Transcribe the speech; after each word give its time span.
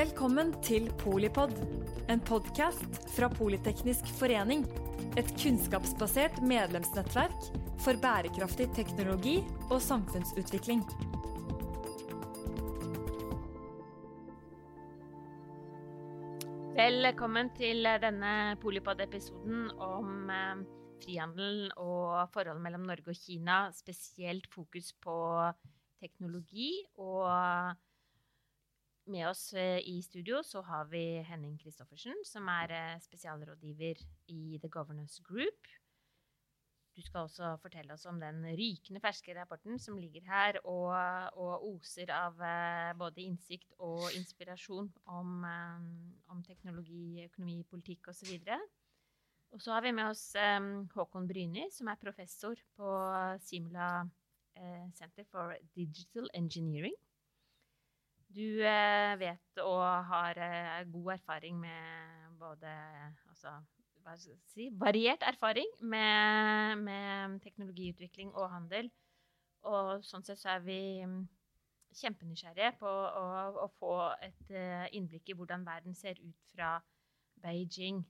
Velkommen 0.00 0.54
til 0.64 0.86
Polipod, 0.96 1.50
en 2.08 2.22
podkast 2.24 2.94
fra 3.12 3.26
Politeknisk 3.28 4.06
forening. 4.16 4.62
Et 5.20 5.28
kunnskapsbasert 5.42 6.38
medlemsnettverk 6.40 7.48
for 7.84 8.00
bærekraftig 8.00 8.70
teknologi 8.78 9.34
og 9.66 9.82
samfunnsutvikling. 9.84 10.80
Velkommen 16.80 17.52
til 17.60 17.84
denne 18.06 18.32
Polipod-episoden 18.64 19.68
om 19.84 20.32
eh, 20.32 20.64
frihandel 21.04 21.66
og 21.76 22.32
forholdet 22.32 22.64
mellom 22.70 22.88
Norge 22.88 23.12
og 23.12 23.20
Kina. 23.26 23.66
Spesielt 23.76 24.48
fokus 24.54 24.94
på 25.04 25.20
teknologi. 26.00 26.72
Og 26.96 27.76
med 29.06 29.28
oss 29.28 29.52
eh, 29.54 29.80
i 29.88 30.00
studio 30.02 30.42
så 30.44 30.62
har 30.62 30.88
vi 30.90 31.20
Henning 31.26 31.58
Christoffersen, 31.60 32.24
som 32.26 32.48
er 32.52 32.72
eh, 32.74 32.98
spesialrådgiver 33.02 34.02
i 34.28 34.58
The 34.62 34.68
Governance 34.68 35.22
Group. 35.24 35.70
Du 36.96 37.02
skal 37.02 37.24
også 37.24 37.54
fortelle 37.62 37.94
oss 37.94 38.04
om 38.10 38.18
den 38.20 38.42
rykende 38.58 39.00
ferske 39.00 39.34
rapporten 39.36 39.78
som 39.80 39.96
ligger 39.96 40.26
her 40.26 40.58
og, 40.66 40.92
og 41.38 41.66
oser 41.70 42.12
av 42.12 42.40
eh, 42.44 42.92
både 42.98 43.24
innsikt 43.24 43.72
og 43.78 44.10
inspirasjon 44.18 44.90
om, 45.06 45.44
om 46.28 46.42
teknologi, 46.44 47.24
økonomi, 47.24 47.62
politikk 47.70 48.10
osv. 48.12 48.34
Og 49.50 49.62
så 49.62 49.74
har 49.74 49.86
vi 49.86 49.94
med 49.96 50.10
oss 50.12 50.28
Håkon 50.94 51.26
Bryni, 51.26 51.70
som 51.74 51.88
er 51.90 51.98
professor 51.98 52.58
på 52.76 52.90
Simula 53.42 54.04
Center 54.94 55.24
for 55.32 55.56
Digital 55.74 56.28
Engineering. 56.34 56.94
Du 58.30 58.62
eh, 58.62 59.12
vet 59.18 59.60
og 59.64 59.82
har 60.06 60.38
eh, 60.38 60.84
god 60.92 61.12
erfaring 61.16 61.56
med 61.58 62.36
både 62.38 62.70
altså, 63.28 63.56
si, 64.46 64.68
variert 64.78 65.22
erfaring 65.26 65.66
med, 65.80 66.76
med, 66.76 67.40
teknologiutvikling 67.42 68.30
og 68.34 68.52
handel. 68.52 68.90
Og 69.66 70.06
sånn 70.06 70.22
sett 70.24 70.38
så 70.38 70.54
er 70.54 70.62
vi 70.62 70.78
mm, 71.02 71.18
kjempenysgjerrige 72.00 72.70
på 72.78 72.88
å, 72.88 73.26
å 73.64 73.68
få 73.80 73.92
et 74.22 74.54
uh, 74.54 74.86
innblikk 74.96 75.32
i 75.32 75.36
hvordan 75.36 75.66
verden 75.66 75.98
ser 75.98 76.16
ut 76.22 76.46
fra 76.54 76.76
Beijing. 77.42 78.00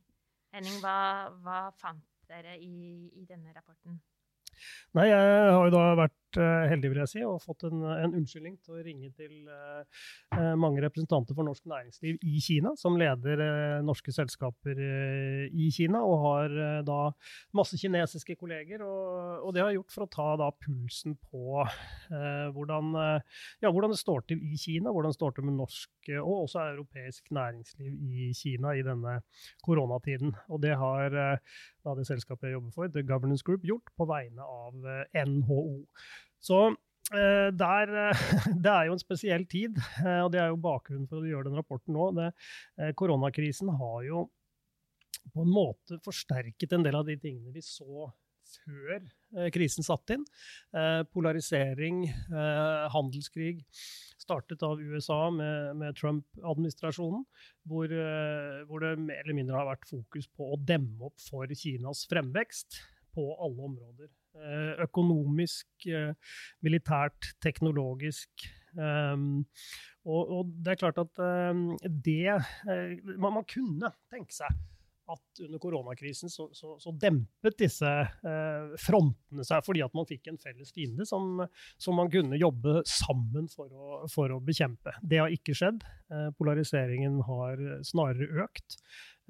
Henning, 0.53 0.79
hva, 0.85 1.33
hva 1.43 1.65
fant 1.81 2.05
dere 2.29 2.59
i, 2.61 3.09
i, 3.09 3.25
denne 3.27 3.57
rapporten? 3.57 3.99
Nei, 4.95 5.09
jeg 5.09 5.53
har 5.57 5.65
jo 5.65 5.75
da 5.75 5.85
vært 6.05 6.20
Eh, 6.20 6.20
heldig, 6.39 6.91
vil 6.93 7.01
jeg 7.03 7.11
si, 7.11 7.21
og 7.27 7.41
fått 7.43 7.65
en, 7.69 7.83
en 7.91 8.15
unnskyldning 8.19 8.57
til 8.63 8.77
å 8.77 8.83
ringe 8.85 9.11
til 9.17 9.49
uh, 9.49 10.55
mange 10.59 10.83
representanter 10.85 11.37
for 11.37 11.47
norsk 11.47 11.67
næringsliv 11.71 12.21
i 12.27 12.43
Kina, 12.45 12.75
som 12.79 12.99
leder 13.01 13.43
uh, 13.43 13.81
norske 13.87 14.13
selskaper 14.15 14.79
uh, 14.79 15.45
i 15.51 15.71
Kina, 15.75 16.03
og 16.07 16.25
har 16.25 16.57
da 16.87 17.01
masse 17.57 17.79
kinesiske 17.81 18.37
kolleger. 18.41 18.85
Og, 18.87 19.47
og, 19.47 19.51
det 19.55 19.65
har 19.65 19.73
jeg 19.73 19.81
gjort 19.81 19.97
for 19.97 20.07
å 20.07 20.11
ta 20.15 20.29
da 20.41 20.51
pulsen 20.61 21.17
på 21.31 21.65
hvordan, 22.11 22.93
ja, 23.63 23.71
hvordan, 23.71 23.93
det 23.93 24.01
står 24.01 24.25
til 24.29 24.41
i 24.45 24.59
Kina, 24.61 24.91
hvordan 24.93 25.13
det 25.13 25.19
står 25.19 25.35
til 25.37 25.47
med 25.47 25.59
norsk 25.59 26.11
og 26.21 26.47
også 26.47 26.63
europeisk 26.73 27.31
næringsliv 27.35 27.93
i 27.95 28.31
Kina 28.37 28.73
i 28.79 28.85
denne 28.87 29.19
koronatiden. 29.67 30.35
Og 30.51 30.63
det 30.63 30.75
har 30.81 31.15
da 31.15 31.95
det 31.97 32.07
selskapet 32.09 32.49
jeg 32.49 32.57
jobber 32.59 32.75
for, 32.75 32.91
The 32.93 33.05
Governance 33.07 33.47
Group, 33.47 33.65
gjort 33.67 33.93
på 33.97 34.09
vegne 34.11 34.47
av 34.47 34.77
NHO. 35.15 35.63
Så 36.41 36.61
eh, 37.15 37.49
der, 37.53 37.95
eh, 38.07 38.25
det 38.65 38.73
er 38.73 38.89
jo 38.89 38.97
en 38.97 39.03
spesiell 39.03 39.47
tid, 39.51 39.79
eh, 40.03 40.21
og 40.25 40.33
det 40.35 40.43
er 40.43 40.53
jo 40.53 40.61
bakgrunnen 40.63 41.09
for 41.11 41.23
å 41.23 41.31
gjøre 41.31 41.51
den 41.51 41.61
rapporten 41.61 41.97
nå. 41.97 42.11
Det, 42.17 42.31
koronakrisen 42.99 43.73
har 43.81 44.03
jo 44.09 44.27
på 45.35 45.45
en 45.45 45.53
måte 45.53 46.01
forsterket 46.05 46.73
en 46.75 46.87
del 46.87 46.97
av 46.97 47.07
de 47.07 47.19
tingene 47.21 47.53
vi 47.55 47.63
så 47.65 48.09
før 48.51 49.05
krisen 49.55 49.85
satte 49.87 50.17
inn. 50.17 50.25
polarisering, 51.13 52.01
handelskrig 52.91 53.61
startet 54.19 54.65
av 54.67 54.81
USA 54.83 55.29
med, 55.31 55.77
med 55.79 55.95
Trump-administrasjonen, 56.01 57.23
hvor, 57.71 57.95
hvor, 58.67 58.83
det 58.83 59.05
mer 59.05 59.23
eller 59.23 59.39
mindre 59.39 59.61
har 59.61 59.69
vært 59.69 59.87
fokus 59.93 60.27
på 60.35 60.51
å 60.51 60.59
demme 60.67 61.13
opp 61.13 61.23
for 61.23 61.53
Kinas 61.63 62.03
fremvekst 62.11 62.81
på 63.15 63.29
alle 63.37 63.69
områder. 63.71 64.11
Eh, 64.39 64.75
økonomisk, 64.85 65.67
eh, 65.91 66.15
militært, 66.63 67.33
teknologisk. 67.43 68.47
Um, 68.79 69.43
og, 70.07 70.53
det 70.63 70.71
er 70.71 70.79
klart 70.79 71.01
at 71.03 71.19
um, 71.51 71.73
det 71.83 72.37
man, 73.19 73.33
man, 73.35 73.43
kunne 73.43 73.91
tenke 74.07 74.31
seg 74.31 74.55
at 75.11 75.41
under 75.43 75.59
koronakrisen 75.59 76.31
så, 76.31 76.47
så, 76.55 76.77
så 76.79 76.93
dempet 76.95 77.57
disse 77.59 77.91
frontene 78.79 79.43
seg 79.43 79.65
fordi 79.67 79.83
at 79.83 79.97
man 79.99 80.07
fikk 80.07 80.31
en 80.31 80.39
felles 80.39 80.71
fiende 80.71 81.03
som, 81.09 81.43
som 81.83 81.99
man 81.99 82.13
kunne 82.15 82.39
jobbe 82.39 82.85
sammen 82.87 83.51
for 83.51 83.75
å, 83.75 83.99
for 84.13 84.31
å 84.31 84.39
bekjempe. 84.39 84.95
Det 85.03 85.19
har 85.19 85.35
ikke 85.35 85.57
skjedd. 85.59 85.83
Polariseringen 86.39 87.19
har 87.27 87.59
snarere 87.91 88.47
økt. 88.47 88.79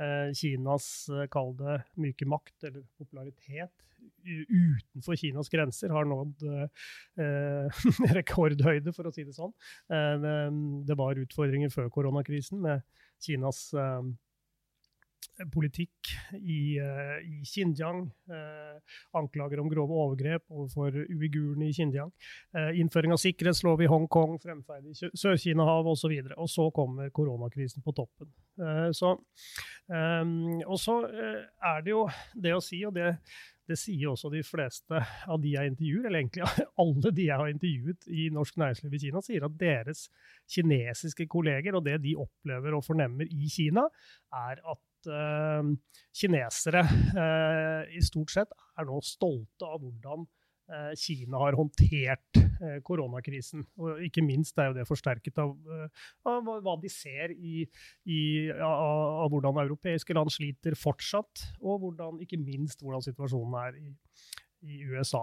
Eh, 0.01 0.31
Kinas, 0.37 1.09
eh, 1.13 1.27
kall 1.33 1.55
det, 1.59 1.81
myke 2.01 2.29
makt 2.29 2.69
eller 2.69 2.85
popularitet 3.01 3.87
utenfor 4.25 5.17
Kinas 5.17 5.51
grenser 5.53 5.93
har 5.93 6.07
nådd 6.09 6.45
eh, 6.49 7.83
rekordhøyde, 8.17 8.95
for 8.97 9.09
å 9.09 9.13
si 9.15 9.27
det 9.27 9.37
sånn. 9.37 9.53
Eh, 9.93 10.27
det 10.89 10.97
var 10.99 11.21
utfordringer 11.21 11.73
før 11.73 11.91
koronakrisen 11.93 12.63
med 12.65 12.85
Kinas 13.21 13.67
eh, 13.75 14.03
politikk 15.53 16.11
i, 16.37 16.79
uh, 16.83 17.19
i 17.25 17.41
Xinjiang. 17.47 18.03
Uh, 18.31 18.99
anklager 19.19 19.63
om 19.63 19.71
grove 19.71 19.97
overgrep 20.05 20.45
overfor 20.51 20.99
uigurene 21.07 21.69
i 21.69 21.75
Xinjiang. 21.77 22.13
Uh, 22.57 22.71
innføring 22.81 23.15
av 23.15 23.23
sikkerhetslov 23.23 23.83
i 23.85 23.89
Hongkong, 23.91 24.37
fremferd 24.43 24.91
i 24.91 24.97
Sør-Kina-havet 24.99 25.95
osv. 25.95 26.17
Og, 26.27 26.35
og 26.37 26.53
så 26.53 26.69
kommer 26.75 27.15
koronakrisen 27.15 27.85
på 27.87 27.97
toppen. 27.97 28.31
Så, 28.93 29.15
og 29.89 30.77
så 30.77 30.95
er 31.09 31.79
det 31.87 31.95
jo 31.95 32.03
det 32.37 32.51
å 32.53 32.59
si, 32.61 32.83
og 32.85 32.93
det, 32.93 33.15
det 33.71 33.79
sier 33.79 34.11
også 34.11 34.31
de 34.33 34.43
fleste 34.45 35.01
av 35.01 35.41
de 35.43 35.55
jeg 35.55 35.73
intervjuer, 35.73 36.09
eller 36.09 36.23
egentlig 36.23 36.47
alle 36.83 37.15
de 37.17 37.27
jeg 37.29 37.41
har 37.43 37.53
intervjuet 37.53 38.09
i 38.11 38.29
norsk 38.35 38.59
næringsliv 38.61 38.97
i 38.97 39.03
Kina, 39.05 39.23
sier 39.25 39.47
at 39.47 39.57
deres 39.61 40.07
kinesiske 40.51 41.29
kolleger 41.31 41.79
og 41.79 41.87
det 41.87 42.01
de 42.05 42.17
opplever 42.19 42.77
og 42.77 42.85
fornemmer 42.87 43.31
i 43.31 43.51
Kina, 43.53 43.87
er 44.35 44.61
at 44.61 44.81
uh, 45.09 45.63
kinesere 46.17 46.83
uh, 46.85 47.83
i 47.89 48.03
stort 48.05 48.35
sett 48.35 48.55
er 48.79 48.89
nå 48.89 49.01
stolte 49.05 49.69
av 49.69 49.81
hvordan 49.83 50.27
uh, 50.27 50.93
Kina 50.99 51.41
har 51.45 51.59
håndtert 51.59 52.43
koronakrisen. 52.85 53.65
Og 53.81 54.03
ikke 54.05 54.21
minst 54.21 54.59
er 54.61 54.69
jo 54.69 54.77
det 54.77 54.85
forsterket 54.85 55.39
av, 55.41 55.55
av 56.29 56.51
hva 56.61 56.75
de 56.83 56.91
ser 56.93 57.33
i, 57.33 57.63
i, 58.05 58.21
av, 58.53 59.25
av, 59.25 59.31
hvordan 59.33 59.63
europeiske 59.63 60.13
land 60.13 60.29
sliter 60.35 60.77
fortsatt, 60.77 61.47
og 61.65 61.81
hvordan, 61.87 62.21
ikke 62.21 62.37
minst 62.37 62.85
hvordan 62.85 63.07
situasjonen 63.07 63.57
er 63.63 63.79
i, 63.81 63.95
i 64.69 64.83
USA. 64.93 65.23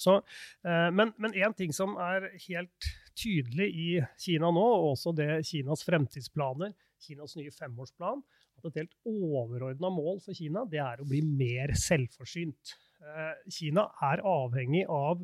Så, 0.00 0.16
men 0.64 1.36
én 1.36 1.52
ting 1.58 1.76
som 1.76 1.98
er 2.00 2.30
helt 2.46 2.88
tydelig 3.18 3.68
i 3.68 3.88
Kina 4.20 4.50
nå, 4.54 4.64
og 4.80 4.92
også 4.94 5.12
det 5.16 5.30
Kinas 5.48 5.84
fremtidsplaner, 5.86 6.74
Kinas 7.02 7.36
nye 7.38 7.52
femårsplan, 7.54 8.22
at 8.58 8.68
et 8.70 8.82
helt 8.82 8.96
overordna 9.08 9.90
mål 9.92 10.20
for 10.24 10.36
Kina 10.36 10.64
det 10.70 10.82
er 10.82 11.00
å 11.02 11.08
bli 11.08 11.22
mer 11.24 11.74
selvforsynt. 11.78 12.74
Eh, 12.98 13.48
Kina 13.54 13.88
er 14.10 14.24
avhengig 14.26 14.84
av 14.90 15.22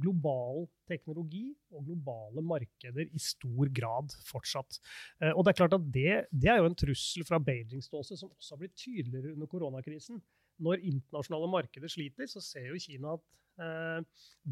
global 0.00 0.64
teknologi 0.88 1.50
og 1.74 1.84
globale 1.90 2.42
markeder 2.44 3.04
i 3.04 3.20
stor 3.20 3.68
grad 3.76 4.14
fortsatt. 4.30 4.80
Eh, 5.20 5.32
og 5.34 5.44
Det 5.44 5.52
er 5.52 5.60
klart 5.60 5.76
at 5.76 5.90
det, 5.92 6.12
det 6.32 6.52
er 6.52 6.62
jo 6.62 6.70
en 6.70 6.78
trussel 6.78 7.26
fra 7.28 7.40
Beijing-ståsted 7.42 8.22
som 8.22 8.32
også 8.32 8.56
har 8.56 8.62
blitt 8.62 8.78
tydeligere 8.80 9.34
under 9.34 9.50
koronakrisen. 9.50 10.22
Når 10.60 10.82
internasjonale 10.84 11.48
markeder 11.48 11.88
sliter, 11.88 12.28
så 12.28 12.40
ser 12.44 12.72
jo 12.72 12.80
Kina 12.80 13.14
at 13.16 13.28
Eh, 13.60 14.00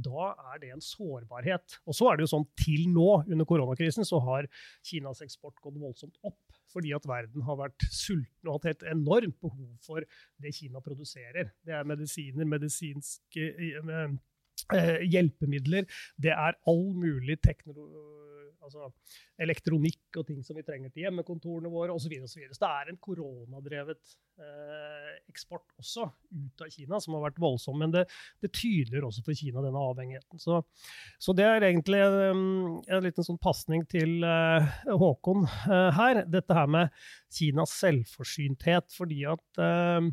da 0.04 0.24
er 0.52 0.60
det 0.62 0.72
en 0.74 0.84
sårbarhet. 0.84 1.78
Og 1.88 1.96
så 1.96 2.10
er 2.10 2.18
det 2.18 2.26
jo 2.26 2.34
sånn 2.34 2.48
til 2.60 2.88
nå, 2.92 3.08
under 3.24 3.48
koronakrisen, 3.48 4.06
så 4.06 4.20
har 4.24 4.48
Kinas 4.86 5.22
eksport 5.24 5.56
gått 5.64 5.78
voldsomt 5.80 6.18
opp. 6.28 6.40
Fordi 6.72 6.92
at 6.96 7.06
verden 7.08 7.44
har 7.46 7.56
vært 7.56 7.86
sulten 7.94 8.48
og 8.50 8.58
hatt 8.58 8.70
et 8.74 8.88
enormt 8.92 9.38
behov 9.40 9.70
for 9.86 10.04
det 10.42 10.54
Kina 10.56 10.82
produserer. 10.84 11.54
Det 11.64 11.74
er 11.74 11.86
medisiner, 11.88 12.48
medisinske 12.48 13.46
eh, 14.76 15.04
hjelpemidler. 15.08 15.88
Det 16.16 16.34
er 16.34 16.58
all 16.68 16.86
mulig 16.98 17.38
altså 18.68 18.88
elektronikk 19.40 20.18
og 20.18 20.26
ting 20.28 20.40
som 20.44 20.58
vi 20.58 20.64
trenger 20.66 20.92
til 20.92 21.06
hjemmekontorene 21.06 21.70
våre 21.72 21.94
osv. 21.94 22.08
Så, 22.08 22.10
videre, 22.10 22.26
og 22.26 22.56
så, 22.56 22.58
så 22.58 22.64
det 22.64 22.70
er 22.70 22.90
en 22.90 23.00
koronadrevet 23.04 24.14
eh, 24.42 25.14
eksport 25.30 25.66
også 25.80 26.08
ut 26.08 26.64
av 26.64 26.72
Kina 26.74 27.00
som 27.02 27.16
har 27.16 27.26
vært 27.28 27.40
voldsom. 27.42 27.78
Men 27.80 27.94
det, 27.94 28.04
det 28.42 28.52
tydeliggjør 28.52 29.08
også 29.10 29.24
for 29.26 29.38
Kina 29.38 29.64
denne 29.64 29.84
avhengigheten. 29.90 30.42
Så, 30.42 30.60
så 31.22 31.34
det 31.38 31.48
er 31.48 31.68
egentlig 31.70 32.02
en, 32.04 32.44
en 32.84 33.04
liten 33.04 33.26
sånn 33.26 33.40
pasning 33.42 33.86
til 33.90 34.18
eh, 34.26 34.80
Håkon 34.88 35.46
eh, 35.48 35.90
her. 35.98 36.24
Dette 36.28 36.56
her 36.58 36.70
med 36.70 36.94
Kinas 37.34 37.76
selvforsynthet. 37.78 38.90
fordi 38.96 39.22
at 39.28 39.60
uh, 39.60 40.08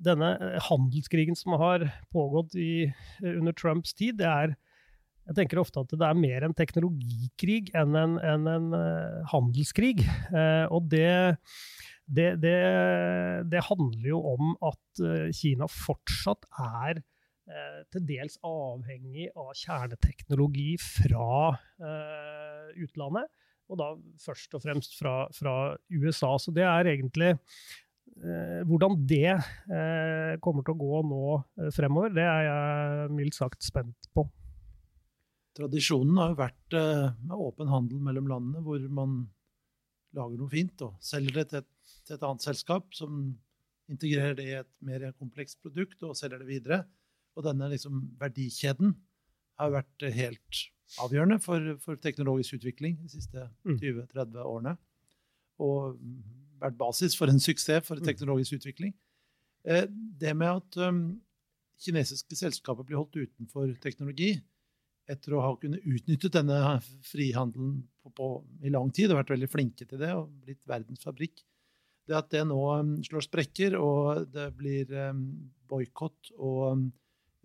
denne 0.00 0.32
handelskrigen 0.68 1.36
som 1.38 1.56
har 1.60 1.86
pågått 2.14 2.56
i, 2.58 2.88
under 3.22 3.54
Trumps 3.56 3.94
tid, 3.96 4.20
det 4.20 4.28
er 4.28 4.56
jeg 5.30 5.36
tenker 5.36 5.60
ofte 5.60 5.82
at 5.84 5.92
det 5.94 6.02
er 6.02 6.16
mer 6.18 6.42
en 6.42 6.54
teknologikrig 6.56 7.68
enn 7.76 7.94
en, 7.94 8.16
en, 8.18 8.48
en 8.50 8.72
uh, 8.74 9.20
handelskrig. 9.30 10.00
Eh, 10.02 10.64
og 10.74 10.88
det, 10.90 11.36
det, 12.10 12.32
det, 12.42 12.56
det, 13.52 13.60
handler 13.68 14.08
jo 14.08 14.18
om 14.32 14.56
at 14.72 15.02
Kina 15.36 15.68
fortsatt 15.70 16.48
er 16.58 17.04
til 17.90 18.04
dels 18.06 18.36
avhengig 18.46 19.28
av 19.38 19.52
kjerneteknologi 19.58 20.76
fra 20.78 21.52
utlandet. 22.78 23.30
Og 23.70 23.78
da 23.78 23.88
først 24.22 24.54
og 24.54 24.62
fremst 24.62 24.94
fra, 24.98 25.14
fra 25.34 25.54
USA. 25.90 26.36
Så 26.42 26.54
det 26.54 26.66
er 26.66 26.90
egentlig 26.92 27.32
hvordan 28.68 28.98
det 29.08 29.36
kommer 30.44 30.64
til 30.66 30.74
å 30.74 30.80
gå 30.80 30.98
nå 31.08 31.70
fremover, 31.72 32.12
det 32.12 32.26
er 32.26 32.42
jeg 32.44 33.12
mildt 33.16 33.38
sagt 33.38 33.64
spent 33.64 34.10
på. 34.12 34.26
Tradisjonen 35.60 36.18
har 36.20 36.32
jo 36.32 36.38
vært 36.38 36.78
eh, 36.78 37.06
med 37.26 37.42
åpen 37.42 37.70
handel 37.70 38.00
mellom 38.04 38.28
landene, 38.30 38.62
hvor 38.64 38.82
man 38.94 39.20
lager 40.16 40.38
noe 40.38 40.50
fint 40.50 40.84
og 40.86 40.98
selger 41.04 41.40
det 41.40 41.46
til 41.50 41.60
et, 41.60 41.70
til 42.06 42.16
et, 42.16 42.26
annet 42.26 42.46
selskap, 42.46 42.86
som 42.94 43.20
integrerer 43.90 44.36
det 44.38 44.46
i 44.46 44.58
et 44.60 44.70
mer 44.86 45.08
komplekst 45.18 45.58
produkt 45.62 46.02
og 46.06 46.16
selger 46.18 46.42
det 46.42 46.50
videre. 46.50 46.80
Og 47.34 47.46
denne 47.46 47.70
liksom, 47.72 48.04
verdikjeden 48.20 48.94
har 49.60 49.74
vært 49.74 50.06
helt 50.14 50.62
avgjørende 51.02 51.38
for, 51.42 51.74
for 51.82 51.98
teknologisk 52.02 52.58
utvikling 52.58 52.96
de 53.02 53.10
siste 53.12 53.44
20-30 53.66 54.30
mm. 54.30 54.38
årene. 54.44 54.76
Og 55.60 55.98
vært 56.60 56.78
basis 56.80 57.16
for 57.18 57.32
en 57.32 57.40
suksess 57.42 57.86
for 57.86 58.00
en 58.00 58.06
teknologisk 58.06 58.58
utvikling. 58.60 58.94
Eh, 59.64 59.86
det 59.90 60.32
med 60.36 60.62
at 60.62 60.78
um, 60.88 61.02
kinesiske 61.80 62.38
selskaper 62.38 62.86
blir 62.86 63.00
holdt 63.00 63.18
utenfor 63.20 63.72
teknologi, 63.82 64.34
etter 65.10 65.34
å 65.34 65.42
ha 65.42 65.54
kunnet 65.58 65.84
utnyttet 65.88 66.36
denne 66.36 66.78
frihandelen 67.08 67.80
på, 68.02 68.12
på, 68.14 68.28
i 68.62 68.72
lang 68.72 68.92
tid, 68.94 69.10
og 69.10 69.20
vært 69.20 69.34
veldig 69.34 69.50
flinke 69.50 69.88
til 69.88 70.00
det 70.00 70.12
og 70.14 70.30
blitt 70.44 70.62
verdens 70.70 71.02
fabrikk, 71.04 71.42
det 72.08 72.16
at 72.16 72.30
det 72.32 72.44
nå 72.48 72.58
um, 72.80 72.94
slår 73.06 73.26
sprekker, 73.26 73.76
og 73.78 74.26
det 74.32 74.48
blir 74.58 74.90
um, 75.10 75.24
boikott 75.70 76.32
og 76.38 76.86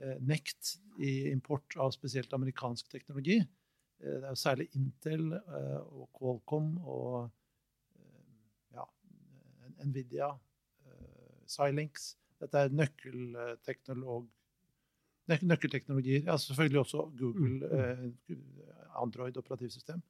eh, 0.01 0.17
nekt 0.25 0.77
i 1.03 1.27
import 1.29 1.75
av 1.81 1.91
spesielt 1.93 2.31
amerikansk 2.33 2.87
teknologi 2.89 3.35
eh, 3.41 4.15
Det 4.15 4.23
er 4.23 4.31
jo 4.31 4.39
særlig 4.39 4.69
Intel 4.79 5.27
og 5.35 6.07
Qualcomm 6.15 6.71
og 6.81 7.27
Nvidia, 9.85 10.31
Silinx 11.49 12.15
Dette 12.41 12.65
er 12.65 12.73
nøkkelteknolog 12.75 14.25
nøkkelteknologier. 15.25 16.25
Ja, 16.27 16.35
selvfølgelig 16.37 16.79
også 16.83 17.07
Google, 17.17 17.55
mm. 17.55 18.11
eh, 18.29 18.37
Android-operativsystem. 19.01 20.03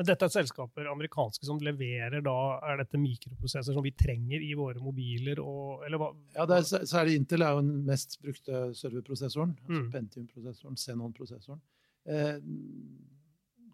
Men 0.00 0.08
dette 0.08 0.24
er 0.24 0.32
selskaper 0.32 0.86
amerikanske 0.88 1.44
som 1.44 1.58
leverer 1.60 2.22
da, 2.24 2.36
er 2.64 2.80
dette 2.80 3.00
mikroprosesser 3.00 3.76
som 3.76 3.84
vi 3.84 3.92
trenger 3.92 4.40
i 4.40 4.54
våre 4.56 4.80
mobiler? 4.80 5.42
Og, 5.44 5.84
eller 5.84 6.00
hva? 6.00 6.08
Ja, 6.32 6.46
det 6.48 6.62
er, 6.62 6.86
særlig 6.88 7.18
Intel 7.20 7.44
er 7.44 7.52
jo 7.52 7.60
den 7.60 7.82
mest 7.90 8.16
brukte 8.22 8.64
serverprosessoren. 8.78 9.52
altså 9.66 9.82
mm. 9.82 9.90
Pentium-prosessoren, 9.92 10.80
Xenon-prosessoren. 10.80 11.60
Eh, 12.08 12.38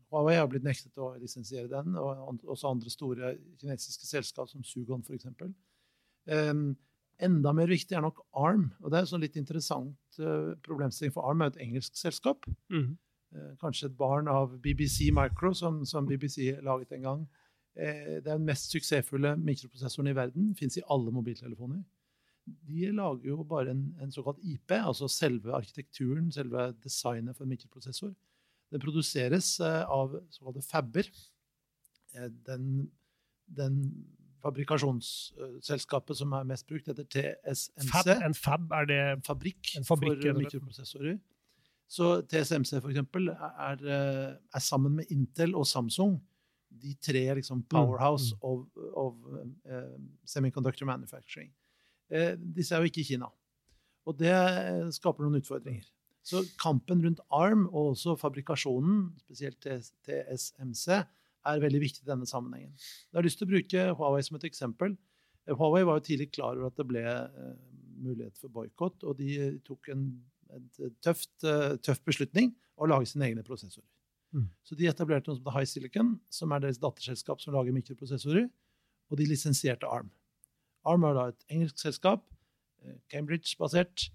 Huawei 0.09 0.39
har 0.39 0.49
blitt 0.49 0.65
nektet 0.65 0.97
å 1.01 1.11
lisensiere 1.21 1.69
den, 1.69 1.97
og 2.01 2.45
også 2.49 2.71
andre 2.71 2.93
store 2.93 3.35
kinesiske 3.61 4.09
selskap 4.09 4.49
som 4.49 4.65
Sugon 4.65 5.05
f.eks. 5.05 5.27
Um, 6.29 6.71
Enda 7.19 7.51
mer 7.57 7.67
viktig 7.67 7.97
er 7.99 8.03
nok 8.05 8.21
ARM. 8.33 8.69
og 8.79 8.91
Det 8.91 8.99
er 8.99 9.05
en 9.05 9.11
sånn 9.11 9.25
litt 9.25 9.37
interessant 9.41 10.21
uh, 10.23 10.55
problemstilling, 10.63 11.13
for 11.15 11.27
ARM 11.27 11.43
er 11.43 11.51
et 11.51 11.61
engelsk 11.65 11.99
selskap. 11.99 12.47
Mm. 12.71 12.93
Uh, 13.35 13.51
kanskje 13.63 13.89
et 13.91 13.97
barn 13.99 14.31
av 14.31 14.55
BBC 14.63 15.11
Micro, 15.15 15.51
som, 15.57 15.83
som 15.89 16.07
BBC 16.07 16.53
laget 16.63 16.95
en 16.95 17.09
gang. 17.09 17.25
Uh, 17.75 18.21
det 18.23 18.23
er 18.23 18.37
den 18.37 18.47
mest 18.47 18.71
suksessfulle 18.71 19.35
mikroprosessoren 19.43 20.13
i 20.13 20.15
verden. 20.17 20.53
Fins 20.59 20.79
i 20.79 20.85
alle 20.95 21.15
mobiltelefoner. 21.15 21.83
De 22.69 22.93
lager 22.95 23.33
jo 23.33 23.43
bare 23.45 23.75
en, 23.75 23.83
en, 24.01 24.15
såkalt 24.15 24.39
IP, 24.41 24.71
altså 24.79 25.11
selve 25.11 25.53
arkitekturen, 25.59 26.31
selve 26.33 26.71
designet 26.85 27.37
for 27.37 27.45
en 27.45 27.53
mikroprosessor. 27.53 28.15
Den 28.73 28.82
produseres 28.82 29.55
av 29.65 30.19
såkalte 30.35 30.62
fabber. 30.67 31.09
Den, 32.44 32.88
den 33.56 33.79
fabrikasjonsselskapet 34.43 36.19
som 36.20 36.32
er 36.37 36.47
mest 36.49 36.69
brukt, 36.69 36.88
heter 36.91 37.06
TSMC. 37.11 37.88
Fab, 37.91 38.11
en 38.25 38.37
fab, 38.37 38.73
er 38.81 38.88
det 38.88 38.99
en 39.00 39.25
fabrikk, 39.26 39.75
en 39.79 39.87
fabrikk 39.88 40.23
for 40.23 40.41
mikroprosessorer. 40.43 41.19
Så 41.88 42.11
TSMC 42.29 42.82
for 42.82 42.93
eksempel, 42.93 43.31
er, 43.32 43.81
eh, 43.81 44.37
er, 44.55 44.61
sammen 44.61 44.99
med 45.00 45.05
Intel 45.11 45.55
og 45.56 45.67
Samsung 45.67 46.19
de 46.69 46.94
tre 47.00 47.35
liksom, 47.35 47.62
powerhouse 47.62 48.35
mm. 48.35 48.41
of, 48.43 48.67
of 48.94 49.14
uh, 49.73 49.97
semiconductor 50.26 50.87
manufacturing. 50.87 51.49
Uh, 52.12 52.37
disse 52.37 52.75
er 52.75 52.85
jo 52.85 52.91
ikke 52.91 53.00
i 53.00 53.09
Kina. 53.09 53.31
Og 54.06 54.19
det 54.19 54.35
skaper 54.94 55.25
noen 55.25 55.41
utfordringer. 55.41 55.88
Så 56.29 56.43
kampen 56.61 57.01
rundt 57.05 57.23
ARM 57.33 57.65
og 57.71 57.95
også 57.95 58.17
fabrikasjonen, 58.21 59.07
spesielt 59.25 59.65
TSMC, 59.65 60.99
er 61.49 61.63
veldig 61.63 61.81
viktig 61.81 62.03
i 62.05 62.11
denne 62.11 62.29
sammenhengen. 62.29 62.75
Jeg 63.09 63.17
har 63.17 63.25
lyst 63.25 63.41
til 63.41 63.49
å 63.49 63.53
bruke 63.55 63.85
Huawei 63.97 64.25
som 64.27 64.37
et 64.37 64.45
eksempel. 64.51 64.97
Eh, 65.47 65.55
Huawei 65.57 65.87
var 65.89 66.01
jo 66.01 66.09
tidlig 66.11 66.31
klar 66.35 66.59
over 66.59 66.69
at 66.69 66.77
det 66.77 66.89
ble 66.91 67.05
uh, 67.05 67.55
mulighet 68.03 68.37
for 68.41 68.53
boikott, 68.53 69.07
og 69.09 69.17
de 69.23 69.55
tok 69.65 69.89
en, 69.95 70.11
tøft, 71.05 71.33
tøff 71.85 72.03
beslutning 72.09 72.53
å 72.77 72.89
lage 72.89 73.09
sine 73.11 73.31
egne 73.31 73.45
prosessorer. 73.47 73.89
Mm. 74.37 74.47
Så 74.65 74.77
de 74.77 74.89
etablerte 74.91 75.31
noe 75.31 75.39
som 75.39 75.47
heter 75.47 75.57
High 75.57 75.71
Silicon, 75.71 76.13
som 76.33 76.53
er 76.53 76.63
deres 76.65 76.81
datterselskap 76.83 77.41
som 77.41 77.57
lager 77.57 77.73
mikroprosessorer, 77.77 78.47
og 79.09 79.21
de 79.21 79.27
lisensierte 79.29 79.89
ARM. 79.89 80.13
ARM 80.89 81.09
er 81.09 81.17
da 81.17 81.27
et 81.33 81.49
engelsk 81.57 81.81
selskap, 81.81 82.27
Cambridge-basert, 83.11 84.11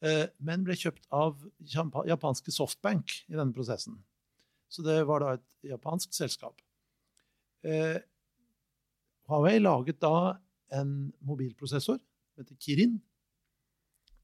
men 0.00 0.62
ble 0.64 0.72
kjøpt 0.80 1.10
av 1.12 1.42
japanske 2.08 2.52
Softbank 2.54 3.12
i 3.28 3.34
denne 3.34 3.52
prosessen. 3.52 3.98
Så 4.70 4.80
det 4.86 4.96
var 5.04 5.20
da 5.20 5.34
et 5.36 5.70
japansk 5.72 6.14
selskap. 6.16 6.62
Eh, 7.66 7.98
Huawei 9.28 9.58
laget 9.60 10.00
da 10.00 10.38
en 10.74 11.12
mobilprosessor 11.26 11.98
som 11.98 12.42
heter 12.42 12.56
Kirin, 12.62 13.00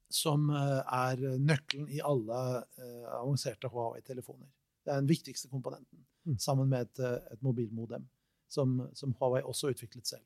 som 0.09 0.51
eh, 0.51 0.83
er 0.83 1.39
nøkkelen 1.43 1.89
i 1.91 2.03
alle 2.05 2.41
eh, 2.79 3.09
avanserte 3.19 3.71
Huawei-telefoner. 3.73 4.49
Det 4.87 4.93
er 4.93 5.03
den 5.03 5.11
viktigste 5.11 5.51
komponenten, 5.51 6.05
mm. 6.27 6.39
sammen 6.43 6.71
med 6.71 6.87
et, 6.87 7.03
eh, 7.03 7.35
et 7.35 7.43
mobilmodem, 7.43 8.07
som, 8.49 8.79
som, 8.95 9.15
Huawei 9.19 9.43
også 9.43 9.73
utviklet 9.75 10.07
selv. 10.07 10.25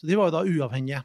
Så 0.00 0.08
de 0.08 0.16
var 0.16 0.30
jo 0.30 0.36
da 0.38 0.44
uavhengige. 0.48 1.02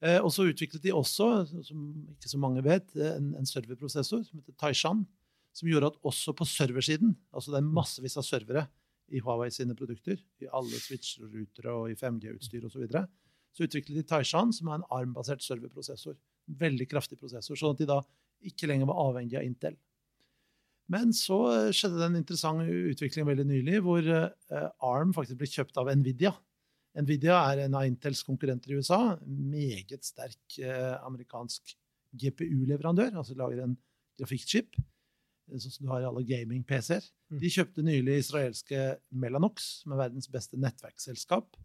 Eh, 0.00 0.18
og 0.18 0.30
så 0.32 0.48
utviklet 0.48 0.84
de 0.84 0.94
også, 0.96 1.30
som 1.66 1.80
ikke 2.14 2.30
så 2.32 2.40
mange 2.40 2.62
vet, 2.64 2.88
en, 2.96 3.34
en 3.36 3.48
serverprosessor 3.48 4.22
som 4.24 4.40
heter 4.40 4.56
Taishan, 4.60 5.04
som 5.56 5.68
gjorde 5.68 5.90
at 5.90 5.98
også 6.06 6.32
på 6.36 6.46
serversiden 6.46 7.16
altså 7.34 7.50
det 7.52 7.58
er 7.58 7.72
massevis 7.74 8.14
av 8.20 8.24
servere 8.24 8.68
i 9.10 9.20
Huawei 9.20 9.50
sine 9.52 9.74
produkter, 9.74 10.20
i 10.40 10.48
alle 10.54 10.78
switcher 10.78 11.26
og 11.26 11.34
rutere 11.34 11.74
og 11.74 11.90
i 11.90 11.98
5G-utstyr 11.98 12.64
osv., 12.64 12.76
så, 12.76 12.82
videre, 12.84 13.04
så 13.50 13.66
utviklet 13.66 13.98
de 13.98 14.06
Taishan, 14.06 14.54
som 14.54 14.70
er 14.70 14.78
en 14.78 14.88
ARM-basert 14.94 15.42
serverprosessor. 15.42 16.14
Veldig 16.60 16.86
kraftig 16.90 17.18
prosessor, 17.18 17.58
sånn 17.58 17.74
at 17.74 17.82
de 17.82 17.88
da 17.90 17.98
ikke 18.46 18.70
lenger 18.70 18.88
var 18.88 19.00
avhengig 19.08 19.40
av 19.40 19.48
Intel. 19.48 19.74
Men 20.90 21.12
så 21.14 21.38
skjedde 21.74 22.00
det 22.00 22.06
en 22.08 22.18
interessant 22.18 22.66
utvikling 22.66 23.26
veldig 23.28 23.46
nylig, 23.46 23.82
hvor 23.86 24.06
eh, 24.06 24.70
ARM 24.86 25.12
faktisk 25.14 25.38
ble 25.42 25.50
kjøpt 25.50 25.78
av 25.78 25.90
Nvidia. 25.94 26.32
Nvidia 26.98 27.36
er 27.52 27.66
en 27.66 27.76
av 27.78 27.86
Intels 27.86 28.24
konkurrenter 28.26 28.72
i 28.72 28.80
USA. 28.80 29.14
Meget 29.26 30.06
sterk 30.06 30.58
eh, 30.58 30.96
amerikansk 31.06 31.76
GPU-leverandør, 32.18 33.14
altså 33.20 33.36
lager 33.38 33.62
en 33.64 33.76
grafikkchip 34.18 34.74
sånn 35.58 35.72
som 35.74 35.86
du 35.86 35.90
har 35.90 36.04
i 36.04 36.08
alle 36.08 36.22
gaming-PC-er. 36.26 37.06
Mm. 37.30 37.38
De 37.42 37.50
kjøpte 37.50 37.84
nylig 37.86 38.18
israelske 38.20 38.84
Melanox, 39.10 39.70
som 39.82 39.94
er 39.94 40.04
verdens 40.04 40.30
beste 40.30 40.58
nettverksselskap. 40.60 41.58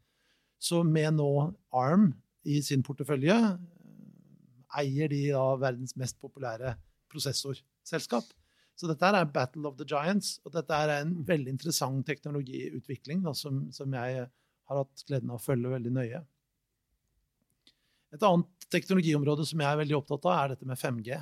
Så 0.62 0.82
med 0.88 1.18
nå 1.20 1.30
ARM 1.76 2.10
i 2.48 2.62
sin 2.66 2.84
portefølje 2.86 3.36
eh, 3.36 4.80
eier 4.82 5.12
de 5.12 5.22
da 5.34 5.46
verdens 5.62 5.96
mest 6.00 6.20
populære 6.24 6.76
prosessorselskap. 7.12 8.28
Så 8.76 8.90
dette 8.90 9.08
er 9.08 9.30
Battle 9.32 9.70
of 9.70 9.78
the 9.80 9.88
Giants, 9.88 10.40
og 10.44 10.56
dette 10.56 10.76
er 10.76 10.98
en 10.98 11.14
veldig 11.28 11.54
interessant 11.54 12.04
teknologiutvikling 12.08 13.22
da, 13.24 13.32
som, 13.38 13.66
som, 13.72 13.94
jeg 13.96 14.26
har 14.70 14.82
hatt 14.82 15.06
gleden 15.08 15.32
av 15.32 15.40
å 15.40 15.44
følge 15.44 15.72
veldig 15.76 15.94
nøye. 15.94 16.22
Et 18.16 18.26
annet 18.26 18.68
teknologiområde 18.72 19.46
som 19.48 19.62
jeg 19.62 19.70
er 19.70 19.82
veldig 19.82 19.98
opptatt 19.98 20.28
av, 20.30 20.38
er 20.38 20.54
dette 20.54 20.68
med 20.70 20.80
5G. 20.80 21.18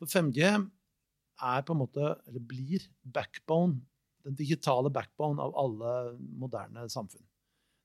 For 0.00 0.12
5G 0.12 0.42
er 0.46 1.66
på 1.66 1.74
en 1.74 1.80
måte, 1.80 2.12
eller 2.26 2.42
blir 2.52 2.84
backbone, 3.02 3.80
den 4.26 4.36
digitale 4.38 4.90
backbone 4.90 5.42
av 5.42 5.54
alle 5.60 5.92
moderne 6.18 6.88
samfunn. 6.90 7.24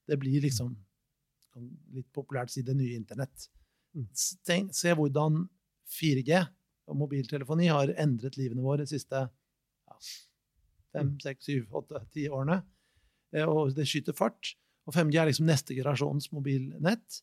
Det 0.09 0.17
blir 0.19 0.41
liksom, 0.43 0.73
kan 1.53 1.67
litt 1.93 2.09
populært 2.15 2.51
si, 2.53 2.63
det 2.65 2.75
nye 2.77 2.97
internett. 2.97 3.47
Mm. 3.93 4.07
Se 4.15 4.95
hvordan 4.97 5.43
4G 5.91 6.39
og 6.89 6.97
mobiltelefoni 6.97 7.69
har 7.71 7.93
endret 8.01 8.39
livene 8.39 8.63
våre 8.65 8.85
de 8.85 8.91
siste 8.95 9.25
fem, 10.91 11.13
mm. 11.13 11.19
seks, 11.23 11.47
syv, 11.47 11.67
åtte, 11.77 12.01
ti 12.15 12.27
årene. 12.31 12.61
Eh, 13.35 13.47
og 13.47 13.75
det 13.75 13.87
skyter 13.89 14.15
fart. 14.17 14.55
Og 14.91 14.97
5G 14.97 15.19
er 15.21 15.29
liksom 15.29 15.47
neste 15.47 15.75
generasjons 15.77 16.31
mobilnett. 16.35 17.21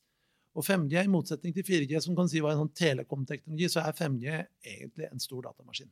Og 0.56 0.64
5G, 0.64 1.02
i 1.04 1.10
motsetning 1.12 1.52
til 1.54 1.66
4G, 1.66 1.98
som 2.00 2.16
kan 2.16 2.30
si 2.30 2.40
var 2.42 2.54
en 2.54 2.64
sånn 2.64 2.76
telekomteknologi, 2.80 3.68
så 3.70 3.84
er 3.84 3.96
5G 3.98 4.38
egentlig 4.64 5.08
en 5.10 5.20
stor 5.22 5.44
datamaskin. 5.50 5.90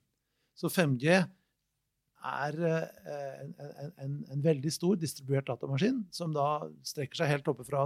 Så 0.57 0.71
5G 0.73 1.19
er 2.27 2.57
eh, 2.65 3.43
en, 3.45 3.53
en, 4.03 4.17
en, 4.33 4.43
veldig 4.43 4.73
stor 4.73 4.97
distribuert 4.99 5.47
datamaskin, 5.53 6.01
som 6.17 6.33
da 6.35 6.65
strekker 6.89 7.21
seg 7.21 7.35
helt 7.35 7.53
oppe 7.53 7.67
fra 7.69 7.85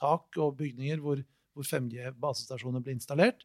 tak 0.00 0.40
og 0.40 0.56
bygninger 0.58 1.04
hvor, 1.04 1.20
hvor 1.52 1.68
5G-basestasjoner 1.68 2.82
blir 2.82 2.96
installert, 2.96 3.44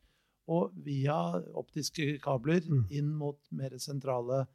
og 0.50 0.74
via 0.88 1.18
optiske 1.60 2.18
kabler 2.24 2.64
mm. 2.64 2.88
inn 2.96 3.12
mot 3.20 3.40
mer 3.56 3.76
sentrale 3.84 4.46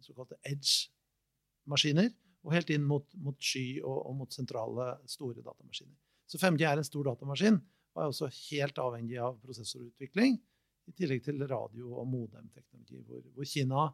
såkalte 0.00 0.38
edge-maskiner, 0.48 2.14
og 2.44 2.54
helt 2.54 2.70
inn 2.72 2.86
mot, 2.88 3.06
mot 3.20 3.36
sky 3.42 3.80
og, 3.82 3.96
og, 4.06 4.14
mot 4.22 4.34
sentrale, 4.34 4.92
store 5.10 5.42
datamaskiner. 5.44 5.96
Så 6.30 6.38
5G 6.40 6.66
er 6.66 6.80
en 6.80 6.86
stor 6.86 7.10
datamaskin 7.10 7.58
og 7.90 8.02
er 8.02 8.12
også 8.12 8.30
helt 8.50 8.78
avhengig 8.78 9.18
av 9.20 9.40
prosessorutvikling, 9.42 10.38
i 10.88 10.94
tillegg 10.96 11.24
til 11.26 11.42
radio- 11.46 11.96
og 12.00 12.06
modemteknologi, 12.10 13.02
hvor, 13.06 13.22
hvor 13.34 13.46
Kina 13.46 13.88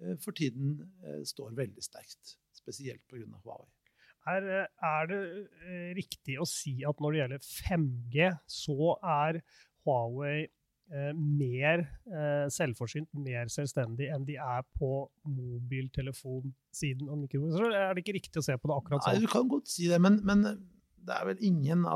eh, 0.00 0.16
for 0.20 0.36
tiden 0.36 0.74
eh, 1.04 1.20
står 1.28 1.54
veldig 1.56 1.84
sterkt, 1.84 2.34
spesielt 2.56 3.04
pga. 3.08 3.28
Huawei. 3.44 3.70
Er, 4.32 4.48
er, 4.68 5.06
det 5.10 5.20
eh, 5.66 5.92
riktig 5.98 6.36
å 6.40 6.46
si 6.48 6.76
at 6.86 7.00
når 7.02 7.14
det 7.14 7.22
gjelder 7.22 7.46
5G, 7.46 8.28
så 8.46 8.96
er 9.00 9.40
Huawei 9.86 10.36
eh, 10.44 10.50
mer 11.16 11.84
eh, 12.10 12.46
selvforsynt, 12.52 13.08
mer 13.16 13.48
selvstendig 13.52 14.10
enn 14.12 14.26
de 14.28 14.36
er 14.40 14.66
på 14.76 14.90
mobiltelefonsiden? 15.24 17.08
Er 17.08 17.94
det 17.94 18.04
ikke 18.04 18.18
riktig 18.18 18.42
å 18.42 18.46
se 18.46 18.56
på 18.58 18.68
det 18.68 18.76
akkurat 18.76 19.06
sånn? 19.06 19.16
Nei, 19.16 19.24
du 19.24 19.32
kan 19.32 19.48
godt 19.50 19.70
si 19.72 19.88
det, 19.88 20.00
men, 20.02 20.20
men 20.28 20.44
det 21.02 21.16
er 21.16 21.28
vel 21.30 21.40
ingen, 21.48 21.86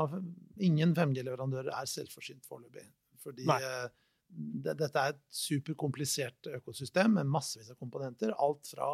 ingen 0.69 0.95
5G-leverandører 0.97 1.73
er 1.77 1.91
selvforsynt 1.91 2.47
foreløpig. 2.47 2.87
Fordi 3.21 3.47
eh, 3.53 3.85
det, 4.27 4.75
dette 4.79 5.03
er 5.03 5.15
et 5.15 5.21
superkomplisert 5.33 6.49
økosystem 6.57 7.19
med 7.19 7.29
massevis 7.31 7.71
av 7.73 7.79
komponenter. 7.79 8.33
Alt 8.43 8.71
fra 8.73 8.89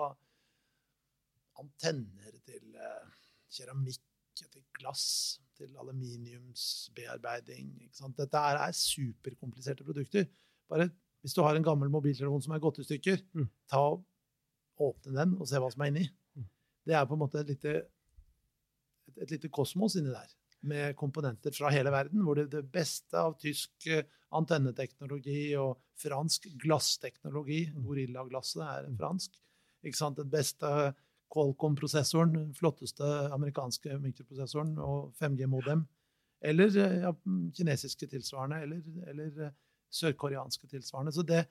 antenner 1.62 2.36
til 2.48 2.76
eh, 2.76 3.16
keramikk 3.54 4.04
til 4.40 4.66
glass 4.80 5.06
til 5.58 5.72
aluminiumsbearbeiding. 5.82 7.72
Dette 8.18 8.38
er, 8.38 8.60
er 8.68 8.78
superkompliserte 8.78 9.86
produkter. 9.88 10.28
Bare 10.70 10.90
hvis 11.24 11.36
du 11.38 11.42
har 11.46 11.56
en 11.56 11.64
gammel 11.64 11.92
mobiltelefon 11.92 12.44
som 12.44 12.54
er 12.56 12.64
gått 12.64 12.82
i 12.84 12.88
stykker, 12.88 13.22
mm. 13.32 13.48
ta 13.72 13.80
og 13.94 14.04
åpne 14.84 15.14
den 15.16 15.36
og 15.40 15.48
se 15.48 15.62
hva 15.62 15.70
som 15.72 15.86
er 15.86 15.94
inni. 15.94 16.08
Mm. 16.36 16.48
Det 16.90 16.98
er 17.00 17.06
på 17.08 17.16
en 17.16 17.22
måte 17.22 17.40
et 17.40 17.52
lite 17.54 17.76
et, 17.80 19.18
et 19.24 19.32
lite 19.36 19.52
kosmos 19.54 19.96
inni 20.00 20.12
der 20.12 20.34
med 20.68 20.96
komponenter 20.96 21.52
fra 21.56 21.72
hele 21.76 21.92
verden, 21.92 22.22
hvor 22.24 22.40
det, 22.40 22.48
det 22.54 22.64
beste 22.72 23.20
av 23.20 23.36
tysk 23.40 23.88
eh, 23.92 24.06
antenneteknologi 24.34 25.56
og 25.60 25.82
fransk 26.00 26.48
glassteknologi 26.64 27.66
Gorillaglasset 27.68 27.84
Gorilla-glasset 27.88 28.64
er 28.68 28.88
en 28.88 29.00
fransk. 29.00 29.36
Ikke 29.84 30.00
sant? 30.00 30.20
Det 30.20 30.32
beste 30.32 30.70
Qualcomm-prosessoren, 31.34 32.54
flotteste 32.58 33.08
amerikanske 33.34 33.98
mikroprosessoren 34.04 34.76
og 34.82 35.12
5G-modem. 35.20 35.84
Eller 36.44 36.76
ja, 36.76 37.12
kinesiske 37.56 38.10
tilsvarende, 38.12 38.62
eller, 38.66 38.82
eller 39.10 39.46
eh, 39.48 39.54
sørkoreanske 39.94 40.68
tilsvarende. 40.68 41.14
Så 41.16 41.24
det, 41.26 41.46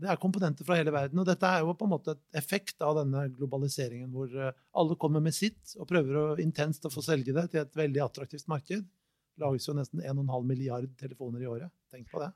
det 0.00 0.10
er 0.12 0.20
komponenter 0.20 0.66
fra 0.68 0.76
hele 0.78 0.92
verden. 0.94 1.22
Og 1.22 1.28
dette 1.28 1.48
er 1.48 1.64
jo 1.64 1.74
på 1.78 1.88
en 1.88 1.94
måte 1.94 2.14
et 2.14 2.40
effekt 2.42 2.84
av 2.84 2.98
denne 3.00 3.24
globaliseringen, 3.34 4.10
hvor 4.12 4.30
eh, 4.30 4.52
alle 4.76 4.98
kommer 5.00 5.24
med 5.24 5.36
sitt 5.36 5.74
og 5.78 5.88
prøver 5.90 6.20
å, 6.20 6.26
intenst 6.42 6.84
å 6.84 6.92
få 6.92 7.04
selge 7.04 7.34
det 7.36 7.48
til 7.52 7.64
et 7.64 7.80
veldig 7.80 8.04
attraktivt 8.04 8.50
marked. 8.52 8.84
Det 8.84 9.42
lages 9.42 9.66
jo 9.66 9.76
nesten 9.78 10.04
1,5 10.04 10.50
milliard 10.50 10.90
telefoner 11.00 11.42
i 11.42 11.50
året. 11.50 11.72
Tenk 11.90 12.10
på 12.12 12.22
det. 12.22 12.30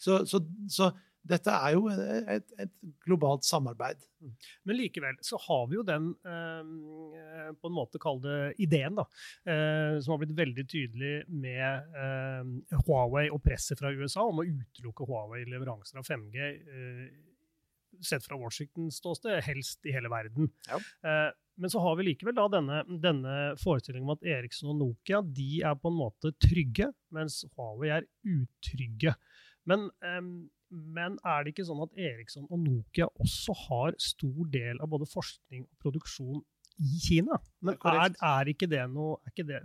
Så, 0.00 0.24
så, 0.26 0.40
så 0.72 0.90
dette 1.24 1.52
er 1.56 1.74
jo 1.76 1.88
et, 1.88 2.50
et, 2.60 2.72
globalt 3.04 3.46
samarbeid. 3.48 4.02
Mm. 4.20 4.32
Men 4.68 4.78
likevel 4.78 5.18
så 5.24 5.38
har 5.46 5.66
vi 5.70 5.78
jo 5.78 5.84
den, 5.86 6.10
eh, 6.28 7.52
på 7.60 7.70
en 7.70 7.76
måte 7.76 8.00
kall 8.02 8.20
det 8.24 8.54
ideen, 8.62 8.98
da, 8.98 9.06
eh, 9.48 9.98
som 10.04 10.14
har 10.14 10.22
blitt 10.22 10.36
veldig 10.36 10.66
tydelig 10.68 11.14
med 11.32 11.94
eh, 12.00 12.80
Huawei 12.84 13.28
og 13.30 13.42
presset 13.44 13.80
fra 13.80 13.92
USA 13.94 14.26
om 14.28 14.42
å 14.42 14.48
utelukke 14.48 15.08
Huawei 15.08 15.44
leveranser 15.48 16.00
av 16.00 16.08
5G. 16.08 16.50
Eh, 16.50 17.06
sett 18.04 18.24
fra 18.26 18.36
Washingtons 18.36 18.98
ståsted, 19.00 19.40
helst 19.46 19.86
i 19.86 19.94
hele 19.94 20.10
verden. 20.12 20.50
Ja. 20.68 20.80
Eh, 21.08 21.30
men 21.56 21.70
så 21.70 21.80
har 21.84 21.96
vi 21.96 22.08
likevel 22.08 22.34
da 22.34 22.48
denne, 22.50 22.80
denne, 23.00 23.34
forestillingen 23.62 24.08
om 24.08 24.16
at 24.16 24.26
Eriksson 24.26 24.72
og 24.72 24.80
Nokia 24.80 25.20
de 25.22 25.62
er 25.62 25.76
på 25.78 25.92
en 25.92 26.00
måte 26.00 26.34
trygge, 26.42 26.90
mens 27.14 27.44
Huawei 27.54 27.92
er 27.94 28.08
utrygge. 28.26 29.14
Men 29.70 29.86
um, 30.02 30.32
men 30.74 31.18
er 31.26 31.44
det 31.44 31.54
ikke 31.54 31.66
sånn 31.68 31.82
at 31.84 31.94
Eriksson 32.00 32.48
og 32.48 32.60
Nokia 32.62 33.08
også 33.22 33.56
har 33.66 33.96
stor 34.02 34.50
del 34.52 34.80
av 34.82 34.90
både 34.92 35.08
forskning 35.10 35.64
og 35.66 35.84
produksjon 35.84 36.42
i 36.82 37.00
Kina? 37.02 37.38
Men 37.64 37.78
er, 37.78 38.14
er 38.14 38.50
ikke 38.52 38.68
det 38.70 38.84
noe 38.92 39.20
ikke 39.30 39.46
det, 39.48 39.62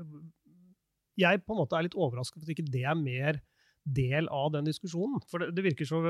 Jeg 1.20 1.44
på 1.44 1.56
en 1.56 1.62
måte 1.62 1.78
er 1.78 1.88
litt 1.88 1.98
overrasket 1.98 2.42
for 2.42 2.48
at 2.48 2.56
ikke 2.56 2.70
det 2.72 2.86
er 2.88 3.00
mer 3.00 3.42
del 3.90 4.28
av 4.34 4.52
den 4.54 4.68
diskusjonen. 4.68 5.22
For 5.30 5.42
det, 5.42 5.54
det, 5.58 5.64
virker 5.66 5.88
så 5.88 6.02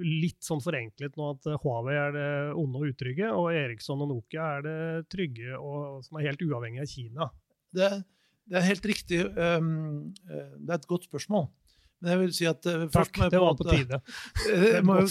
litt 0.00 0.40
sånn 0.44 0.62
forenklet 0.64 1.18
nå 1.18 1.28
at 1.34 1.50
Huawei 1.62 1.96
er 1.98 2.16
det 2.16 2.30
onde 2.58 2.80
og 2.80 2.94
utrygge, 2.94 3.30
og 3.30 3.52
Eriksson 3.54 4.02
og 4.02 4.10
Nokia 4.10 4.48
er 4.56 4.66
det 4.66 4.78
trygge 5.12 5.58
og 5.58 6.02
som 6.06 6.18
er 6.18 6.30
helt 6.30 6.42
uavhengig 6.46 6.82
av 6.82 6.90
Kina. 6.90 7.30
Det, 7.76 7.90
det 8.50 8.58
er 8.58 8.66
helt 8.66 8.90
riktig. 8.90 9.22
Um, 9.36 10.10
det 10.26 10.72
er 10.72 10.78
et 10.80 10.90
godt 10.90 11.06
spørsmål. 11.06 11.46
Men 12.00 12.14
jeg 12.14 12.20
vil 12.22 12.30
si 12.32 12.46
at 12.48 12.66
uh, 12.70 12.86
først 12.92 13.18
må 13.18 13.26
jeg 13.26 13.34
på, 13.36 13.48
på 13.58 13.66
tide. 13.68 13.98
Jeg 14.74 14.84
må 14.88 14.96
jo 15.02 15.08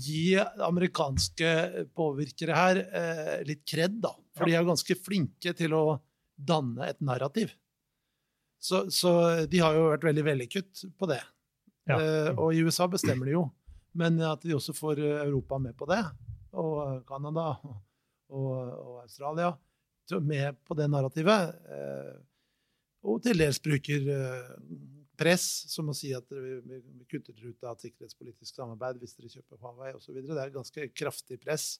gi 0.00 0.22
amerikanske 0.64 1.50
påvirkere 1.96 2.56
her 2.56 2.80
uh, 2.88 3.34
litt 3.48 3.60
kred, 3.68 3.98
da. 4.00 4.14
For 4.36 4.48
de 4.48 4.56
er 4.56 4.64
ganske 4.64 4.96
flinke 4.96 5.52
til 5.56 5.76
å 5.76 5.84
danne 6.40 6.88
et 6.88 7.00
narrativ. 7.04 7.52
Så, 8.60 8.86
så 8.92 9.12
de 9.48 9.60
har 9.60 9.76
jo 9.76 9.90
vært 9.90 10.06
veldig 10.08 10.24
vellykket 10.24 10.84
på 10.96 11.08
det. 11.12 11.20
Ja. 11.90 11.98
Uh, 12.00 12.30
og 12.38 12.56
i 12.56 12.64
USA 12.64 12.88
bestemmer 12.88 13.28
de 13.28 13.36
jo. 13.36 13.44
Men 14.00 14.16
at 14.24 14.44
de 14.46 14.56
også 14.56 14.72
får 14.76 15.02
Europa 15.02 15.58
med 15.60 15.76
på 15.76 15.88
det, 15.90 16.00
og 16.56 17.02
Canada 17.08 17.50
og, 17.60 18.52
og 18.54 19.00
Australia 19.02 19.50
med 20.22 20.56
på 20.66 20.74
det 20.78 20.86
narrativet, 20.90 21.52
og 23.06 23.20
til 23.22 23.38
dels 23.38 23.58
bruker 23.62 24.08
press, 25.20 25.46
som 25.68 25.90
å 25.90 25.96
si 25.96 26.14
at 26.16 26.26
vi, 26.32 26.56
vi 26.64 26.80
dere 27.12 27.52
ut 27.52 27.68
av 27.68 27.80
sikkerhetspolitisk 27.82 28.56
samarbeid 28.56 29.00
hvis 29.00 29.16
dere 29.18 29.32
kjøper 29.34 29.60
Huawei 29.60 29.92
osv. 29.96 30.16
Det 30.16 30.38
er 30.40 30.54
ganske 30.54 30.86
kraftig 30.96 31.40
press. 31.42 31.74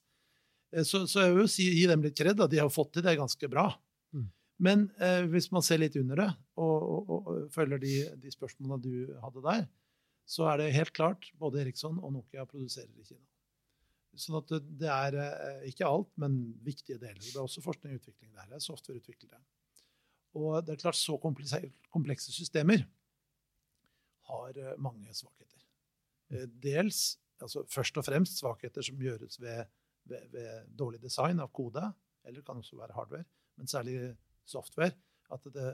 Eh, 0.75 0.85
så, 0.87 1.07
så 1.11 1.25
jeg 1.25 1.35
vil 1.35 1.47
jo 1.47 1.53
si, 1.55 1.69
gi 1.79 1.87
dem 1.91 2.05
litt 2.05 2.19
kred. 2.19 2.41
De 2.51 2.61
har 2.61 2.73
fått 2.73 2.95
til 2.97 3.07
det 3.07 3.17
ganske 3.21 3.51
bra. 3.53 3.71
Mm. 4.17 4.29
Men 4.61 4.87
eh, 5.01 5.25
hvis 5.33 5.49
man 5.55 5.65
ser 5.65 5.81
litt 5.83 5.97
under 6.01 6.25
det, 6.25 6.29
og, 6.61 6.77
og, 6.77 7.01
og, 7.01 7.31
og 7.33 7.55
følger 7.55 7.81
de, 7.83 7.95
de, 8.21 8.35
spørsmålene 8.35 8.83
du 8.85 9.21
hadde 9.25 9.45
der, 9.47 9.67
så 10.31 10.47
er 10.53 10.61
det 10.61 10.75
helt 10.77 10.95
klart 10.95 11.33
både 11.41 11.65
Eriksson 11.65 11.99
og 11.99 12.13
Nokia 12.15 12.45
produserer 12.47 12.93
i 13.01 13.07
Kina. 13.07 13.25
Sånn 14.21 14.37
at 14.41 14.51
det, 14.53 14.61
det 14.83 14.91
er 14.91 15.17
eh, 15.23 15.67
ikke 15.71 15.89
alt, 15.89 16.13
men 16.21 16.43
viktige 16.67 17.01
deler. 17.01 17.23
Det 17.25 17.35
er 17.35 17.43
også 17.47 17.65
forskning 17.65 17.97
og 17.97 18.03
utvikling 18.03 18.35
der. 18.35 18.51
Det 18.51 18.61
er 18.61 18.69
softwareutviklere. 18.69 19.41
Og 20.39 20.61
det 20.63 20.77
er 20.77 20.83
klart 20.85 20.99
så 20.99 21.17
komplekse 21.19 22.31
systemer 22.31 22.85
har 24.31 24.59
eh, 24.59 24.79
mange 24.83 25.15
svakheter. 25.17 25.63
Eh, 26.33 26.47
dels, 26.63 27.19
altså 27.43 27.65
først 27.71 28.01
og 28.01 28.07
fremst 28.07 28.41
svakheter 28.41 28.85
som 28.87 29.01
gjøres 29.01 29.41
ved, 29.43 29.65
ved, 30.09 30.27
ved, 30.35 30.71
dårlig 30.79 31.03
design 31.03 31.43
av 31.43 31.53
kode, 31.57 31.85
eller 32.27 32.45
kan 32.47 32.61
også 32.61 32.79
være 32.79 32.97
hardware, 32.97 33.27
men 33.59 33.71
særlig 33.71 33.97
software. 34.49 34.95
At 35.31 35.45
det 35.55 35.67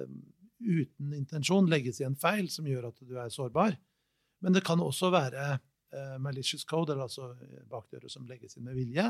uten 0.60 1.14
intensjon 1.16 1.68
legges 1.70 2.02
i 2.02 2.06
en 2.06 2.18
feil 2.18 2.50
som 2.52 2.66
gjør 2.68 2.90
at 2.90 2.98
du 3.00 3.14
er 3.16 3.32
sårbar. 3.32 3.76
Men 4.44 4.52
det 4.52 4.62
kan 4.66 4.82
også 4.84 5.08
være 5.14 5.46
uh, 5.56 6.16
malicious 6.20 6.66
code, 6.68 6.92
eller 6.92 7.06
altså 7.06 7.30
bakdører 7.70 8.12
som 8.12 8.26
legges 8.28 8.58
inn 8.58 8.66
med 8.68 8.76
vilje, 8.76 9.06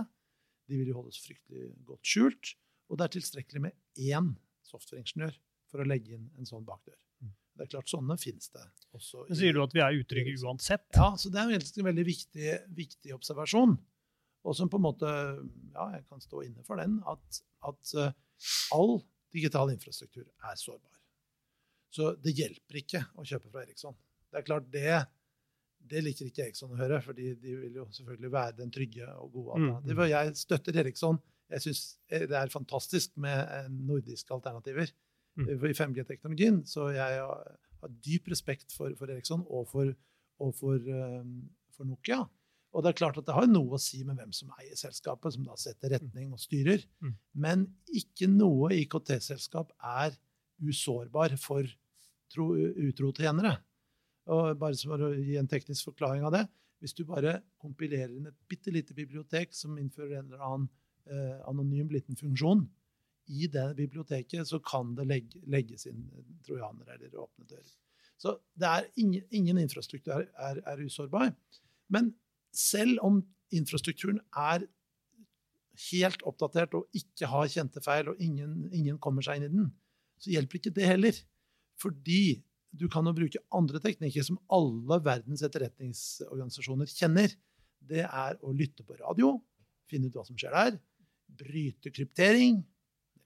de 0.70 0.78
vil 0.78 0.92
jo 0.92 1.00
holdes 1.00 1.18
fryktelig 1.22 1.72
godt 1.86 2.06
skjult. 2.06 2.54
Og 2.90 2.98
det 2.98 3.06
er 3.06 3.14
tilstrekkelig 3.16 3.64
med 3.66 4.06
én 4.14 4.32
softwareingeniør 4.66 5.34
for 5.70 5.82
å 5.82 5.88
legge 5.88 6.14
inn 6.14 6.30
en 6.38 6.48
sånn 6.48 6.66
bakdør. 6.66 6.98
Det 7.56 7.64
er 7.64 7.72
klart, 7.72 7.88
Sånne 7.88 8.18
finnes 8.20 8.50
det 8.52 8.62
også. 8.96 9.25
Men 9.30 9.38
Sier 9.38 9.56
du 9.56 9.62
at 9.64 9.75
vi 9.75 9.82
er 9.84 9.96
utrygge 9.96 10.34
uansett? 10.44 10.86
Ja, 10.96 11.12
så 11.16 11.32
det 11.32 11.40
er 11.40 11.54
en 11.56 11.88
veldig 11.88 12.04
viktig, 12.06 12.56
viktig 12.76 13.14
observasjon. 13.16 13.76
Og 14.46 14.54
som 14.54 14.70
på 14.70 14.78
en 14.78 14.86
måte 14.86 15.10
Ja, 15.75 15.88
jeg 15.96 16.04
kan 16.06 16.22
stå 16.22 16.44
inne 16.46 16.64
for 16.66 16.80
den. 16.80 17.00
At, 17.08 17.40
at 17.66 17.94
uh, 17.96 18.12
all 18.76 18.98
digital 19.34 19.72
infrastruktur 19.72 20.26
er 20.26 20.58
sårbar. 20.60 20.92
Så 21.92 22.12
det 22.20 22.34
hjelper 22.36 22.80
ikke 22.82 23.02
å 23.16 23.25
kjøpe 23.25 23.50
fra 23.52 23.64
Eriksson. 23.64 23.96
Det 24.30 24.40
er 24.40 24.46
klart, 24.46 24.68
det, 24.72 24.98
det 25.80 26.02
liker 26.04 26.28
ikke 26.28 26.44
Eriksson 26.44 26.75
å 26.75 26.78
høre, 26.78 27.00
fordi 27.04 27.32
de 27.40 27.56
vil 27.62 27.80
jo 27.80 27.86
selvfølgelig 27.94 28.32
være 28.34 28.58
den 28.58 28.72
trygge 28.75 29.08
og 29.16 29.30
gode 29.32 29.56
mm, 29.56 29.68
alternativet. 29.70 30.12
Jeg 30.12 30.36
støtter 30.42 30.80
Eriksson. 30.82 31.20
Jeg 31.52 31.62
syns 31.62 31.82
det 32.10 32.36
er 32.36 32.52
fantastisk 32.52 33.14
med 33.22 33.70
nordiske 33.72 34.34
alternativer. 34.34 34.90
I 35.44 35.76
5G-teknologien. 35.76 36.62
Så 36.68 36.88
jeg 36.94 37.20
har 37.20 37.92
dyp 38.04 38.30
respekt 38.32 38.74
for, 38.74 38.94
for 38.98 39.12
Eriksson 39.12 39.44
og 39.46 39.68
for, 39.70 39.92
og 40.42 40.54
for, 40.56 40.80
um, 40.80 41.38
for, 41.76 41.88
Nokia. 41.88 42.24
Og 42.76 42.84
det 42.84 42.90
er 42.90 42.98
klart 42.98 43.18
at 43.20 43.26
det 43.28 43.36
har 43.36 43.46
noe 43.48 43.76
å 43.76 43.80
si 43.80 44.02
med 44.04 44.18
hvem 44.20 44.32
som 44.36 44.50
eier 44.60 44.76
selskapet, 44.76 45.36
som 45.36 45.46
da 45.46 45.56
setter 45.60 45.94
retning 45.96 46.32
og 46.34 46.42
styrer. 46.42 46.82
Mm. 47.00 47.14
Men 47.46 47.64
ikke 47.88 48.28
noe 48.28 48.74
IKT-selskap 48.82 49.72
er 49.80 50.16
usårbar 50.60 51.36
for 51.40 51.68
tro, 52.32 52.50
utro 52.56 53.12
tjenere. 53.16 53.56
Og 54.32 54.56
bare 54.60 54.76
for 54.80 55.08
å 55.08 55.14
gi 55.14 55.38
en 55.40 55.48
teknisk 55.48 55.92
forklaring 55.92 56.24
av 56.26 56.32
det 56.34 56.40
Hvis 56.82 56.96
du 56.98 57.04
bare 57.06 57.36
kompilerer 57.62 58.10
inn 58.10 58.26
et 58.26 58.34
bitte 58.50 58.72
lite 58.74 58.92
bibliotek 58.96 59.54
som 59.54 59.78
innfører 59.78 60.18
en 60.18 60.26
eller 60.26 60.42
annen 60.42 60.66
eh, 61.06 61.36
anonym 61.48 61.92
liten 61.94 62.18
funksjon, 62.18 62.66
i 63.26 63.49
det 63.50 63.66
biblioteket 63.78 64.49
så 64.49 64.61
kan 64.62 64.95
det 64.99 65.06
legge, 65.09 65.42
legges 65.50 65.87
inn 65.90 66.04
trojanere 66.47 66.97
eller 66.97 67.18
åpne 67.25 67.49
dører. 67.49 67.75
Så 68.16 68.37
det 68.56 68.73
ingen, 68.97 69.25
ingen 69.30 69.59
infrastruktur 69.61 70.14
er, 70.14 70.28
er, 70.40 70.62
er, 70.64 70.85
usårbar. 70.87 71.35
Men 71.92 72.14
selv 72.54 73.02
om 73.04 73.21
infrastrukturen 73.54 74.23
er 74.33 74.64
helt 75.90 76.23
oppdatert 76.26 76.75
og 76.78 76.97
ikke 76.97 77.28
har 77.28 77.50
kjente 77.52 77.83
feil, 77.85 78.09
og 78.12 78.23
ingen, 78.23 78.64
ingen 78.73 79.00
kommer 79.02 79.25
seg 79.25 79.40
inn 79.40 79.49
i 79.49 79.52
den, 79.52 79.73
så 80.23 80.33
hjelper 80.33 80.61
ikke 80.61 80.75
det 80.78 80.88
heller. 80.88 81.18
Fordi 81.76 82.38
du 82.76 82.87
kan 82.92 83.04
jo 83.09 83.14
bruke 83.16 83.42
andre 83.56 83.80
teknikker 83.85 84.25
som 84.25 84.40
alle 84.52 84.99
verdens 85.04 85.45
etterretningsorganisasjoner 85.45 86.88
kjenner. 86.90 87.35
Det 87.87 88.04
er 88.06 88.40
å 88.40 88.54
lytte 88.56 88.85
på 88.87 88.97
radio, 88.99 89.37
finne 89.90 90.09
ut 90.09 90.16
hva 90.16 90.25
som 90.26 90.38
skjer 90.40 90.56
der. 90.56 90.80
Bryte 91.37 91.92
kryptering. 91.92 92.62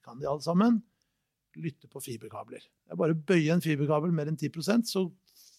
Kan 0.05 0.21
de 0.21 0.29
alle 0.29 0.43
sammen. 0.45 0.79
Lytte 1.59 1.89
på 1.91 2.01
fiberkabler. 2.03 2.63
Det 2.63 2.95
er 2.95 2.99
bare 2.99 3.15
å 3.15 3.23
bøye 3.27 3.51
en 3.53 3.63
fiberkabel 3.63 4.13
mer 4.15 4.31
enn 4.31 4.39
10% 4.39 4.87
så 4.87 5.05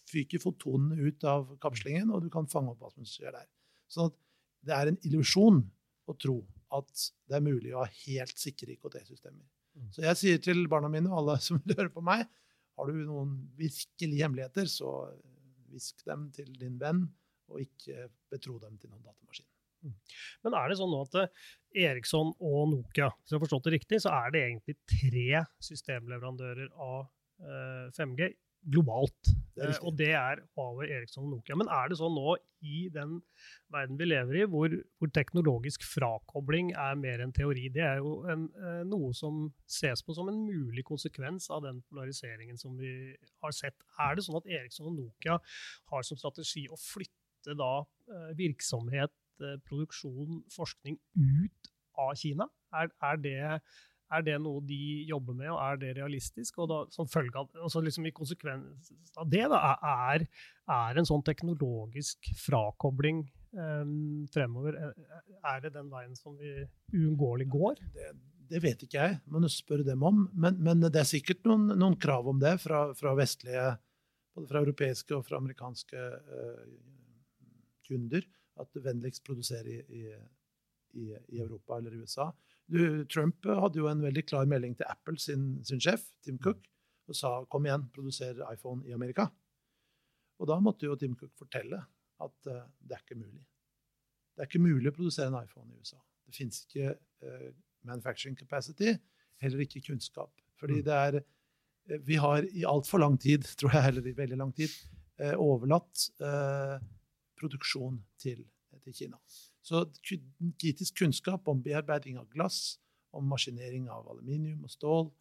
fyker 0.09 0.41
fotonene 0.41 0.97
ut 0.99 1.25
av 1.27 1.53
kapslingen, 1.63 2.11
og 2.13 2.25
du 2.25 2.29
kan 2.33 2.49
fange 2.49 2.73
opp 2.73 2.83
hva 2.83 2.91
som 2.93 3.05
skjer 3.07 3.33
der. 3.33 3.47
Så 3.89 4.09
det 4.65 4.75
er 4.75 4.91
en 4.91 4.99
illusjon 5.05 5.61
å 6.09 6.15
tro 6.19 6.39
at 6.73 7.05
det 7.29 7.37
er 7.37 7.45
mulig 7.45 7.73
å 7.73 7.83
ha 7.83 7.89
helt 8.05 8.39
sikre 8.39 8.73
IKT-systemer. 8.75 9.45
Mm. 9.73 9.89
Så 9.93 10.03
jeg 10.05 10.19
sier 10.19 10.41
til 10.43 10.65
barna 10.69 10.89
mine 10.91 11.11
og 11.11 11.21
alle 11.21 11.37
som 11.47 11.61
hører 11.65 11.91
på 11.93 12.03
meg, 12.05 12.25
har 12.73 12.89
du 12.89 13.03
noen 13.05 13.35
virkelige 13.57 14.25
hemmeligheter, 14.25 14.69
så 14.69 15.11
visk 15.73 16.01
dem 16.07 16.29
til 16.33 16.49
din 16.57 16.79
venn, 16.81 17.05
og 17.51 17.61
ikke 17.61 18.07
betro 18.33 18.57
dem 18.61 18.79
til 18.81 18.89
noen 18.93 19.03
datamaskin. 19.05 19.49
Men 20.45 20.57
er 20.59 20.69
det 20.69 20.79
sånn 20.79 20.93
nå 20.93 21.01
at 21.05 21.19
eh, 21.21 21.43
Eriksson 21.87 22.31
og 22.37 22.61
Nokia, 22.71 23.09
hvis 23.17 23.33
jeg 23.33 23.39
har 23.39 23.45
forstått 23.45 23.67
det 23.67 23.75
riktig, 23.77 24.01
så 24.03 24.13
er 24.15 24.33
det 24.33 24.45
egentlig 24.47 24.77
tre 24.89 25.43
systemleverandører 25.71 26.71
av 26.77 27.05
5G 27.97 28.27
eh, 28.29 28.35
globalt. 28.71 29.31
Det 29.57 29.65
eh, 29.67 29.79
og 29.83 29.95
det 29.99 30.11
er 30.15 30.41
Huawei, 30.55 30.87
Eriksson 30.95 31.25
og 31.25 31.33
Nokia. 31.35 31.57
Men 31.59 31.69
er 31.73 31.89
det 31.91 31.97
sånn 31.99 32.15
nå 32.15 32.35
i 32.63 32.85
den 32.93 33.17
verden 33.73 33.97
vi 33.99 34.07
lever 34.07 34.39
i, 34.39 34.45
hvor, 34.49 34.75
hvor 34.99 35.11
teknologisk 35.13 35.83
frakobling 35.87 36.71
er 36.79 36.99
mer 36.99 37.23
enn 37.23 37.33
teori? 37.35 37.67
Det 37.73 37.83
er 37.85 37.99
jo 37.99 38.21
en, 38.31 38.47
noe 38.89 39.11
som 39.17 39.45
ses 39.69 40.05
på 40.05 40.15
som 40.15 40.31
en 40.31 40.39
mulig 40.45 40.85
konsekvens 40.87 41.49
av 41.53 41.65
den 41.67 41.81
polariseringen 41.89 42.59
som 42.59 42.77
vi 42.79 42.93
har 43.43 43.55
sett. 43.55 43.75
Er 43.99 44.15
det 44.15 44.25
sånn 44.27 44.39
at 44.39 44.49
Eriksson 44.49 44.93
og 44.93 44.97
Nokia 45.01 45.39
har 45.91 46.07
som 46.07 46.19
strategi 46.19 46.65
å 46.71 46.79
flytte 46.79 47.57
da 47.59 47.73
eh, 47.83 48.31
virksomhet, 49.39 49.63
produksjon, 49.69 50.43
forskning 50.53 50.99
ut 51.15 51.73
av 51.99 52.13
Kina? 52.15 52.47
Er, 52.73 52.89
er 53.01 53.17
det 53.21 53.39
er 54.13 54.25
det 54.25 54.35
noe 54.41 54.61
de 54.65 55.05
jobber 55.09 55.35
med, 55.37 55.49
og 55.51 55.59
er 55.63 55.79
det 55.81 55.93
realistisk? 55.97 56.59
Og 56.61 56.69
da, 56.69 56.79
som 56.93 57.09
følge 57.09 57.39
av, 57.39 57.49
altså 57.57 57.81
liksom 57.83 58.05
I 58.05 58.13
konsekvens 58.15 58.91
av 59.17 59.29
det, 59.31 59.45
da, 59.51 59.61
er, 60.13 60.25
er 60.69 60.99
en 60.99 61.09
sånn 61.09 61.23
teknologisk 61.25 62.29
frakobling 62.43 63.23
um, 63.57 64.27
fremover 64.33 64.77
Er 64.77 65.63
det 65.63 65.73
den 65.77 65.89
veien 65.93 66.13
som 66.19 66.37
vi 66.37 66.53
uunngåelig 66.93 67.49
går? 67.55 67.81
Det, 67.95 68.11
det, 68.51 68.61
vet 68.63 68.85
ikke 68.85 69.01
jeg, 69.01 69.17
men 69.25 69.47
du 69.47 69.51
spørre 69.51 69.87
dem 69.87 70.05
om. 70.05 70.27
Men, 70.33 70.61
men, 70.61 70.85
det 70.85 71.01
er 71.01 71.09
sikkert 71.09 71.41
noen, 71.49 71.71
noen 71.73 71.97
krav 71.97 72.29
om 72.29 72.41
det 72.43 72.59
fra, 72.61 72.85
fra, 72.97 73.15
vestlige, 73.17 73.71
både 74.37 74.51
fra 74.51 74.61
europeiske 74.61 75.17
og 75.17 75.25
fra 75.25 75.41
amerikanske 75.41 76.05
uh, 76.29 76.63
kunder, 77.87 78.29
at 78.61 78.83
vennligst 78.85 79.23
produserer 79.25 79.69
i, 79.71 80.01
i, 80.01 80.03
i, 80.99 81.07
i 81.35 81.39
Europa 81.41 81.77
eller 81.77 81.95
USA. 82.01 82.29
Du, 82.65 83.05
Trump 83.11 83.45
hadde 83.45 83.81
jo 83.81 83.89
en 83.89 84.03
veldig 84.03 84.23
klar 84.27 84.45
melding 84.49 84.75
til 84.77 84.87
Apple 84.89 85.19
sin, 85.19 85.57
sin 85.67 85.81
sjef, 85.83 86.05
Tim 86.23 86.37
Cook, 86.41 86.63
og 87.09 87.17
sa 87.17 87.33
kom 87.51 87.65
igjen, 87.67 87.89
produser 87.95 88.39
iPhone 88.51 88.85
i 88.87 88.95
Amerika. 88.95 89.27
Og 90.39 90.49
da 90.49 90.59
måtte 90.63 90.87
jo 90.87 90.95
Tim 90.99 91.17
Cook 91.19 91.33
fortelle 91.39 91.81
at 92.23 92.49
uh, 92.49 92.63
det 92.79 92.97
er 92.97 93.03
ikke 93.03 93.19
mulig. 93.19 93.43
Det 94.33 94.43
er 94.43 94.49
ikke 94.49 94.63
mulig 94.63 94.89
å 94.89 94.95
produsere 94.95 95.29
en 95.29 95.39
iPhone 95.43 95.69
i 95.73 95.83
USA. 95.83 95.99
Det 96.27 96.35
fins 96.37 96.63
ikke 96.63 96.95
uh, 96.95 97.51
manufacturing 97.87 98.37
capacity, 98.39 98.95
heller 99.43 99.65
ikke 99.65 99.83
kunnskap. 99.89 100.31
Fordi 100.59 100.79
mm. 100.79 100.85
det 100.87 100.97
er 100.97 101.19
uh, 101.19 101.99
Vi 102.07 102.17
har 102.21 102.47
i 102.47 102.65
altfor 102.67 103.03
lang 103.03 103.19
tid, 103.19 103.45
tror 103.59 103.75
jeg, 103.75 103.91
eller 103.91 104.07
i 104.09 104.17
veldig 104.17 104.39
lang 104.39 104.53
tid, 104.55 104.73
overlatt 105.37 106.07
produksjon 107.39 107.99
til, 108.21 108.43
til 108.83 108.95
Kina. 108.95 109.19
Så 109.63 109.85
kritisk 110.59 110.97
kunnskap 110.99 111.47
om 111.47 111.61
bearbeiding 111.63 112.17
av 112.19 112.27
glass, 112.33 112.79
om 113.15 113.27
maskinering 113.29 113.87
av 113.93 114.09
aluminium 114.11 114.65
og 114.65 114.73
stål, 114.73 115.11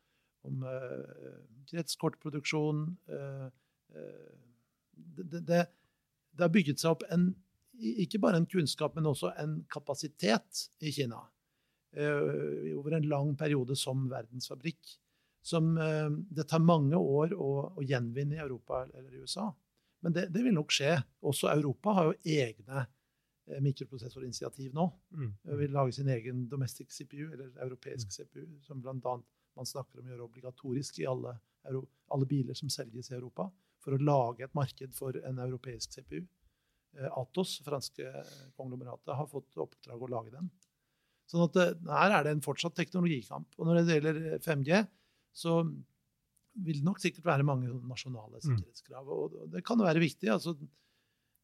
om 0.48 0.64
uh, 0.66 1.36
kretskortproduksjon 1.70 2.82
uh, 3.12 3.46
uh, 3.94 4.32
det, 4.92 5.40
det, 5.40 5.60
det, 6.32 6.42
har 6.42 6.50
bygget 6.52 6.82
seg 6.82 6.96
opp 6.96 7.04
en, 7.14 7.28
ikke 7.78 8.20
bare 8.22 8.40
en 8.40 8.48
kunnskap, 8.50 8.96
men 8.96 9.06
også 9.08 9.30
en 9.40 9.60
kapasitet 9.72 10.66
i 10.82 10.92
Kina 10.94 11.22
over 11.92 12.94
en 12.96 13.04
lang 13.04 13.34
periode 13.36 13.74
som 13.76 14.06
verdensfabrikk. 14.08 14.94
Som 15.44 15.74
det 15.76 16.46
tar 16.48 16.62
mange 16.64 16.96
år 16.96 17.34
å, 17.36 17.48
å 17.76 17.84
gjenvinne 17.84 18.38
i 18.38 18.40
Europa 18.40 18.78
eller 18.86 19.10
i 19.12 19.20
USA. 19.20 19.50
Men 20.02 20.14
det, 20.16 20.26
det, 20.34 20.42
vil 20.44 20.54
nok 20.54 20.72
skje. 20.74 20.96
Også 21.30 21.50
Europa 21.52 21.94
har 21.96 22.10
jo 22.10 22.36
egne 22.38 22.86
Eh, 23.46 23.60
mikroprosessorinitiativ 23.60 24.74
nå. 24.74 24.84
Mm. 25.10 25.30
Vil 25.58 25.72
lage 25.74 25.92
sin 25.92 26.08
egen 26.08 26.44
domestic 26.48 26.92
CPU, 26.94 27.32
eller 27.32 27.50
europeisk 27.64 28.06
mm. 28.06 28.12
CPU, 28.12 28.44
som 28.62 28.82
bl.a. 28.82 29.16
man 29.56 29.66
snakker 29.66 29.98
om 29.98 30.06
å 30.06 30.12
gjøre 30.12 30.28
obligatorisk 30.28 31.00
i 31.02 31.08
alle, 31.10 31.34
alle, 31.66 32.28
biler 32.30 32.54
som 32.54 32.70
selges 32.70 33.10
i 33.10 33.16
Europa, 33.16 33.48
for 33.82 33.96
å 33.96 34.02
lage 34.02 34.46
et 34.46 34.54
marked 34.54 34.94
for 34.94 35.18
en 35.26 35.42
europeisk 35.42 35.98
CPU. 35.98 36.20
Eh, 36.98 37.08
Atos, 37.10 37.58
franske 37.66 38.12
konglomeratet, 38.54 39.10
har 39.18 39.30
fått 39.30 39.58
oppdrag 39.58 40.06
å 40.06 40.12
lage 40.14 40.36
den. 40.36 40.52
Sånn 41.26 41.42
at 41.48 41.58
eh, 41.58 41.74
her 41.90 42.14
er 42.20 42.28
det 42.28 42.36
en 42.36 42.46
fortsatt 42.46 42.78
teknologikamp. 42.78 43.58
Og 43.58 43.66
når 43.66 43.82
det 43.82 43.98
gjelder 43.98 44.22
5G, 44.46 44.84
så 45.34 45.58
vil 46.52 46.78
det 46.80 46.86
nok 46.86 47.00
sikkert 47.00 47.26
være 47.26 47.46
mange 47.48 47.70
nasjonale 47.88 48.38
mm. 48.38 48.44
sikkerhetskrav. 48.46 49.08
Og 49.08 49.36
det 49.52 49.64
kan 49.66 49.80
jo 49.80 49.88
være 49.88 50.02
viktig. 50.02 50.28
altså 50.32 50.56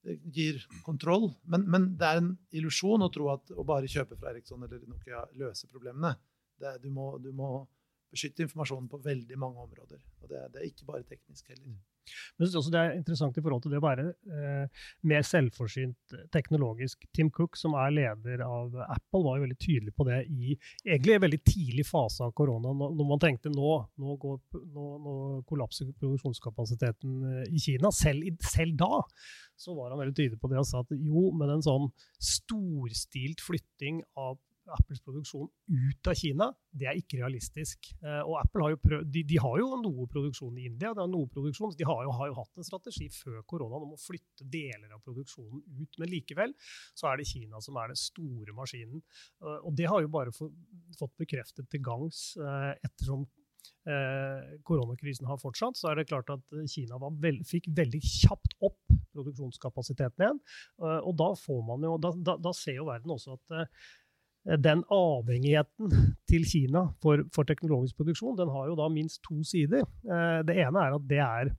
det 0.04 0.18
gir 0.32 0.60
kontroll. 0.86 1.30
Men, 1.50 1.66
men, 1.70 1.88
det 1.98 2.08
er 2.08 2.20
en 2.22 2.30
illusjon 2.54 3.04
å 3.04 3.10
tro 3.12 3.30
at 3.32 3.52
å 3.52 3.64
bare 3.66 3.90
kjøpe 3.90 4.18
fra 4.18 4.32
Eriksson 4.32 4.62
eller 4.64 4.84
Nokia 4.88 5.24
løser 5.40 5.70
problemene. 5.72 6.14
Det, 6.58 6.78
du, 6.82 6.88
må, 6.94 7.10
du, 7.22 7.30
må, 7.34 7.66
beskytte 8.08 8.46
informasjonen 8.46 8.88
på 8.88 9.02
veldig 9.04 9.36
mange 9.40 9.64
områder. 9.66 10.00
Og 10.22 10.30
det, 10.30 10.44
det 10.54 10.62
er 10.62 10.70
ikke 10.70 10.88
bare 10.88 11.04
teknisk 11.08 11.50
heller. 11.52 11.74
Men 12.36 12.44
jeg 12.44 12.50
synes 12.50 12.60
også 12.62 12.74
det 12.74 12.82
er 12.82 12.96
interessant 12.98 13.38
i 13.38 13.44
forhold 13.44 13.64
til 13.64 13.74
det 13.74 13.80
å 13.80 13.84
være 13.84 14.06
eh, 14.08 14.84
mer 15.10 15.26
selvforsynt 15.26 16.16
teknologisk. 16.34 17.06
Tim 17.14 17.30
Cook, 17.34 17.58
som 17.60 17.76
er 17.78 17.94
leder 17.96 18.44
av 18.46 18.74
Apple, 18.86 19.22
var 19.24 19.38
jo 19.38 19.46
veldig 19.46 19.58
tydelig 19.60 19.94
på 19.96 20.08
det 20.08 20.22
i 20.28 20.54
egentlig 20.86 21.16
en 21.16 21.24
veldig 21.26 21.42
tidlig 21.46 21.86
fase 21.88 22.26
av 22.26 22.34
korona. 22.38 22.72
Når 22.72 23.10
man 23.12 23.22
tenkte 23.22 23.52
nå, 23.52 23.74
nå, 24.00 24.16
går, 24.22 24.40
nå, 24.62 24.88
nå 25.04 25.16
kollapser 25.48 25.90
produksjonskapasiteten 25.98 27.20
eh, 27.32 27.44
i 27.52 27.62
Kina. 27.62 27.92
Selv, 27.94 28.28
selv, 28.44 28.76
da 28.78 29.04
så 29.58 29.74
var 29.74 29.90
han 29.90 29.98
veldig 29.98 30.14
tydelig 30.14 30.38
på 30.40 30.50
det 30.52 30.60
og 30.60 30.68
sa 30.68 30.84
at 30.84 30.92
jo, 30.94 31.28
med 31.34 31.50
en 31.50 31.64
sånn 31.64 31.88
storstilt 32.22 33.42
flytting 33.42 34.04
av 34.18 34.38
Apples 34.74 35.00
produksjon 35.04 35.48
ut 35.48 36.10
av 36.10 36.16
Kina, 36.18 36.48
det 36.78 36.88
er 36.88 36.98
ikke 36.98 37.20
realistisk. 37.20 37.90
Eh, 38.02 38.20
og 38.20 38.36
Apple 38.40 38.64
har 38.64 38.74
jo 38.74 38.80
prøvd, 38.82 39.08
de, 39.14 39.24
de, 39.28 39.40
har 39.42 39.56
jo 39.60 39.80
noe 39.82 40.06
produksjon 40.10 40.60
i 40.60 40.68
India, 40.68 40.92
det 40.96 41.04
er 41.04 41.10
noe 41.12 41.30
produksjon, 41.32 41.74
de 41.78 41.88
har 41.88 42.04
jo, 42.06 42.14
har 42.18 42.30
jo 42.30 42.36
hatt 42.38 42.60
en 42.60 42.68
strategi 42.68 43.08
før 43.14 43.42
koronaen 43.48 43.88
om 43.88 43.96
å 43.96 44.00
flytte 44.00 44.46
deler 44.52 44.94
av 44.94 45.02
produksjonen 45.06 45.64
ut. 45.80 45.98
Men 46.00 46.12
likevel 46.12 46.54
så 46.92 47.10
er 47.10 47.20
det 47.20 47.28
Kina 47.30 47.62
som 47.64 47.78
er 47.80 47.92
den 47.92 48.00
store 48.00 48.54
maskinen. 48.56 49.02
Eh, 49.42 49.58
og 49.58 49.74
det 49.78 49.90
har 49.90 50.04
jo 50.04 50.14
bare 50.14 50.34
fått 50.34 51.18
bekreftet 51.20 51.68
til 51.72 51.84
gangs 51.84 52.32
eh, 52.40 52.72
ettersom 52.84 53.28
koronakrisen 54.68 55.24
har 55.28 55.38
fortsatt, 55.40 55.78
så 55.78 55.88
er 55.88 55.96
det 55.96 56.10
klart 56.10 56.28
at 56.32 56.50
Kina 56.68 56.98
veld, 57.00 57.40
fikk 57.48 57.70
veldig 57.76 58.00
kjapt 58.04 58.58
opp 58.64 58.92
produksjonskapasiteten 59.16 60.24
igjen. 60.24 60.40
og 60.78 61.14
da 61.16 61.28
får 61.40 61.62
man 61.64 61.86
jo, 61.86 61.94
da, 62.02 62.10
da, 62.12 62.34
da 62.42 62.52
ser 62.56 62.76
jo 62.82 62.88
verden 62.90 63.14
også 63.14 63.38
at 63.38 63.70
den 64.56 64.82
avhengigheten 64.88 65.92
til 66.30 66.44
Kina 66.48 66.86
for, 67.02 67.24
for, 67.34 67.48
teknologisk 67.48 67.98
produksjon 68.00 68.38
den 68.38 68.52
har 68.52 68.70
jo 68.70 68.76
da 68.78 68.88
minst 68.92 69.20
to 69.26 69.42
sider. 69.44 69.84
Eh, 70.08 70.40
det 70.48 70.56
ene 70.64 70.84
er 70.86 70.96
at 70.96 71.06
det 71.10 71.20
er 71.24 71.52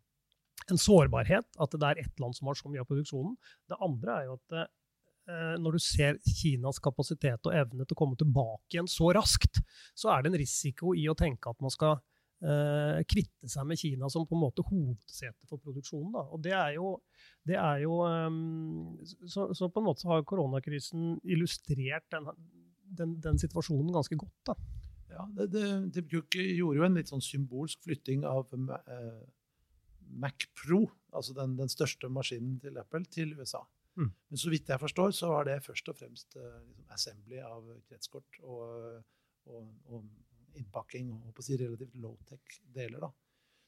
en 0.69 0.82
sårbarhet, 0.82 1.47
at 1.62 1.78
det 1.78 1.88
er 1.88 2.04
ett 2.04 2.21
land 2.21 2.36
som 2.38 2.49
har 2.49 2.58
så 2.58 2.69
mye 2.69 2.84
av 2.84 2.89
produksjonen. 2.89 3.38
Det 3.69 3.80
andre 3.86 4.17
er 4.17 4.28
jo 4.28 4.38
at 4.39 4.58
eh, 4.60 5.56
når 5.62 5.78
du 5.78 5.82
ser 5.86 6.19
Kinas 6.25 6.82
kapasitet 6.84 7.45
og 7.45 7.56
evne 7.56 7.86
til 7.86 7.97
å 7.97 8.02
komme 8.02 8.19
tilbake 8.19 8.75
igjen 8.78 8.89
så 8.89 9.13
raskt, 9.17 9.62
så 9.97 10.13
er 10.13 10.23
det 10.23 10.34
en 10.34 10.41
risiko 10.41 10.95
i 10.97 11.08
å 11.10 11.17
tenke 11.17 11.52
at 11.52 11.62
man 11.62 11.73
skal 11.73 11.99
uh, 12.45 12.99
kvitte 13.10 13.49
seg 13.52 13.67
med 13.67 13.80
Kina 13.80 14.10
som 14.12 14.25
på 14.28 14.38
en 14.38 14.43
måte 14.45 14.65
hovedsete 14.67 15.49
for 15.49 15.62
produksjonen. 15.62 16.13
Da. 16.15 16.23
Og 16.34 16.43
det 16.43 16.56
er 16.56 16.75
jo, 16.78 16.93
det 17.47 17.58
er 17.60 17.84
jo 17.84 17.99
um, 18.06 18.95
så, 19.04 19.49
så, 19.54 19.69
på 19.69 19.82
en 19.82 19.89
måte 19.89 20.10
har 20.10 20.25
koronakrisen 20.28 21.17
illustrert 21.28 22.08
den, 22.13 22.30
den, 22.97 23.17
den 23.23 23.39
situasjonen 23.41 23.93
ganske 23.93 24.17
godt. 24.19 24.38
da. 24.47 24.56
Ja, 25.10 25.25
det, 25.36 25.49
det, 25.52 25.65
det, 25.95 26.06
gjorde 26.12 26.78
jo 26.78 26.86
en 26.86 26.97
litt 26.99 27.10
sånn 27.12 27.23
symbolsk 27.23 27.82
flytting 27.84 28.23
av 28.30 28.54
uh, 28.54 29.23
Mac 30.21 30.45
Pro, 30.58 30.84
altså 31.12 31.34
den, 31.38 31.58
den, 31.60 31.71
største 31.71 32.12
maskinen 32.13 32.60
til 32.62 32.78
Apple, 32.80 33.04
til 33.12 33.34
USA. 33.39 33.63
Mm. 33.99 34.12
Men 34.30 34.41
så 34.41 34.54
vidt 34.54 34.69
jeg 34.69 34.82
forstår, 34.82 35.12
så 35.17 35.32
var 35.34 35.49
det 35.49 35.58
først 35.65 35.89
og 35.91 35.97
fremst 35.99 36.38
uh, 36.38 36.62
liksom 36.62 36.93
assembly 36.95 37.41
av 37.43 37.65
kretskort 37.89 38.39
og, 38.43 39.02
og, 39.49 39.65
og 39.89 40.56
innpakking 40.60 41.12
og 41.17 41.43
si 41.45 41.58
relativt 41.60 41.97
low-tech 42.02 42.62
deler. 42.75 43.10
da. 43.10 43.12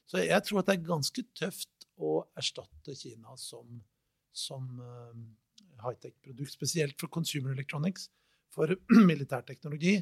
Så 0.08 0.22
jeg 0.22 0.46
tror 0.46 0.62
at 0.62 0.70
det 0.70 0.78
er 0.78 0.88
ganske 0.88 1.26
tøft 1.38 1.86
å 2.02 2.16
erstatte 2.38 2.96
Kina 2.98 3.36
som, 3.40 3.82
som 4.32 4.72
uh, 4.78 5.14
high-tech-produkt, 5.84 6.54
spesielt 6.54 6.98
for 7.00 7.12
consumer 7.12 7.54
electronics 7.54 8.08
for 8.52 8.72
militærteknologi 9.10 9.96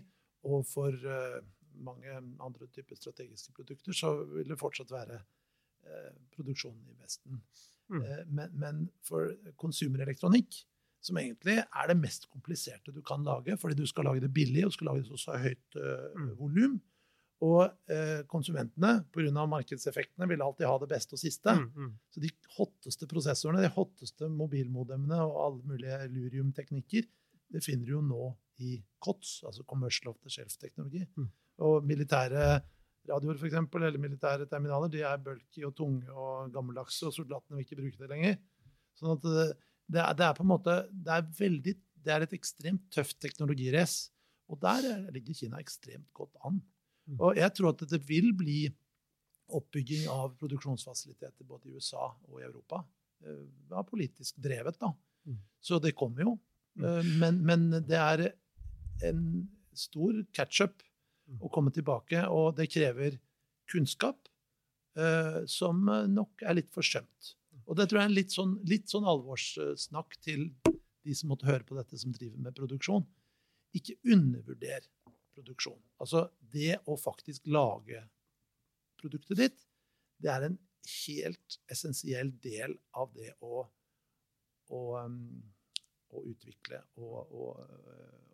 og 0.51 0.65
for 0.69 0.95
uh, 0.95 1.41
mange 1.81 2.17
andre 2.17 2.69
typer 2.75 2.99
strategiske 2.99 3.55
produkter, 3.57 3.97
så 3.97 4.15
vil 4.33 4.49
det 4.51 4.59
fortsatt 4.61 4.93
være 4.93 5.21
uh, 5.21 6.17
produksjonen 6.35 6.91
i 6.93 6.99
Vesten. 6.99 7.41
Mm. 7.91 8.03
Uh, 8.03 8.21
men, 8.27 8.59
men, 8.65 8.85
for 9.07 9.33
konsumerelektronikk, 9.61 10.63
som 11.01 11.17
egentlig 11.17 11.57
er 11.63 11.89
det 11.89 11.97
mest 11.97 12.27
kompliserte 12.29 12.93
du 12.93 13.01
kan 13.07 13.25
lage, 13.25 13.57
fordi 13.61 13.79
du 13.79 13.87
skal 13.89 14.11
lage 14.11 14.21
det 14.25 14.33
billig 14.37 14.67
og 14.67 14.75
skal 14.77 14.91
lage 14.91 15.07
det 15.09 15.21
så 15.21 15.39
høyt 15.41 15.81
uh, 15.81 16.33
volum, 16.41 16.81
og 17.41 17.63
eh, 17.89 18.21
konsumentene, 18.29 18.99
pga. 19.15 19.45
markedseffektene, 19.49 20.29
vil 20.29 20.43
alltid 20.45 20.69
ha 20.69 20.75
det 20.83 20.91
beste 20.91 21.17
og 21.17 21.23
siste. 21.23 21.55
Mm, 21.57 21.71
mm. 21.73 21.93
Så 22.13 22.23
de 22.25 22.31
hotteste 22.59 23.09
prosessorene, 23.09 23.63
de 23.65 23.73
hotteste 23.73 24.29
mobilmodemmene 24.35 25.23
og 25.25 25.39
alle 25.47 25.73
mulige 25.73 26.01
lurium-teknikker, 26.13 27.09
det 27.51 27.63
finner 27.65 27.89
du 27.89 27.97
jo 27.97 28.03
nå 28.05 28.27
i 28.61 28.77
COTS, 29.03 29.41
altså 29.49 29.65
Commercial 29.69 30.13
of 30.13 30.21
the 30.21 30.33
Shelf-teknologi. 30.33 31.03
Mm. 31.17 31.31
Og 31.67 31.87
militære 31.87 32.61
radioer 33.09 33.45
eksempel, 33.49 33.87
eller 33.89 34.03
militære 34.03 34.47
terminaler 34.51 34.93
de 34.93 35.03
er 35.07 35.21
bulky 35.25 35.65
og 35.67 35.75
tunge 35.77 36.13
og 36.13 36.53
gammeldagse, 36.55 37.09
og 37.09 37.17
soldatene 37.17 37.59
vil 37.59 37.67
ikke 37.67 37.81
bruke 37.81 38.03
det 38.03 38.11
lenger. 38.13 38.37
Sånn 38.99 39.15
at 39.15 39.25
det, 39.25 39.47
det, 39.89 40.03
er, 40.03 40.13
det 40.19 40.27
er, 40.27 40.37
på 40.37 40.45
en 40.45 40.53
måte 40.53 40.77
det 40.91 41.15
er, 41.17 41.31
veldig, 41.39 41.75
det 42.05 42.15
er 42.15 42.27
et 42.27 42.37
ekstremt 42.37 42.87
tøft 42.93 43.19
teknologirace. 43.23 44.11
Og 44.51 44.59
der 44.63 45.09
ligger 45.15 45.37
Kina 45.39 45.61
ekstremt 45.63 46.09
godt 46.17 46.35
an. 46.47 46.59
Mm. 47.07 47.19
Og 47.19 47.39
jeg 47.39 47.55
tror 47.57 47.73
at 47.73 47.85
det 47.91 48.01
vil 48.09 48.33
bli 48.37 48.65
oppbygging 49.51 50.09
av 50.11 50.35
produksjonsfasiliteter 50.39 51.47
både 51.47 51.71
i 51.71 51.77
USA 51.79 52.11
og 52.29 52.41
i 52.41 52.47
Europa. 52.47 52.83
Det 53.21 53.71
var 53.71 53.87
politisk 53.89 54.39
drevet, 54.43 54.79
da. 54.81 54.93
Mm. 55.27 55.41
Så 55.63 55.79
det 55.83 55.97
kommer 55.99 56.25
jo. 56.25 56.35
Eh, 56.85 57.11
men, 57.21 57.43
men, 57.47 57.69
det 57.87 57.99
er 57.99 58.27
en 59.07 59.25
stor 59.77 60.17
catch-up 60.37 60.83
å 61.41 61.51
komme 61.53 61.73
tilbake, 61.75 62.25
og 62.27 62.57
det 62.59 62.71
krever 62.73 63.21
kunnskap 63.71 64.27
uh, 64.99 65.47
som 65.47 65.85
nok 66.11 66.43
er 66.43 66.57
litt 66.59 66.73
forsømt. 66.75 67.29
Og 67.71 67.77
det 67.79 67.87
tror 67.87 68.01
jeg 68.01 68.09
er 68.09 68.11
en 68.11 68.17
litt 68.17 68.35
sånn, 68.35 68.57
litt 68.67 68.91
sånn 68.91 69.07
alvorssnakk 69.07 70.17
til 70.27 70.49
de 71.07 71.15
som 71.15 71.31
måtte 71.31 71.47
høre 71.47 71.63
på 71.69 71.77
dette, 71.79 72.01
som 72.03 72.11
driver 72.15 72.43
med 72.43 72.57
produksjon. 72.59 73.07
Ikke 73.79 73.95
undervurder 74.11 74.89
produksjon. 75.37 75.79
Altså 76.03 76.27
det 76.53 76.81
å 76.91 76.99
faktisk 76.99 77.47
lage 77.47 78.03
produktet 79.01 79.39
ditt, 79.39 79.63
det 80.21 80.33
er 80.35 80.49
en 80.49 80.59
helt 81.07 81.61
essensiell 81.71 82.33
del 82.43 82.75
av 82.99 83.15
det 83.15 83.31
å, 83.45 83.63
å 84.75 84.83
um, 84.99 85.23
å 86.17 86.23
utvikle 86.31 86.81
og, 86.99 87.33
og, 87.33 87.61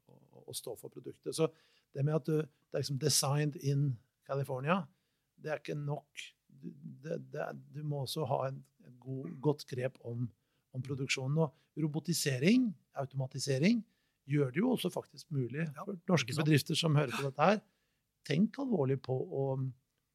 og, 0.08 0.38
og, 0.42 0.54
stå 0.56 0.76
for 0.80 0.92
produktet. 0.92 1.34
Så 1.36 1.48
det 1.94 2.04
med 2.06 2.16
at 2.18 2.28
du, 2.28 2.40
det 2.40 2.78
er 2.78 2.84
liksom 2.84 3.00
'designed 3.00 3.58
in 3.62 3.90
California', 4.28 4.84
det 5.36 5.52
er 5.52 5.60
ikke 5.60 5.78
nok. 5.78 6.24
Du, 6.48 6.70
det, 7.04 7.20
det, 7.32 7.46
du 7.74 7.82
må 7.84 8.04
også 8.04 8.24
ha 8.28 8.46
en, 8.48 8.62
en 8.86 8.96
god, 9.00 9.40
godt 9.40 9.66
grep 9.68 9.98
om, 10.00 10.26
om, 10.72 10.82
produksjonen. 10.82 11.38
Og 11.44 11.82
robotisering, 11.82 12.70
automatisering, 12.96 13.84
gjør 14.26 14.50
det 14.50 14.62
jo 14.62 14.70
også 14.74 14.90
faktisk 14.90 15.30
mulig 15.30 15.68
for 15.76 15.98
norske 16.08 16.34
bedrifter 16.34 16.74
som 16.74 16.96
hører 16.96 17.12
på 17.14 17.28
dette 17.28 17.50
her. 17.50 17.60
Tenk 18.26 18.58
alvorlig 18.58 18.98
på 19.04 19.14
å, 19.14 19.44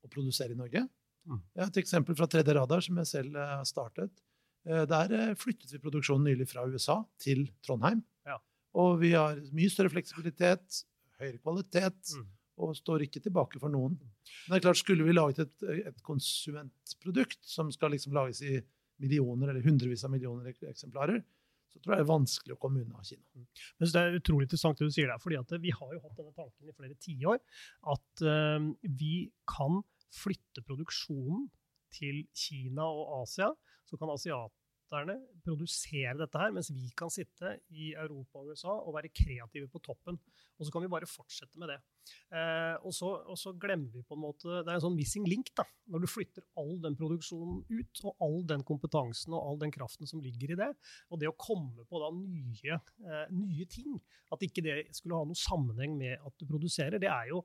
å 0.04 0.12
produsere 0.12 0.52
i 0.52 0.60
Norge. 0.60 0.84
Mm. 1.30 1.40
Jeg 1.54 1.62
har 1.64 1.70
et 1.70 1.80
eksempel 1.84 2.18
fra 2.18 2.28
3D 2.28 2.56
Radar, 2.58 2.82
som 2.84 2.98
jeg 3.00 3.08
selv 3.08 3.38
har 3.40 3.64
startet. 3.70 4.24
Eh, 4.68 4.84
der 4.90 5.16
eh, 5.18 5.34
flyttet 5.40 5.74
vi 5.74 5.82
produksjonen 5.82 6.28
nylig 6.30 6.50
fra 6.52 6.66
USA 6.70 7.02
til 7.22 7.48
Trondheim. 7.66 8.04
Ja. 8.28 8.38
Og 8.78 9.00
vi 9.02 9.16
har 9.16 9.40
mye 9.56 9.72
større 9.74 9.92
fleksibilitet, 9.94 10.84
høyere 11.22 11.42
kvalitet, 11.42 12.14
mm. 12.18 12.28
og 12.62 12.76
står 12.78 13.08
ikke 13.08 13.24
tilbake 13.26 13.62
for 13.62 13.74
noen. 13.74 13.98
Men 13.98 14.54
det 14.54 14.62
er 14.62 14.68
klart, 14.68 14.82
skulle 14.82 15.08
vi 15.08 15.16
laget 15.16 15.42
et, 15.46 15.68
et 15.92 16.02
konsumentprodukt 16.06 17.42
som 17.48 17.72
skal 17.74 17.96
liksom 17.96 18.14
lages 18.18 18.44
i 18.46 18.60
millioner 19.02 19.50
eller 19.50 19.66
hundrevis 19.66 20.06
av 20.06 20.14
millioner 20.14 20.52
eksemplarer, 20.54 21.24
så 21.72 21.80
tror 21.80 21.96
jeg 21.96 22.02
det 22.02 22.06
er 22.06 22.12
vanskelig 22.12 22.54
å 22.54 22.60
komme 22.62 22.84
unna 22.84 23.02
Kina. 23.08 23.24
Mm. 23.34 23.48
Men 23.80 23.92
Det 23.96 24.02
er 24.02 24.20
utrolig 24.20 24.46
interessant 24.46 24.78
det 24.78 24.90
du 24.92 24.94
sier 24.94 25.10
der, 25.10 25.22
fordi 25.24 25.40
vi 25.64 25.74
har 25.74 25.96
jo 25.96 26.04
hatt 26.04 26.20
denne 26.20 26.36
tanken 26.36 26.70
i 26.70 26.76
flere 26.76 26.98
tiår 27.02 27.40
at 27.96 28.24
uh, 28.28 28.68
vi 28.84 29.16
kan 29.50 29.82
flytte 30.12 30.64
produksjonen 30.68 31.48
til 31.96 32.26
Kina 32.36 32.86
og 32.86 33.22
Asia, 33.22 33.50
så 33.92 34.00
kan 34.00 34.12
asiaterne 34.14 35.18
produsere 35.44 36.16
dette 36.20 36.40
her, 36.40 36.54
mens 36.56 36.72
vi 36.74 36.90
kan 36.98 37.12
sitte 37.12 37.58
i 37.72 37.92
Europa 37.92 38.42
og 38.42 38.52
USA 38.52 38.74
og 38.74 38.96
være 38.96 39.12
kreative 39.16 39.68
på 39.72 39.82
toppen. 39.84 40.20
Og 40.60 40.68
så 40.68 40.74
kan 40.74 40.84
vi 40.84 40.92
bare 40.94 41.10
fortsette 41.10 41.58
med 41.60 41.72
det. 41.72 41.78
Eh, 42.34 42.76
og, 42.86 42.94
så, 42.94 43.10
og, 43.26 43.38
så, 43.40 43.54
glemmer 43.58 43.92
vi 43.94 44.02
på 44.04 44.16
en 44.18 44.24
måte 44.24 44.62
Det 44.66 44.72
er 44.72 44.78
en 44.78 44.84
sånn 44.84 44.98
missing 44.98 45.26
link 45.30 45.52
da, 45.58 45.66
når 45.94 46.04
du 46.04 46.10
flytter 46.10 46.46
all 46.60 46.76
den 46.84 46.96
produksjonen 46.98 47.62
ut, 47.70 48.02
og 48.04 48.26
all 48.26 48.40
den 48.50 48.66
kompetansen 48.68 49.36
og 49.38 49.42
all 49.42 49.60
den 49.62 49.74
kraften 49.74 50.10
som 50.10 50.24
ligger 50.24 50.54
i 50.54 50.60
det. 50.60 50.72
Og 51.10 51.22
det 51.22 51.30
å 51.30 51.38
komme 51.38 51.86
på 51.88 52.02
da 52.02 52.10
nye, 52.16 52.80
eh, 53.06 53.28
nye 53.36 53.68
ting, 53.70 54.00
at 54.32 54.44
ikke 54.48 54.66
det 54.66 54.80
skulle 54.98 55.20
ha 55.20 55.28
noen 55.28 55.40
sammenheng 55.40 55.98
med 56.00 56.18
at 56.20 56.36
du 56.40 56.48
produserer, 56.50 57.02
det 57.02 57.12
er 57.12 57.32
jo 57.34 57.44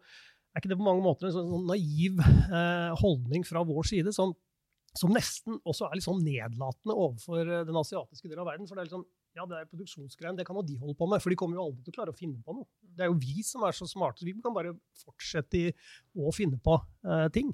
er 0.56 0.62
ikke 0.62 0.70
det 0.72 0.78
på 0.80 0.86
mange 0.86 1.04
måter 1.04 1.28
en 1.28 1.34
sånn, 1.34 1.50
sånn 1.52 1.66
naiv 1.68 2.20
eh, 2.24 2.92
holdning 3.02 3.42
fra 3.44 3.60
vår 3.66 3.90
side, 3.90 4.12
som, 4.16 4.32
som, 5.00 5.12
nesten 5.14 5.60
også 5.64 5.88
er 5.88 5.98
litt 5.98 6.06
sånn 6.06 6.24
nedlatende 6.24 6.96
overfor 6.96 7.42
eh, 7.42 7.64
den 7.68 7.78
asiatiske 7.80 8.28
delen 8.28 8.42
av 8.44 8.50
verden? 8.50 8.68
For 8.68 8.76
det 8.76 8.84
er 8.84 8.88
litt 8.88 8.96
sånn, 8.96 9.06
ja, 9.36 9.44
det 9.48 9.58
er 9.58 9.68
produksjonsgreiene, 9.70 10.38
det 10.38 10.46
kan 10.48 10.56
jo 10.58 10.64
de 10.66 10.78
holde 10.80 10.96
på 10.98 11.08
med, 11.10 11.22
for 11.22 11.32
de 11.32 11.38
kommer 11.38 11.58
jo 11.58 11.66
aldri 11.68 11.84
til 11.84 11.94
å 11.94 11.98
klare 11.98 12.14
å 12.14 12.16
finne 12.16 12.40
på 12.44 12.56
noe. 12.56 12.68
Det 12.96 13.04
er 13.04 13.12
jo 13.12 13.18
vi 13.20 13.44
som 13.44 13.66
er 13.68 13.76
så 13.76 13.88
smarte, 13.88 14.22
så 14.22 14.28
vi 14.28 14.36
kan 14.40 14.56
bare 14.56 14.72
fortsette 15.02 15.68
å 16.16 16.32
finne 16.34 16.60
på 16.62 16.78
eh, 17.06 17.26
ting. 17.34 17.52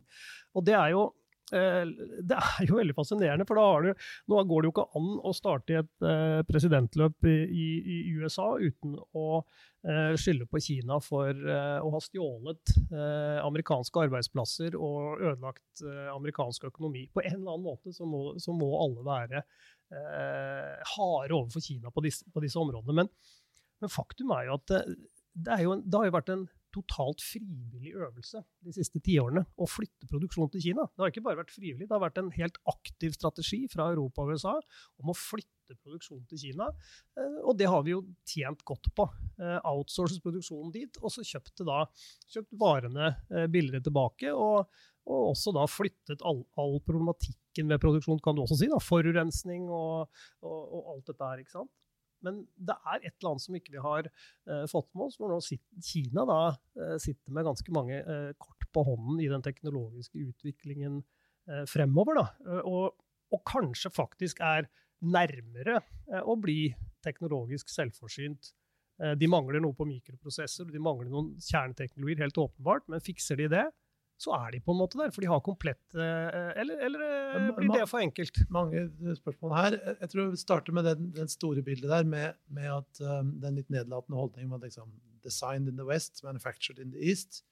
Og 0.55 0.67
det 0.69 0.79
er 0.79 0.95
jo 0.95 1.09
det 1.53 2.39
er 2.39 2.69
jo 2.69 2.79
veldig 2.79 2.95
fascinerende, 2.97 3.45
for 3.49 3.61
da 3.61 3.67
du, 3.85 4.07
nå 4.33 4.45
går 4.49 4.63
det 4.63 4.71
jo 4.71 4.73
ikke 4.73 4.87
an 4.99 5.11
å 5.21 5.35
starte 5.37 5.83
et 5.83 6.07
eh, 6.09 6.41
presidentløp 6.49 7.29
i, 7.29 7.37
i, 7.53 7.99
USA 8.17 8.55
uten 8.61 8.95
å 9.19 9.27
eh, 9.39 10.15
skylde 10.21 10.49
på 10.49 10.61
Kina 10.65 10.99
for 11.05 11.31
eh, 11.31 11.79
å 11.83 11.93
ha 11.93 12.01
stjålet 12.03 12.75
eh, 12.89 13.39
amerikanske 13.43 14.07
arbeidsplasser 14.07 14.79
og 14.79 15.21
ødelagt 15.21 15.85
eh, 15.85 16.09
amerikansk 16.15 16.71
økonomi. 16.71 17.05
På 17.13 17.25
en 17.25 17.37
eller 17.37 17.55
annen 17.55 17.69
måte 17.69 17.95
så 17.95 18.09
må, 18.09 18.33
så 18.43 18.57
må 18.57 18.73
alle 18.81 19.07
være 19.07 19.47
harde 19.93 21.35
overfor 21.37 21.61
Kina 21.61 21.91
på 21.93 22.01
disse, 22.01 22.25
på 22.33 22.41
disse 22.41 22.57
områdene. 22.57 22.95
Men, 23.03 23.11
men, 23.83 23.91
faktum 23.93 24.31
er 24.33 24.47
jo 24.47 24.55
at 24.57 24.71
det, 24.71 24.79
det, 25.37 25.59
jo 25.67 25.75
det 25.85 25.99
har 25.99 26.09
jo 26.09 26.15
vært 26.15 26.33
en 26.33 26.47
totalt 26.75 27.23
frivillig 27.25 27.95
øvelse 27.95 28.43
de 28.65 28.75
siste 28.75 29.01
tiårene 29.05 29.45
å 29.57 29.69
flytte 29.69 30.09
produksjon 30.11 30.53
til 30.53 30.65
Kina. 30.69 30.87
Det 30.93 31.05
har 31.05 31.13
ikke 31.13 31.25
bare 31.27 31.43
vært 31.43 31.55
frivillig, 31.55 31.89
det 31.89 31.97
har 31.97 32.05
vært 32.05 32.21
en 32.23 32.31
helt 32.37 32.61
aktiv 32.73 33.17
strategi 33.17 33.65
fra 33.73 33.91
Europa 33.93 34.25
og 34.25 34.37
USA 34.37 34.55
om 35.03 35.13
å 35.13 35.17
flytte 35.17 35.79
produksjon 35.83 36.23
til 36.29 36.41
Kina. 36.47 36.69
Eh, 37.17 37.41
og 37.43 37.57
det 37.61 37.69
har 37.71 37.85
vi 37.87 37.95
jo 37.95 38.05
tjent 38.29 38.65
godt 38.69 38.91
på. 38.97 39.09
Eh, 39.41 39.59
outsources 39.69 40.23
produksjonen 40.25 40.73
dit, 40.75 41.03
og 41.03 41.13
så 41.15 41.25
kjøpte 41.27 41.69
da 41.69 41.85
kjøpt 42.33 42.57
varene 42.61 43.13
eh, 43.33 43.47
billigere 43.53 43.89
tilbake. 43.89 44.33
og 44.33 44.67
og 45.03 45.33
også 45.33 45.51
da 45.51 45.65
flyttet 45.67 46.21
all, 46.23 46.45
all, 46.61 46.77
problematikken 46.87 47.71
ved 47.73 47.81
produksjon, 47.83 48.21
kan 48.23 48.37
du 48.37 48.45
også 48.45 48.61
si. 48.61 48.69
da, 48.71 48.79
Forurensning 48.79 49.65
og, 49.67 50.13
og, 50.47 50.61
og 50.63 50.93
alt 50.93 51.09
dette 51.11 51.31
her. 51.31 51.43
ikke 51.43 51.57
sant? 51.57 51.73
Men 52.27 52.43
det 52.57 52.77
er 52.77 53.01
et 53.01 53.15
eller 53.15 53.33
annet 53.33 53.45
som 53.45 53.57
ikke 53.59 53.75
vi 53.75 53.83
har 53.85 54.09
uh, 54.09 54.65
fått 54.71 54.89
med 54.95 55.09
oss, 55.09 55.19
hvor 55.21 55.33
nå 55.33 55.39
sitter, 55.45 55.83
Kina 55.85 56.27
da, 56.29 56.41
uh, 56.81 56.97
sitter 57.03 57.35
med 57.35 57.49
ganske 57.49 57.75
mange 57.75 57.99
uh, 58.07 58.31
kort 58.41 58.69
på 58.73 58.85
hånden 58.89 59.21
i 59.23 59.31
den 59.33 59.45
teknologiske 59.45 60.31
utviklingen 60.31 61.03
fremover. 61.67 62.15
Da. 62.15 62.61
Og, 62.71 62.93
og, 63.35 63.41
kanskje 63.51 63.91
faktisk 63.91 64.39
er 64.47 64.69
nærmere 65.03 65.81
å 66.23 66.37
bli 66.39 66.71
teknologisk 67.03 67.69
selvforsynt. 67.69 68.53
De 69.19 69.29
mangler 69.29 69.59
noe 69.61 69.75
på 69.75 69.89
mikroprosesser, 69.91 70.71
de 70.71 70.81
mangler 70.81 71.11
noen 71.11 71.33
kjerneteknologier, 71.43 72.23
helt 72.23 72.39
åpenbart, 72.39 72.87
men 72.87 73.03
fikser 73.03 73.43
de 73.43 73.51
det, 73.51 73.65
så 74.23 74.35
er 74.37 74.55
de 74.55 74.61
på 74.63 74.75
en 74.75 74.79
måte 74.79 74.99
der. 75.01 75.13
For 75.15 75.25
de 75.25 75.31
har 75.31 75.43
komplett 75.45 75.97
eh, 75.99 76.51
Eller, 76.63 76.81
eller 76.87 77.05
eh, 77.05 77.49
blir 77.59 77.73
det 77.75 77.89
for 77.91 78.03
enkelt? 78.03 78.43
Mange 78.53 78.87
spørsmål 79.19 79.55
her. 79.57 79.79
Jeg 80.01 80.13
tror 80.13 80.33
vi 80.33 80.41
starter 80.41 80.77
med 80.77 80.87
den, 80.87 81.09
den 81.17 81.31
store 81.33 81.65
bildet 81.67 81.91
der, 81.91 82.07
med, 82.09 82.39
med 82.53 82.69
at 82.71 83.03
um, 83.03 83.35
den 83.43 83.59
litt 83.59 83.73
nedlatende 83.73 84.21
holdningen 84.21 84.53
med 84.53 84.69
liksom, 84.69 84.93
'designed 85.23 85.71
in 85.71 85.79
the 85.79 85.87
West, 85.87 86.23
manufactured 86.27 86.79
in 86.83 86.93
the 86.95 87.03
East'. 87.11 87.43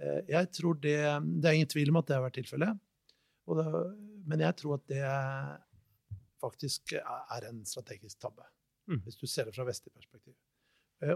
Uh, 0.00 0.20
jeg 0.28 0.50
tror 0.56 0.78
det, 0.82 0.98
det 1.42 1.50
er 1.50 1.58
ingen 1.58 1.74
tvil 1.74 1.92
om 1.92 2.00
at 2.00 2.08
det 2.08 2.16
har 2.18 2.26
vært 2.26 2.38
tilfellet. 2.40 2.86
Men 4.30 4.42
jeg 4.44 4.56
tror 4.60 4.76
at 4.76 4.86
det 4.86 5.02
faktisk 6.40 6.92
er 6.94 7.46
en 7.48 7.64
strategisk 7.66 8.20
tabbe, 8.22 8.44
mm. 8.86 9.00
hvis 9.04 9.18
du 9.18 9.26
ser 9.26 9.48
det 9.48 9.56
fra 9.56 9.66
vestlig 9.66 9.90
perspektiv. 9.92 10.36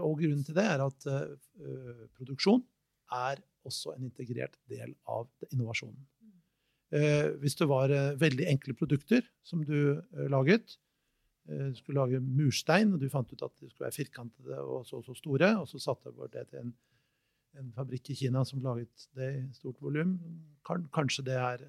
Og 0.01 0.17
grunnen 0.19 0.43
til 0.43 0.57
det 0.57 0.65
er 0.67 0.83
at 0.83 1.07
uh, 1.07 2.07
produksjon 2.17 2.63
er 3.15 3.39
også 3.65 3.95
en 3.95 4.07
integrert 4.07 4.57
del 4.71 4.93
av 5.11 5.27
innovasjonen. 5.51 6.05
Eh, 6.93 7.31
hvis 7.41 7.57
det 7.57 7.67
var 7.67 7.91
eh, 7.91 8.13
veldig 8.21 8.45
enkle 8.51 8.75
produkter 8.77 9.25
som 9.43 9.63
du 9.65 9.97
eh, 9.97 10.27
laget, 10.31 10.77
du 11.45 11.75
skulle 11.77 12.01
lage 12.01 12.17
murstein, 12.25 12.95
og 12.95 13.03
du 13.03 13.05
fant 13.13 13.29
ut 13.29 13.41
at 13.45 13.51
de 13.61 13.67
skulle 13.69 13.85
være 13.85 13.93
firkantede 13.93 14.55
og 14.65 14.79
så, 14.87 14.97
og 14.97 15.03
så 15.05 15.13
store, 15.13 15.51
og 15.59 15.67
så 15.69 15.77
satte 15.77 16.09
du 16.09 16.23
det 16.33 16.41
til 16.49 16.63
en, 16.63 16.71
en, 17.59 17.67
fabrikk 17.75 18.09
i 18.09 18.15
Kina 18.17 18.41
som 18.49 18.63
laget 18.65 19.05
det 19.13 19.27
i 19.37 19.43
stort 19.53 19.77
volum, 19.77 20.15
kanskje 20.65 21.27
det 21.27 21.35
er 21.37 21.67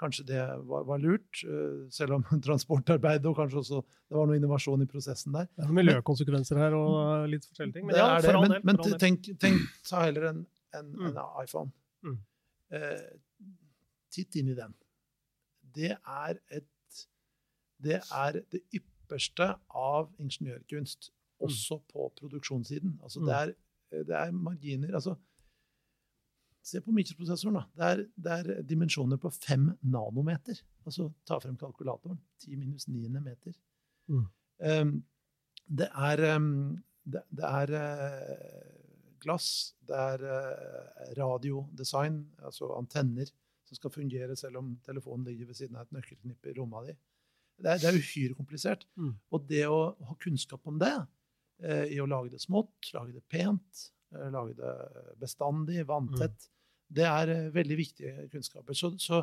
Kanskje 0.00 0.24
det 0.30 0.40
var, 0.68 0.84
var, 0.88 1.00
lurt, 1.02 1.42
eh, 1.44 1.88
selv 1.92 2.16
om 2.18 2.24
transportarbeidet 2.46 3.28
og 3.28 3.36
kanskje 3.36 3.60
også 3.60 3.80
det 3.82 4.16
var 4.16 4.28
noe 4.28 4.38
innovasjon 4.40 4.84
i 4.84 4.88
prosessen 4.90 5.36
der. 5.36 5.48
Det 5.56 5.66
er 5.66 5.76
miljøkonsekvenser 5.76 6.60
her 6.60 6.76
og 6.78 7.28
litt 7.30 7.44
forskjellige 7.48 7.78
ting. 7.78 7.88
Men, 7.88 7.98
ja, 8.00 8.08
det 8.22 8.32
det. 8.32 8.42
men, 8.42 8.56
men 8.70 9.00
tenk, 9.02 9.30
tenk, 9.42 9.62
ta 9.88 10.04
heller 10.06 10.30
en, 10.30 10.44
en, 10.78 10.92
mm. 10.94 11.06
en 11.10 11.20
iPhone. 11.44 11.72
Mm. 12.06 12.18
Eh, 12.78 13.06
titt 14.14 14.40
inn 14.40 14.50
i 14.50 14.58
den. 14.58 14.74
Det 15.76 15.92
er, 15.94 16.40
et, 16.50 17.04
det 17.84 18.00
er 18.02 18.40
det 18.50 18.62
ypperste 18.74 19.52
av 19.76 20.10
ingeniørkunst, 20.18 21.12
mm. 21.12 21.44
også 21.46 21.80
på 21.92 22.10
produksjonssiden. 22.18 22.96
Altså, 23.04 23.22
det, 23.22 23.30
mm. 23.30 23.40
er, 23.42 24.06
det 24.08 24.16
er 24.24 24.34
marginer 24.34 24.96
altså, 24.98 25.18
Se 26.62 26.80
på 26.80 26.92
mikroprosessoren. 26.92 27.56
da. 27.56 27.64
Det 27.74 27.86
er, 27.86 28.02
det 28.16 28.34
er, 28.36 28.62
dimensjoner 28.68 29.20
på 29.20 29.30
fem 29.32 29.70
nanometer. 29.80 30.60
Altså 30.84 31.08
ta 31.28 31.40
frem 31.40 31.56
kalkulatoren. 31.60 32.20
Ti 32.40 32.56
minus 32.56 32.86
niende 32.90 33.22
meter. 33.24 33.56
Mm. 34.12 34.26
Um, 34.58 34.94
det 35.80 35.88
er, 35.88 36.24
um, 36.36 36.50
det, 37.04 37.22
det 37.32 37.48
er 37.48 37.72
uh, 37.80 39.12
glass, 39.22 39.74
det 39.88 39.96
er 39.96 40.24
uh, 40.26 41.12
radiodesign, 41.16 42.24
altså 42.44 42.74
antenner 42.76 43.30
som 43.64 43.78
skal 43.78 43.94
fungere 43.94 44.34
selv 44.36 44.58
om 44.58 44.74
telefonen 44.84 45.28
ligger 45.28 45.48
ved 45.48 45.60
siden 45.60 45.78
av 45.78 45.86
et 45.86 45.94
nøkkelknippe 45.94 46.50
i 46.50 46.56
romma 46.58 46.82
di. 46.88 46.96
Det 47.60 47.70
er, 47.70 47.80
det 47.80 47.88
er 47.88 48.00
uhyre 48.00 48.36
komplisert. 48.36 48.84
Mm. 49.00 49.14
Og 49.30 49.48
det 49.48 49.64
å 49.70 49.80
ha 50.10 50.18
kunnskap 50.20 50.68
om 50.68 50.76
det, 50.82 50.92
uh, 51.64 51.86
i 51.88 52.02
å 52.02 52.08
lage 52.10 52.34
det 52.34 52.42
smått, 52.44 52.92
lage 52.92 53.16
det 53.16 53.24
pent, 53.32 53.88
Eh, 53.90 53.99
lage 54.10 54.56
det 54.58 54.72
bestandig, 55.20 55.84
vanntett. 55.88 56.46
Mm. 56.46 56.56
Det 57.00 57.06
er 57.06 57.34
eh, 57.34 57.50
veldig 57.54 57.78
viktige 57.78 58.28
kunnskaper. 58.32 58.76
Så, 58.76 58.92
så, 58.98 59.22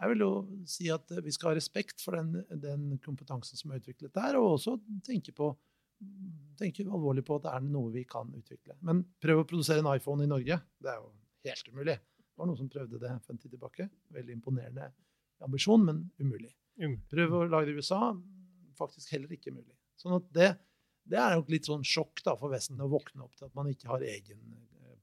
jeg 0.00 0.10
vil 0.12 0.24
jo 0.24 0.32
si 0.68 0.88
at 0.92 1.10
vi 1.22 1.32
skal 1.34 1.52
ha 1.52 1.58
respekt 1.58 2.02
for 2.02 2.18
den, 2.18 2.42
den 2.62 2.96
kompetansen 3.02 3.58
som 3.58 3.72
er 3.72 3.82
utviklet 3.82 4.14
der, 4.14 4.38
og 4.40 4.56
også 4.56 4.76
tenke, 5.06 5.34
på, 5.36 5.52
tenke 6.58 6.86
alvorlig 6.86 7.22
på 7.26 7.38
at 7.38 7.46
det 7.46 7.52
er 7.54 7.68
noe 7.68 7.92
vi 7.94 8.02
kan 8.08 8.32
utvikle. 8.34 8.76
Men 8.86 9.04
prøv 9.22 9.42
å 9.42 9.46
produsere 9.48 9.84
en 9.84 9.92
iPhone 9.94 10.26
i 10.26 10.30
Norge. 10.30 10.58
Det 10.82 10.90
er 10.90 10.98
jo 10.98 11.12
helt 11.46 11.70
umulig. 11.70 11.96
Det 12.18 12.42
var 12.42 12.50
noen 12.50 12.58
som 12.58 12.70
prøvde 12.70 12.98
det 13.02 13.14
for 13.22 13.34
en 13.34 13.42
tid 13.42 13.54
tilbake. 13.54 13.88
Veldig 14.14 14.34
imponerende 14.34 14.90
ambisjon, 15.44 15.86
men 15.86 16.04
umulig. 16.18 16.50
Prøv 17.10 17.38
å 17.38 17.44
lage 17.46 17.70
det 17.70 17.76
i 17.76 17.82
USA. 17.82 18.00
Faktisk 18.78 19.12
heller 19.14 19.30
ikke 19.36 19.54
mulig. 19.54 19.74
Sånn 20.00 20.16
at 20.16 20.26
det, 20.34 20.48
det 21.10 21.18
er 21.20 21.34
nok 21.36 21.50
litt 21.52 21.68
sånn 21.68 21.84
sjokk 21.86 22.22
da, 22.24 22.36
for 22.40 22.52
Vesten 22.52 22.80
å 22.80 22.88
våkne 22.90 23.26
opp 23.26 23.34
til 23.36 23.48
at 23.48 23.56
man 23.56 23.68
ikke 23.70 23.90
har 23.90 24.04
egen 24.08 24.40
eh, 24.80 24.94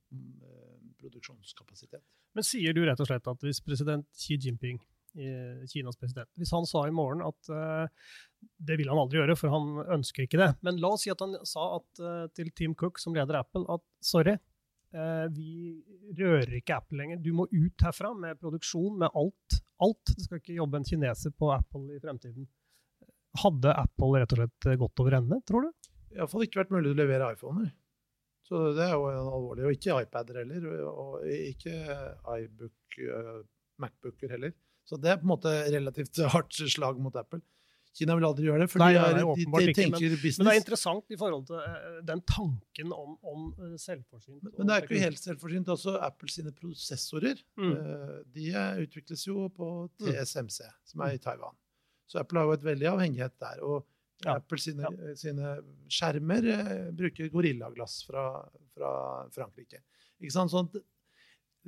produksjonskapasitet. 1.01 2.03
Men 2.37 2.47
sier 2.47 2.73
du 2.73 2.81
rett 2.87 3.01
og 3.03 3.09
slett 3.09 3.27
at 3.27 3.45
hvis 3.45 3.61
president 3.65 4.07
Xi 4.17 4.39
Jinping, 4.41 4.79
Kinas 5.11 5.97
president, 5.99 6.29
hvis 6.39 6.53
han 6.55 6.63
sa 6.63 6.85
i 6.87 6.93
morgen 6.95 7.19
at 7.27 7.49
uh, 7.51 7.83
det 8.63 8.77
vil 8.79 8.87
han 8.87 9.01
aldri 9.01 9.19
gjøre, 9.19 9.35
for 9.35 9.51
han 9.51 9.97
ønsker 9.97 10.23
ikke 10.23 10.39
det, 10.39 10.47
men 10.63 10.79
la 10.79 10.93
oss 10.95 11.03
si 11.03 11.11
at 11.11 11.19
han 11.19 11.33
sa 11.43 11.65
at, 11.81 12.01
til 12.31 12.53
Tim 12.55 12.77
Cook, 12.79 13.01
som 13.01 13.17
leder 13.17 13.41
Apple, 13.41 13.65
at 13.75 13.83
sorry, 13.99 14.37
vi 15.35 15.81
rører 16.15 16.55
ikke 16.61 16.77
Apple 16.79 17.01
lenger. 17.01 17.19
Du 17.23 17.31
må 17.35 17.43
ut 17.51 17.83
herfra 17.83 18.13
med 18.15 18.39
produksjon, 18.39 18.97
med 19.03 19.11
alt. 19.11 19.59
Alt. 19.83 20.15
Det 20.15 20.25
skal 20.25 20.39
ikke 20.41 20.57
jobbe 20.57 20.79
en 20.79 20.87
kineser 20.87 21.35
på 21.35 21.51
Apple 21.51 21.95
i 21.95 22.01
fremtiden. 22.03 22.47
Hadde 23.43 23.75
Apple 23.83 24.19
rett 24.19 24.35
og 24.35 24.41
slett 24.41 24.71
gått 24.79 25.03
over 25.03 25.19
ende, 25.19 25.39
tror 25.47 25.67
du? 25.67 25.90
Iallfall 26.15 26.45
ikke 26.45 26.63
vært 26.63 26.73
mulig 26.75 26.91
å 26.93 26.97
levere 26.97 27.31
iPhoner. 27.35 27.71
Så 28.51 28.73
det 28.75 28.83
er 28.83 28.97
jo 28.97 29.07
alvorlig. 29.07 29.63
Og 29.67 29.77
ikke 29.77 30.01
iPader 30.03 30.41
heller. 30.41 30.67
Og 30.91 31.23
ikke 31.31 31.75
iBook, 32.41 32.99
uh, 32.99 33.39
Macbooker 33.79 34.35
heller. 34.35 34.51
Så 34.87 34.99
det 34.99 35.13
er 35.13 35.21
på 35.21 35.27
en 35.27 35.33
måte 35.35 35.53
relativt 35.71 36.19
hardt 36.33 36.59
slag 36.59 36.99
mot 36.99 37.15
Apple. 37.15 37.39
Kina 37.91 38.15
vil 38.15 38.23
aldri 38.23 38.45
gjøre 38.47 38.63
det, 38.63 38.67
for 38.71 38.79
nei, 38.79 38.93
de, 38.95 38.99
er, 39.03 39.17
de, 39.19 39.45
de, 39.51 39.73
tenker 39.75 40.05
men, 40.05 40.13
business. 40.15 40.37
Men 40.39 40.47
det 40.47 40.51
er 40.53 40.59
interessant 40.61 41.11
i 41.11 41.17
forhold 41.19 41.41
til 41.49 41.57
uh, 41.59 41.97
den 42.07 42.21
tanken 42.27 42.93
om, 42.95 43.17
om 43.27 43.49
uh, 43.59 43.73
selvforsynt. 43.79 44.37
Men, 44.45 44.53
men, 44.53 44.69
det 44.69 44.77
er 44.77 44.87
ikke 44.87 45.01
helt 45.01 45.19
selvforsynt. 45.19 45.71
Også 45.75 45.97
Apple 46.07 46.31
sine 46.31 46.53
prosessorer 46.55 47.41
mm. 47.59 47.73
uh, 47.73 48.13
de 48.31 48.47
utvikles 48.85 49.25
jo 49.27 49.49
på 49.55 49.73
TSMC, 49.99 50.61
som 50.87 51.03
er 51.03 51.17
i 51.17 51.23
Taiwan. 51.23 51.57
Så 52.07 52.23
Apple 52.23 52.39
har 52.39 52.47
jo 52.47 52.55
et 52.55 52.69
veldig 52.69 52.87
avhengighet 52.93 53.35
der. 53.43 53.59
og 53.63 53.83
ja. 54.25 54.37
Apple 54.37 54.59
sine, 54.61 54.87
ja. 54.87 55.15
sine 55.17 55.55
skjermer 55.91 56.47
eh, 56.53 56.87
bruker 56.95 57.31
gorillaglass 57.33 58.01
fra, 58.07 58.25
fra 58.75 58.91
Frankrike. 59.33 59.83
Ikke 60.21 60.35
sant? 60.35 60.53
Sånn 60.53 60.69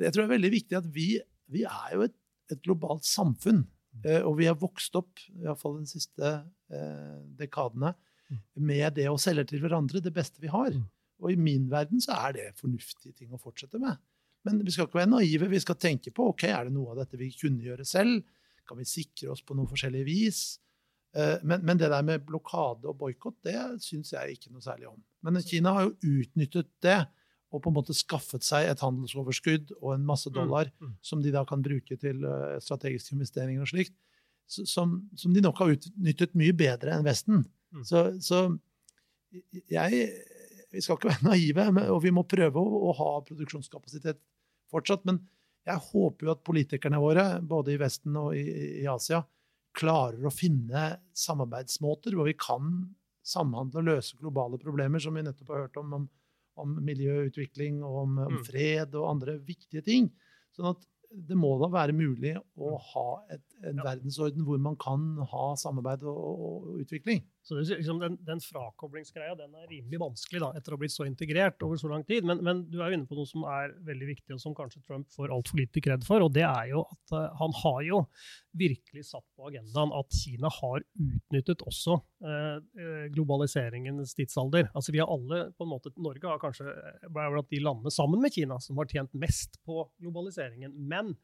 jeg 0.01 0.13
tror 0.13 0.23
det 0.23 0.27
er 0.27 0.35
veldig 0.37 0.53
viktig 0.53 0.77
at 0.79 0.87
vi, 0.93 1.07
vi 1.53 1.63
er 1.69 1.95
jo 1.97 2.05
et, 2.07 2.15
et 2.53 2.61
globalt 2.65 3.05
samfunn. 3.07 3.63
Mm. 3.93 4.07
Eh, 4.09 4.23
og 4.25 4.39
vi 4.39 4.47
har 4.49 4.57
vokst 4.59 4.95
opp, 4.97 5.21
iallfall 5.43 5.77
de 5.81 5.89
siste 5.89 6.31
eh, 6.73 7.19
dekadene, 7.37 7.93
mm. 8.29 8.41
med 8.65 8.97
det 8.97 9.07
å 9.11 9.19
selge 9.21 9.45
til 9.51 9.61
hverandre 9.63 10.01
det 10.03 10.13
beste 10.15 10.41
vi 10.41 10.51
har. 10.53 10.73
Mm. 10.73 10.87
Og 11.23 11.29
i 11.31 11.39
min 11.39 11.69
verden 11.71 12.01
så 12.03 12.17
er 12.25 12.37
det 12.37 12.47
fornuftige 12.59 13.13
ting 13.19 13.33
å 13.33 13.41
fortsette 13.41 13.79
med. 13.81 14.01
Men 14.43 14.59
vi 14.65 14.73
skal 14.75 14.89
ikke 14.89 14.99
være 14.99 15.13
naive. 15.13 15.47
Vi 15.53 15.61
skal 15.63 15.77
tenke 15.79 16.11
på 16.11 16.25
ok, 16.33 16.49
er 16.49 16.67
det 16.67 16.75
noe 16.75 16.91
av 16.91 17.03
dette 17.03 17.19
vi 17.19 17.29
kunne 17.37 17.63
gjøre 17.63 17.85
selv. 17.87 18.25
Kan 18.67 18.79
vi 18.79 18.87
sikre 18.87 19.31
oss 19.31 19.43
på 19.45 19.55
noe 19.55 19.69
forskjellig 19.69 20.03
vis? 20.07 20.41
Eh, 21.13 21.35
men, 21.43 21.61
men, 21.61 21.77
det 21.77 21.91
der 21.93 22.05
med 22.05 22.23
blokade 22.25 22.89
og 22.89 22.97
boikott, 22.97 23.37
det 23.45 23.57
syns 23.85 24.13
jeg 24.15 24.37
ikke 24.37 24.53
noe 24.53 24.63
særlig 24.65 24.89
om. 24.89 24.97
Men 25.25 25.41
Kina 25.45 25.75
har 25.75 25.87
jo 25.87 26.15
utnyttet 26.21 26.71
det 26.83 27.03
og 27.53 27.61
på 27.61 27.69
en 27.69 27.75
måte 27.75 27.93
skaffet 27.93 28.41
seg 28.45 28.65
et 28.65 28.81
handelsoverskudd 28.81 29.75
og 29.77 29.91
en 29.93 30.05
masse 30.07 30.31
dollar 30.33 30.71
Mm, 30.73 30.87
mm. 30.87 30.93
som 31.05 31.21
de 31.21 31.31
da 31.31 31.43
kan 31.45 31.61
bruke 31.61 31.97
til 32.01 32.23
eh, 32.25 32.57
strategiske 32.63 33.13
investeringer 33.13 33.61
og 33.61 33.69
slikt, 33.69 33.93
som, 34.47 34.95
som 35.15 35.33
de 35.33 35.41
nok 35.41 35.61
har 35.61 35.75
utnyttet 35.75 36.33
mye 36.35 36.55
bedre 36.57 36.95
enn 36.97 37.05
Vesten. 37.05 37.43
Mm. 37.73 37.83
Så, 37.87 38.01
så 38.21 38.47
jeg 39.69 40.09
Vi 40.73 40.81
skal 40.81 40.97
ikke 40.97 41.11
være 41.13 41.29
naive, 41.29 41.67
og 41.93 42.01
vi 42.01 42.09
må 42.09 42.25
prøve 42.25 42.57
å, 42.57 42.81
å 42.89 42.95
ha 42.97 43.11
produksjonskapasitet 43.27 44.17
fortsatt. 44.73 45.05
Men 45.05 45.21
jeg 45.69 45.77
håper 45.91 46.25
jo 46.25 46.33
at 46.33 46.43
politikerne 46.43 46.97
våre, 46.99 47.27
både 47.39 47.75
i 47.75 47.77
Vesten 47.77 48.17
og 48.17 48.33
i, 48.33 48.41
i 48.81 48.87
Asia, 48.89 49.21
klarer 49.73 50.25
å 50.27 50.33
finne 50.33 50.83
samarbeidsmåter 51.17 52.15
hvor 52.15 52.29
vi 52.29 52.35
kan 52.37 52.73
samhandle 53.25 53.81
og 53.81 53.87
løse 53.87 54.17
globale 54.19 54.59
problemer, 54.61 54.99
som 55.01 55.15
vi 55.15 55.23
nettopp 55.25 55.53
har 55.53 55.65
hørt 55.65 55.79
om, 55.79 55.93
om, 55.97 56.07
om 56.59 56.73
miljøutvikling 56.83 57.81
og 57.83 58.01
om, 58.03 58.17
om 58.27 58.33
Mm. 58.37 58.43
fred 58.45 58.97
og 58.99 59.09
andre 59.09 59.37
viktige 59.39 59.83
ting. 59.85 60.11
Sånn 60.53 60.73
at 60.73 60.83
det 61.13 61.37
må 61.37 61.53
da 61.61 61.69
være 61.69 61.93
mulig 61.93 62.33
å 62.57 62.75
ha 62.93 63.07
et, 63.31 63.43
en 63.63 63.81
verdensorden 63.85 64.45
hvor 64.47 64.57
man 64.61 64.75
kan 64.81 65.05
ha 65.29 65.53
samarbeid 65.59 66.03
og, 66.09 66.17
og, 66.17 66.43
og 66.73 66.83
utvikling. 66.83 67.21
Så 67.43 67.57
det, 67.57 67.65
liksom, 67.75 67.99
den, 67.99 68.13
den 68.23 68.39
frakoblingsgreia 68.39 69.35
den 69.35 69.51
er 69.59 69.67
rimelig 69.67 69.99
vanskelig 69.99 70.39
da, 70.39 70.51
etter 70.55 70.71
å 70.71 70.77
ha 70.77 70.81
blitt 70.85 70.93
så 70.95 71.03
integrert 71.03 71.63
over 71.65 71.79
så 71.79 71.89
lang 71.91 72.05
tid. 72.07 72.23
Men, 72.27 72.39
men 72.45 72.61
du 72.71 72.77
er 72.79 72.93
jo 72.93 72.99
inne 72.99 73.09
på 73.09 73.17
noe 73.17 73.27
som 73.27 73.43
er 73.51 73.73
veldig 73.83 74.07
viktig, 74.13 74.31
og 74.35 74.39
som 74.39 74.55
kanskje 74.55 74.79
Trump 74.87 75.09
får 75.11 75.33
altfor 75.35 75.59
lite 75.59 75.83
kred 75.83 76.07
for. 76.07 76.23
Og 76.23 76.31
det 76.35 76.45
er 76.47 76.71
jo 76.71 76.85
at 76.87 77.15
uh, 77.17 77.25
han 77.41 77.57
har 77.59 77.81
jo 77.89 77.99
virkelig 78.55 79.03
satt 79.09 79.25
på 79.35 79.49
agendaen 79.49 79.91
at 79.97 80.15
Kina 80.15 80.51
har 80.61 80.83
utnyttet 80.93 81.63
også 81.65 81.95
eh, 82.21 83.07
globaliseringens 83.11 84.13
tidsalder. 84.13 84.67
Altså 84.77 84.93
vi 84.93 85.01
har 85.01 85.09
alle, 85.09 85.47
på 85.57 85.65
en 85.65 85.71
måte, 85.71 85.89
Norge 85.97 86.29
har 86.29 86.41
kanskje 86.41 86.69
blant 87.09 87.49
de 87.49 87.61
landene 87.63 87.93
sammen 87.93 88.21
med 88.21 88.35
Kina 88.35 88.59
som 88.61 88.77
har 88.77 88.91
tjent 88.91 89.17
mest 89.17 89.57
på 89.65 89.87
globaliseringen. 89.97 90.75
Men 90.77 91.15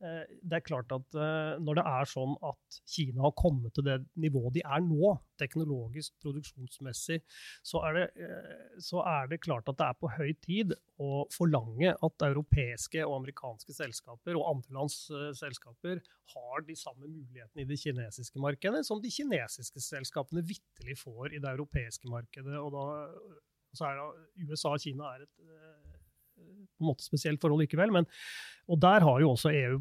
det 0.00 0.58
er 0.58 0.64
klart 0.64 0.90
at 0.92 1.16
eh, 1.16 1.56
når 1.64 1.78
det 1.78 1.84
er 1.88 2.08
sånn 2.10 2.34
at 2.44 2.78
Kina 2.84 3.22
har 3.24 3.32
kommet 3.38 3.72
til 3.76 3.86
det 3.86 3.96
nivået 4.20 4.58
de 4.58 4.62
er 4.64 4.82
nå, 4.84 5.14
teknologisk, 5.40 6.12
produksjonsmessig, 6.24 7.18
så 7.64 7.80
er, 7.88 7.96
det, 7.96 8.26
eh, 8.26 8.76
så 8.82 9.00
er 9.08 9.30
det 9.30 9.40
klart 9.44 9.68
at 9.72 9.78
det 9.80 9.88
er 9.88 9.98
på 10.00 10.10
høy 10.12 10.34
tid 10.44 10.76
å 11.02 11.24
forlange 11.32 11.94
at 11.94 12.26
europeiske 12.28 13.04
og 13.06 13.18
amerikanske 13.22 13.76
selskaper 13.76 14.36
og 14.36 14.50
andre 14.52 14.78
lands 14.78 14.98
eh, 15.08 15.32
selskaper 15.36 16.02
har 16.34 16.68
de 16.68 16.76
samme 16.76 17.08
mulighetene 17.08 17.64
i 17.64 17.68
det 17.68 17.80
kinesiske 17.80 18.42
markedet 18.42 18.84
som 18.88 19.00
de 19.02 19.12
kinesiske 19.12 19.80
selskapene 19.80 20.44
vitterlig 20.44 20.98
får 21.00 21.32
i 21.32 21.40
det 21.40 21.52
europeiske 21.56 22.10
markedet. 22.12 22.56
Og 22.60 22.72
da, 22.76 22.86
så 23.76 23.90
er 23.90 24.00
det, 24.00 24.48
USA 24.50 24.76
og 24.76 24.82
Kina 24.84 25.14
er 25.14 25.24
et 25.24 25.46
eh, 25.46 25.95
på 26.76 26.84
en 26.84 26.90
måte 26.92 27.06
spesielt 27.06 27.40
forhold 27.40 27.64
likevel. 27.64 27.92
Men, 27.94 28.06
og 28.66 28.80
der 28.82 29.04
har 29.06 29.20
jo 29.22 29.30
også 29.30 29.52
EU 29.54 29.76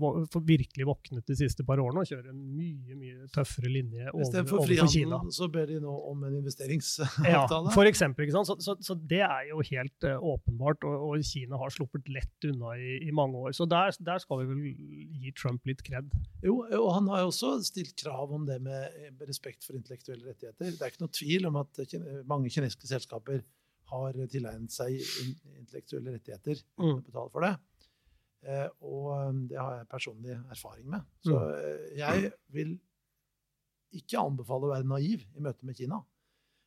virkelig 0.45 0.85
våknet 0.87 1.25
de 1.27 1.35
siste 1.35 1.65
par 1.65 1.79
årene 1.81 2.03
og 2.03 2.07
kjører 2.07 2.29
en 2.29 2.41
mye 2.55 2.95
mye 2.95 3.25
tøffere 3.33 3.71
linje 3.73 4.05
over, 4.11 4.21
Istedenfor 4.21 4.61
overfor 4.61 4.91
Kina. 4.93 5.17
frihandel 5.17 5.33
så 5.35 5.47
ber 5.51 5.65
de 5.71 5.79
nå 5.83 5.95
om 6.11 6.21
en 6.27 6.37
investeringsavtale? 6.37 7.33
Ja, 7.33 7.73
for 7.73 7.89
eksempel, 7.89 8.27
ikke 8.27 8.37
sant? 8.37 8.51
Så, 8.51 8.57
så, 8.61 8.77
så 8.85 8.97
det 9.09 9.23
er 9.25 9.49
jo 9.49 9.63
helt 9.71 10.07
uh, 10.07 10.29
åpenbart, 10.35 10.85
og, 10.87 11.07
og 11.09 11.25
Kina 11.25 11.59
har 11.59 11.73
sluppet 11.73 12.07
lett 12.13 12.47
unna 12.51 12.77
i, 12.77 12.93
i 13.09 13.11
mange 13.15 13.41
år. 13.41 13.57
Så 13.57 13.67
der, 13.69 13.97
der 14.05 14.21
skal 14.23 14.43
vi 14.43 14.47
vel 14.53 14.63
gi 14.69 15.33
Trump 15.35 15.65
litt 15.67 15.83
kred. 15.85 16.13
Jo, 16.45 16.61
og 16.79 16.89
han 16.99 17.09
har 17.11 17.25
jo 17.25 17.33
også 17.33 17.57
stilt 17.65 17.97
krav 17.99 18.31
om 18.37 18.45
det 18.47 18.61
med 18.63 19.25
respekt 19.25 19.65
for 19.65 19.75
intellektuelle 19.75 20.29
rettigheter. 20.29 20.71
Det 20.77 20.79
er 20.79 20.93
ikke 20.93 21.07
noe 21.07 21.17
tvil 21.19 21.49
om 21.49 21.59
at 21.65 21.85
kine- 21.89 22.21
mange 22.29 22.53
kinesiske 22.53 22.87
selskaper 22.93 23.41
har 23.91 24.13
tilegnet 24.31 24.71
seg 24.73 24.95
intellektuelle 25.59 26.15
rettigheter 26.17 26.59
uten 26.59 26.85
Mm. 26.85 26.97
å 26.99 27.05
betale 27.05 27.31
for 27.31 27.41
det. 27.45 27.53
Eh, 28.45 28.67
og 28.85 29.05
um, 29.29 29.47
det 29.49 29.57
har 29.57 29.77
jeg 29.79 29.87
personlig 29.89 30.35
erfaring 30.53 30.89
med. 30.89 31.01
Så 31.25 31.33
Mm. 31.33 31.53
eh, 31.55 31.97
jeg 31.97 32.31
vil 32.53 32.79
ikke 33.95 34.19
anbefale 34.19 34.67
å 34.67 34.73
være 34.73 34.87
naiv 34.89 35.23
i 35.35 35.41
møte 35.45 35.63
med 35.65 35.77
Kina. 35.77 36.01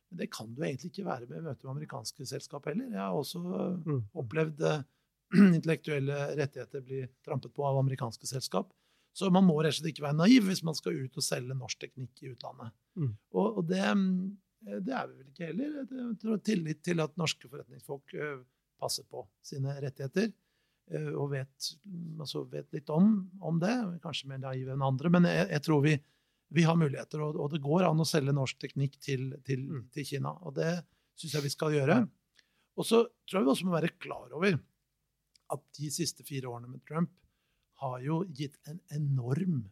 Men 0.09 0.17
det 0.23 0.31
kan 0.33 0.49
du 0.55 0.63
egentlig 0.65 0.89
ikke 0.91 1.05
være 1.05 1.27
med 1.29 1.37
i 1.37 1.45
møte 1.45 1.63
med 1.67 1.75
amerikanske 1.75 2.25
selskap 2.25 2.65
heller. 2.65 2.87
Jeg 2.89 2.97
har 2.99 3.13
også 3.13 3.43
Mm. 3.85 4.03
opplevd 4.15 4.61
eh, 4.65 4.83
intellektuelle 5.59 6.35
rettigheter 6.39 6.81
bli 6.81 7.03
trampet 7.23 7.53
på 7.53 7.63
av 7.67 7.77
amerikanske 7.83 8.25
selskap. 8.25 8.71
Så 9.13 9.29
man 9.31 9.43
må 9.45 9.55
rett 9.61 9.73
og 9.75 9.81
slett 9.83 9.93
ikke 9.93 10.05
være 10.07 10.17
naiv 10.17 10.43
hvis 10.47 10.63
man 10.63 10.75
skal 10.77 10.93
ut 10.93 11.17
og 11.17 11.23
selge 11.23 11.53
norsk 11.57 11.79
teknikk 11.81 12.23
i 12.23 12.31
utlandet. 12.33 12.71
Mm. 12.95 13.13
Og, 13.33 13.57
og 13.57 13.67
det, 13.67 13.81
mm, 13.85 14.37
det 14.61 14.93
er 14.93 15.07
vi 15.07 15.17
vel 15.21 15.27
ikke 15.31 15.47
heller. 15.49 15.75
Jeg 15.87 16.15
tror 16.21 16.39
tillit 16.43 16.81
til 16.83 16.99
at 17.03 17.15
norske 17.19 17.47
forretningsfolk 17.49 18.13
eh, 18.19 18.41
passer 18.79 19.05
på 19.09 19.23
sine 19.45 19.75
rettigheter. 19.81 20.31
eh, 20.91 21.11
Og 21.15 21.29
vet, 21.31 21.69
altså 22.19 22.43
vet 22.51 22.71
litt 22.75 22.89
om, 22.89 23.29
om 23.41 23.59
det. 23.61 23.73
Kanskje 24.03 24.27
mer 24.31 24.41
naive 24.43 24.73
enn 24.75 24.83
andre. 24.85 25.09
Men 25.09 25.23
jeg, 25.29 25.47
jeg 25.53 25.63
tror 25.65 25.81
vi, 25.85 25.95
vi 26.51 26.63
har 26.67 26.75
muligheter, 26.79 27.21
og, 27.23 27.39
og 27.39 27.51
det 27.53 27.61
går 27.63 27.87
an 27.87 28.03
å 28.03 28.07
selge 28.09 28.33
norsk 28.35 28.59
teknikk 28.59 28.99
til, 28.99 29.29
til, 29.47 29.63
Mm. 29.69 29.85
til 29.95 30.05
Kina. 30.11 30.35
Og 30.43 30.55
det 30.59 30.73
syns 31.19 31.33
jeg 31.37 31.45
vi 31.47 31.53
skal 31.55 31.75
gjøre. 31.77 32.01
Og 32.79 32.85
så 32.87 33.03
tror 33.27 33.39
jeg 33.41 33.45
vi 33.47 33.51
også 33.55 33.67
må 33.67 33.75
være 33.75 33.95
klar 33.99 34.31
over 34.35 34.59
at 35.49 35.63
de 35.79 35.89
siste 35.91 36.23
fire 36.23 36.47
årene 36.51 36.69
med 36.69 36.83
Trump 36.87 37.09
har 37.81 37.99
jo 38.03 38.21
gitt 38.35 38.57
en 38.67 38.79
enorm 38.93 39.63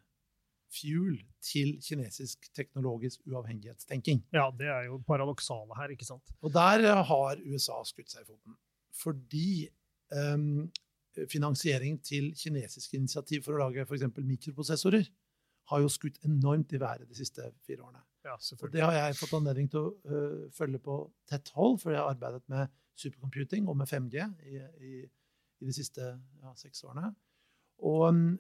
fuel 0.74 1.20
til 1.44 1.76
kinesisk 1.84 2.50
teknologisk 2.56 3.24
uavhengighetstenking. 3.30 4.24
Ja, 4.36 4.50
det 4.56 4.68
er 4.72 4.88
jo 4.90 5.00
paradoksale 5.08 5.78
her, 5.80 5.94
ikke 5.94 6.08
sant? 6.08 6.34
Og 6.42 6.54
der 6.54 6.84
eh, 6.86 7.04
har 7.12 7.44
USA 7.48 7.80
skutt 7.88 8.12
seg 8.12 8.26
i 8.26 8.28
foten. 8.28 8.58
Fordi 8.98 9.68
um, 10.12 10.68
finansiering 11.30 12.00
til 12.06 12.32
kinesiske 12.38 12.98
initiativ 12.98 13.46
for 13.46 13.56
å 13.58 13.68
lage 13.68 13.86
f.eks. 13.86 14.08
mikroprosessorer 14.18 15.08
har 15.72 15.84
jo 15.84 15.92
skutt 15.92 16.20
enormt 16.26 16.74
i 16.74 16.82
været 16.82 17.10
de 17.10 17.18
siste 17.18 17.52
fire 17.68 17.84
årene. 17.84 18.04
Ja, 18.28 18.36
Og 18.36 18.72
det 18.74 18.84
har 18.84 18.96
jeg 18.96 19.16
fått 19.22 19.38
anledning 19.38 19.70
til 19.72 19.86
å 19.86 19.94
uh, 20.10 20.48
følge 20.56 20.82
på 20.84 21.00
tett 21.30 21.52
hold, 21.56 21.78
for 21.84 21.94
jeg 21.94 22.02
har 22.02 22.12
arbeidet 22.12 22.44
med 22.52 22.68
supercomputing 22.98 23.70
og 23.70 23.78
med 23.80 23.88
5G 23.88 24.26
i, 24.50 24.60
i, 24.84 24.94
i 25.62 25.68
de 25.70 25.76
siste 25.76 26.04
ja, 26.42 26.54
seks 26.58 26.84
årene. 26.88 27.12
Og 27.86 28.08
øh, 28.10 28.38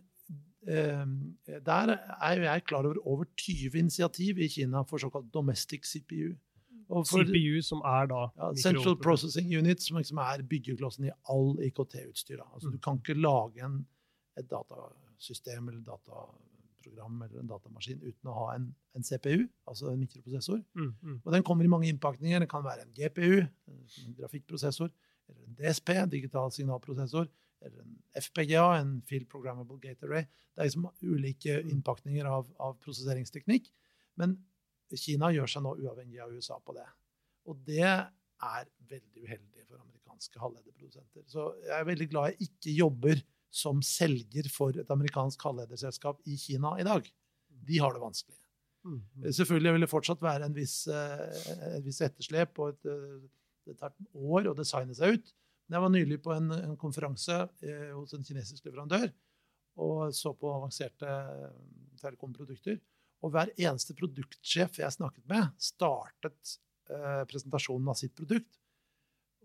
der 0.67 1.93
er 1.95 2.41
jeg 2.43 2.63
klar 2.67 2.83
over 2.83 2.97
over 3.07 3.23
20 3.37 3.77
initiativ 3.79 4.37
i 4.37 4.47
Kina 4.51 4.81
for 4.83 4.99
såkalt 4.99 5.29
domestic 5.33 5.85
CPU. 5.87 6.35
Og 6.89 7.07
for, 7.07 7.23
CPU, 7.23 7.61
som 7.65 7.81
er 7.83 8.07
da 8.07 8.19
ja, 8.37 8.49
Central 8.61 8.95
Processing 9.03 9.49
Unit, 9.57 9.81
som 9.83 9.97
liksom 9.99 10.19
er 10.23 10.43
byggeklossen 10.47 11.09
i 11.09 11.13
all 11.31 11.57
IKT-utstyr. 11.67 12.39
Altså, 12.53 12.67
Mm. 12.67 12.71
Du 12.71 12.77
kan 12.77 12.99
ikke 12.99 13.21
lage 13.21 13.65
en, 13.65 13.87
et 14.39 14.47
datasystem 14.49 15.67
eller 15.67 15.81
dataprogram 15.81 17.21
eller 17.21 17.39
en 17.39 17.51
datamaskin 17.51 17.99
uten 18.03 18.31
å 18.31 18.37
ha 18.39 18.55
en, 18.55 18.69
en 18.95 19.03
CPU, 19.03 19.47
altså 19.67 19.91
en 19.91 19.99
mikroprosessor. 19.99 20.61
Mm, 20.75 20.93
mm. 21.01 21.19
Og 21.25 21.33
den 21.33 21.43
kommer 21.43 21.65
i 21.65 21.67
mange 21.67 21.89
innpakninger. 21.91 22.39
Det 22.39 22.49
kan 22.49 22.63
være 22.63 22.87
en 22.87 22.95
GPU, 22.95 23.43
en 23.67 24.15
grafikkprosessor, 24.21 24.91
eller 25.29 25.43
en 25.43 25.59
DSP, 25.59 25.89
digital 26.11 26.51
signalprosessor, 26.51 27.27
eller 27.65 27.81
en 27.83 27.95
FPGA, 28.21 28.65
en 28.79 28.97
Field 29.07 29.27
Programmable 29.31 29.79
Gate 29.81 30.05
Array. 30.05 30.27
Det 30.53 30.61
er 30.61 30.69
liksom 30.69 30.89
ulike 31.01 31.59
innpakninger 31.63 32.29
av, 32.29 32.49
av 32.63 32.77
prosesseringsteknikk. 32.83 33.69
Men 34.21 34.37
Kina 34.95 35.31
gjør 35.35 35.51
seg 35.51 35.65
nå 35.65 35.73
uavhengig 35.81 36.21
av 36.23 36.33
USA 36.33 36.59
på 36.63 36.75
det. 36.77 36.85
Og 37.47 37.59
det 37.67 37.83
er 37.87 38.69
veldig 38.89 39.23
uheldig 39.23 39.65
for 39.65 39.81
amerikanske 39.81 40.41
halvlederprodusenter. 40.41 41.25
Så 41.29 41.49
jeg 41.65 41.75
er 41.79 41.89
veldig 41.89 42.09
glad 42.11 42.33
jeg 42.33 42.49
ikke 42.49 42.75
jobber 42.77 43.23
som 43.53 43.79
selger 43.85 44.49
for 44.53 44.75
et 44.77 44.91
amerikansk 44.93 45.41
halvlederselskap 45.47 46.21
i 46.29 46.37
Kina 46.39 46.75
i 46.79 46.85
dag. 46.87 47.07
De 47.67 47.79
har 47.81 47.95
det 47.95 48.03
vanskelig. 48.03 48.37
Mm, 48.85 49.01
mm. 49.01 49.31
Selvfølgelig 49.33 49.73
vil 49.73 49.83
det 49.83 49.91
fortsatt 49.91 50.21
være 50.23 50.47
en 50.47 50.55
viss, 50.55 50.75
eh, 50.87 51.41
et 51.75 51.85
visst 51.85 52.03
etterslep, 52.05 52.59
og 52.59 52.75
et, 52.75 52.85
eh, 52.91 53.25
det 53.67 53.77
tar 53.79 53.95
år 54.13 54.51
å 54.51 54.55
designe 54.55 54.95
seg 54.95 55.17
ut. 55.17 55.33
Jeg 55.67 55.83
var 55.83 55.91
nylig 55.91 56.21
på 56.23 56.31
en, 56.31 56.51
en 56.55 56.77
konferanse 56.79 57.41
eh, 57.63 57.89
hos 57.91 58.13
en 58.15 58.23
kinesisk 58.23 58.69
leverandør 58.69 59.09
og 59.83 60.13
så 60.15 60.33
på 60.37 60.51
avanserte 60.51 61.07
eh, 61.07 61.49
telekomprodukter. 62.01 62.79
Og 63.25 63.33
hver 63.33 63.51
eneste 63.55 63.95
produktsjef 63.97 64.79
jeg 64.81 64.93
snakket 64.93 65.25
med, 65.29 65.49
startet 65.61 66.57
eh, 66.91 67.23
presentasjonen 67.29 67.93
av 67.93 67.97
sitt 67.99 68.15
produkt. 68.17 68.59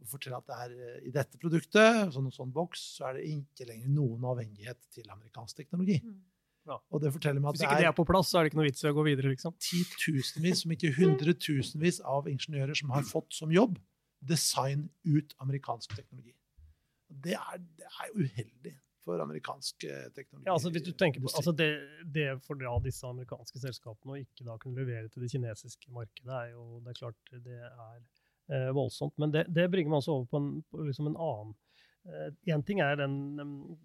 Og 0.03 0.11
forteller 0.11 0.41
at 0.41 0.49
det 0.49 0.59
er 0.65 0.75
eh, 0.89 0.99
i 1.09 1.15
dette 1.15 1.41
produktet, 1.41 2.13
sånn 2.15 2.29
og 2.29 2.37
sånn 2.37 2.53
boks, 2.55 2.85
så 2.99 3.11
er 3.11 3.21
det 3.21 3.29
ikke 3.33 3.69
lenger 3.69 3.93
noen 3.93 4.29
avhengighet 4.33 4.81
til 4.93 5.09
amerikansk 5.13 5.63
teknologi. 5.63 6.01
Mm. 6.05 6.21
Ja. 6.71 6.77
Og 6.95 7.01
det 7.03 7.11
forteller 7.11 7.43
meg 7.43 7.51
at 7.51 7.59
Hvis 7.59 7.67
ikke 7.67 7.81
det 7.83 7.89
er 7.89 7.97
på 7.97 8.07
plass, 8.07 8.29
så 8.31 8.39
er 8.39 8.45
det 8.45 8.53
ikke 8.53 8.61
noe 8.61 8.69
vits 8.69 8.85
i 8.85 8.91
å 8.93 8.95
gå 8.95 9.05
videre, 9.09 9.33
liksom. 9.33 9.57
titusenvis, 9.59 10.63
om 10.65 10.77
ikke 10.77 10.93
hundretusenvis 10.95 11.99
av 12.07 12.29
ingeniører 12.31 12.79
som 12.79 12.93
har 12.95 13.03
fått 13.09 13.35
som 13.35 13.51
jobb 13.53 13.81
design 14.29 14.87
ut 15.05 15.35
amerikansk 15.43 15.97
teknologi. 15.97 16.35
Det 17.23 17.35
er, 17.37 17.61
det 17.79 17.89
er 17.89 18.15
uheldig 18.17 18.75
for 19.05 19.23
amerikansk 19.23 19.85
eh, 19.85 20.09
teknologi. 20.15 20.47
Ja, 20.47 20.55
altså 20.55 20.71
hvis 20.71 20.85
du 20.87 20.93
tenker 20.93 21.21
på, 21.21 21.31
altså 21.37 21.53
det, 21.53 21.71
det 22.15 22.29
for 22.47 22.59
da 22.61 22.77
disse 22.85 23.09
amerikanske 23.09 23.63
selskapene 23.63 24.15
å 24.15 24.21
ikke 24.23 24.47
da 24.47 24.57
kunne 24.63 24.79
levere 24.79 25.11
til 25.11 25.25
det 25.25 25.33
kinesiske 25.33 25.91
markedet, 25.95 26.31
er 26.31 26.53
jo 26.55 26.79
det 26.85 26.95
er 26.95 27.01
klart 27.01 27.35
det 27.49 27.59
er 27.59 27.99
eh, 27.99 28.71
voldsomt. 28.77 29.19
Men 29.19 29.35
det, 29.35 29.49
det, 29.51 29.69
bringer 29.73 29.93
meg 29.93 30.03
også 30.03 30.17
over 30.21 30.31
på 30.31 30.43
en, 30.43 30.49
på 30.71 30.87
liksom 30.87 31.13
en 31.13 31.19
annen 31.19 31.59
Én 32.03 32.59
uh, 32.59 32.63
ting 32.67 32.81
er 32.83 32.97
den, 32.99 33.13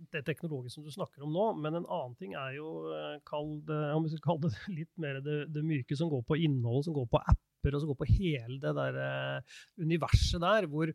det 0.10 0.24
teknologiske 0.26 0.80
som 0.80 0.86
du 0.88 0.90
snakker 0.90 1.22
om 1.22 1.36
nå, 1.36 1.44
men 1.62 1.76
en 1.78 1.84
annen 1.86 2.16
ting 2.18 2.32
er 2.34 2.56
jo 2.56 2.72
uh, 2.90 3.20
kall 3.30 3.60
det, 3.68 3.78
om 3.94 4.08
vi 4.08 4.10
skal 4.10 4.24
kalle 4.26 4.50
det 4.50 4.72
litt 4.80 4.90
mer 4.98 5.20
det, 5.22 5.36
det 5.54 5.62
myke 5.62 5.94
som 6.00 6.10
går 6.10 6.24
på 6.26 6.40
innhold, 6.48 6.88
som 6.88 6.96
går 6.98 7.06
på 7.12 7.22
app 7.22 7.44
og 7.66 7.82
så 7.82 7.90
gå 7.90 7.96
på 8.00 8.08
hele 8.10 8.60
det 8.62 8.74
der 8.78 8.98
uh, 9.02 9.58
universet 9.84 10.42
der, 10.42 10.68
hvor, 10.72 10.92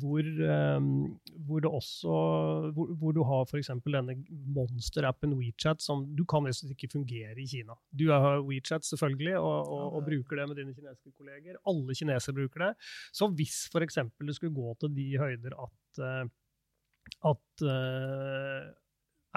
hvor, 0.00 0.26
um, 0.76 1.20
hvor, 1.46 1.60
det 1.60 1.70
også 1.70 2.16
hvor, 2.74 2.94
hvor 2.98 3.14
du 3.16 3.22
har 3.24 3.46
f.eks. 3.46 3.70
denne 3.86 4.16
monster-appen 4.56 5.36
WeChat, 5.38 5.82
som 5.82 6.04
du 6.16 6.24
kan 6.24 6.44
nesten 6.46 6.70
ikke 6.74 6.90
fungere 6.92 7.36
i 7.38 7.46
Kina. 7.46 7.78
Du 7.92 8.10
har 8.10 8.42
WeChat 8.44 8.84
selvfølgelig, 8.84 9.38
og, 9.38 9.68
og, 9.68 9.86
og, 9.94 10.04
bruker 10.10 10.40
det 10.40 10.48
med 10.48 10.60
dine 10.60 10.74
kinesiske 10.74 11.14
kolleger. 11.16 11.56
Alle 11.66 11.94
kinesere 11.94 12.36
bruker 12.36 12.66
det. 12.66 12.74
Så 13.12 13.30
hvis 13.30 13.64
f.eks. 13.72 14.02
det 14.20 14.36
skulle 14.36 14.54
gå 14.54 14.74
til 14.80 14.94
de 14.96 15.08
høyder 15.18 15.56
at 15.56 16.04
uh, 16.04 16.28
at 17.26 17.64
uh, 17.64 18.70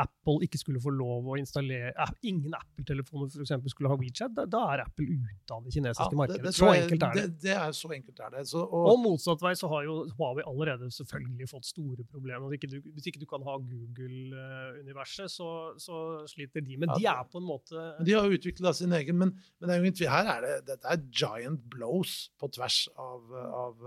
Apple 0.02 0.42
ikke 0.46 0.58
skulle 0.58 0.82
få 0.82 0.90
lov 0.94 1.28
å 1.30 1.36
installere 1.38 1.92
Ingen 2.26 2.56
Apple-telefoner 2.58 3.30
for 3.30 3.44
eksempel, 3.44 3.70
skulle 3.70 3.92
ha 3.92 3.98
WeChat. 4.00 4.34
Da, 4.34 4.46
da, 4.50 4.62
er 4.74 4.84
Apple 4.88 5.06
ute 5.06 5.54
av 5.54 5.66
det 5.66 5.74
kinesiske 5.76 6.08
ja, 6.10 6.18
markedet. 6.18 6.42
Det, 6.42 6.50
det 6.50 6.54
så 6.58 6.70
enkelt 6.72 7.06
er 7.06 7.18
det. 7.18 7.26
det. 7.28 7.42
det. 7.44 7.56
er 7.60 7.76
så 7.78 7.92
enkelt 7.98 8.22
er 8.26 8.32
det. 8.34 8.46
Så, 8.50 8.64
og, 8.64 8.88
og, 8.92 9.02
motsatt 9.04 9.44
vei 9.46 9.54
så 9.60 9.70
har 9.74 9.86
jo 9.86 9.98
Huawei 10.18 10.46
allerede 10.50 10.90
selvfølgelig 10.96 11.50
fått 11.52 11.70
store 11.70 12.08
problemer. 12.10 12.48
Hvis 12.50 12.62
ikke 12.62 12.72
du, 12.72 12.78
hvis 12.96 13.10
ikke 13.12 13.22
du 13.22 13.28
kan 13.30 13.46
ha 13.46 13.58
Google-universet, 13.62 15.34
så, 15.34 15.50
så, 15.82 16.00
sliter 16.32 16.66
de. 16.66 16.80
Men 16.82 16.96
ja, 16.96 16.98
de 16.98 17.10
er 17.14 17.30
på 17.30 17.42
en 17.42 17.46
måte 17.48 17.84
De 18.06 18.16
har 18.18 18.34
utvikla 18.34 18.74
sin 18.74 18.96
egen, 18.98 19.20
men, 19.20 19.36
men 19.62 19.70
det 19.70 19.78
er 19.78 19.86
jo, 19.86 20.10
her 20.14 20.32
er 20.38 20.48
det, 20.48 20.56
dette 20.72 20.90
er 20.90 21.06
giant 21.14 21.62
blows 21.70 22.16
på 22.42 22.50
tvers 22.56 22.86
av, 22.98 23.38
av, 23.60 23.86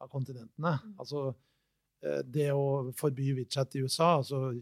av 0.00 0.10
kontinentene. 0.12 0.78
Mm. 0.78 0.96
Altså 0.96 1.28
Eh, 1.28 1.47
det 2.24 2.52
å 2.54 2.92
forby 2.94 3.32
WeChat 3.40 3.74
i 3.74 3.82
USA, 3.82 4.12
altså 4.20 4.52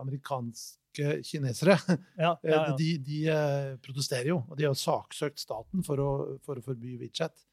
amerikanske 0.00 0.72
kinesere, 1.24 1.76
ja, 1.78 1.98
ja, 2.24 2.32
ja. 2.42 2.58
Eh, 2.66 2.74
de, 2.76 2.90
de, 2.98 3.20
eh, 3.30 3.70
protesterer 3.82 4.32
jo. 4.32 4.42
Og 4.48 4.58
de 4.58 4.66
har 4.68 4.76
saksøkt 4.78 5.40
staten 5.40 5.84
for 5.86 6.02
å, 6.02 6.10
for 6.44 6.58
å 6.58 6.64
forby 6.64 6.96
WeChat. 7.00 7.46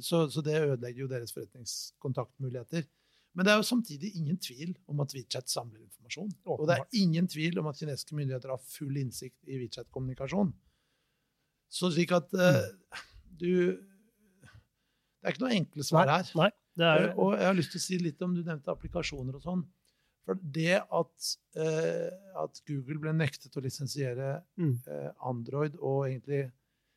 Så, 0.00 0.26
så, 0.30 0.42
det 0.44 0.60
ødelegger 0.60 1.04
jo 1.04 1.10
deres 1.10 1.32
forretningskontaktmuligheter. 1.34 2.86
Men 3.32 3.46
det 3.46 3.52
er 3.52 3.60
jo 3.62 3.66
samtidig 3.66 4.12
ingen 4.18 4.36
tvil 4.40 4.74
om 4.92 5.00
at 5.02 5.14
WeChat 5.16 5.48
samler 5.50 5.80
informasjon. 5.80 6.30
Og 6.52 6.66
det 6.68 6.76
er 6.76 7.00
ingen 7.00 7.28
tvil 7.30 7.58
om 7.62 7.70
at 7.70 7.80
kinesiske 7.80 8.16
myndigheter 8.16 8.52
har 8.52 8.60
full 8.60 8.98
innsikt 9.00 9.38
i 9.48 9.58
WeChat-kommunikasjon. 9.62 10.52
Så 11.72 11.88
slik 11.94 12.12
at 12.12 12.28
uh, 12.36 12.66
du 13.40 13.48
Det 13.72 15.30
er 15.30 15.32
ikke 15.32 15.44
noe 15.46 15.56
enkle 15.56 15.86
svar 15.86 16.10
her. 16.10 16.28
Nei. 16.36 16.50
Er, 16.80 17.10
eh, 17.10 17.18
og 17.20 17.36
jeg 17.36 17.48
har 17.48 17.56
lyst 17.58 17.74
til 17.74 17.82
å 17.82 17.84
si 17.84 17.98
litt 18.00 18.22
om 18.24 18.34
Du 18.36 18.40
nevnte 18.40 18.72
applikasjoner 18.72 19.36
og 19.36 19.44
sånn. 19.44 19.62
For 20.22 20.38
det 20.54 20.78
at, 20.78 21.28
eh, 21.58 22.10
at, 22.38 22.60
Google 22.68 23.00
ble 23.02 23.12
nektet 23.16 23.56
å 23.58 23.62
lisensiere 23.64 24.36
mm. 24.60 24.74
eh, 24.86 25.08
Android, 25.28 25.74
og 25.80 26.06
egentlig 26.06 26.44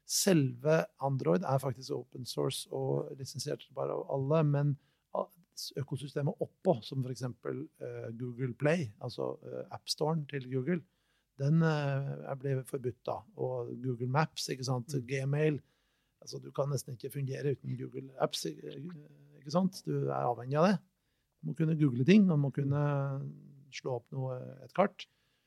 selve 0.05 0.83
Android 1.01 1.43
er 1.49 1.61
faktisk 1.63 1.95
open 1.95 2.27
source 2.29 2.69
og 2.69 3.15
lisensiert 3.17 3.65
bare 3.73 3.95
av 3.97 4.11
alle, 4.13 4.43
men 4.45 4.75
økosystemet 5.79 6.41
oppå, 6.43 6.79
som 6.83 7.03
f.eks. 7.05 7.23
Eh, 7.23 8.09
Google 8.19 8.53
Play, 8.59 8.89
altså 9.03 9.31
eh, 9.45 9.63
AppStoren 9.75 10.25
til 10.29 10.47
Google, 10.51 10.81
den 11.39 11.63
eh, 11.65 12.35
ble 12.41 12.57
forbudt 12.67 13.01
da. 13.07 13.19
Og 13.41 13.71
Google 13.83 14.09
Maps, 14.11 14.49
ikke 14.51 14.67
sant? 14.67 14.93
Mm. 14.93 15.07
Gmail 15.09 15.61
altså 16.25 16.39
Du 16.41 16.49
kan 16.55 16.71
nesten 16.71 16.95
ikke 16.95 17.13
fungere 17.13 17.53
uten 17.53 17.75
Google 17.77 18.09
Apps. 18.23 18.47
Ikke 19.45 19.53
sant? 19.53 19.81
Du 19.85 19.93
er 20.09 20.23
avhengig 20.25 20.57
av 20.57 20.71
det. 20.71 20.77
Du 21.41 21.51
må 21.51 21.57
kunne 21.57 21.77
google 21.77 22.05
ting, 22.07 22.25
man 22.25 22.41
må 22.41 22.49
kunne 22.53 22.85
slå 23.75 23.99
opp 23.99 24.15
noe, 24.15 24.39
et 24.65 24.73
kart. 24.73 25.05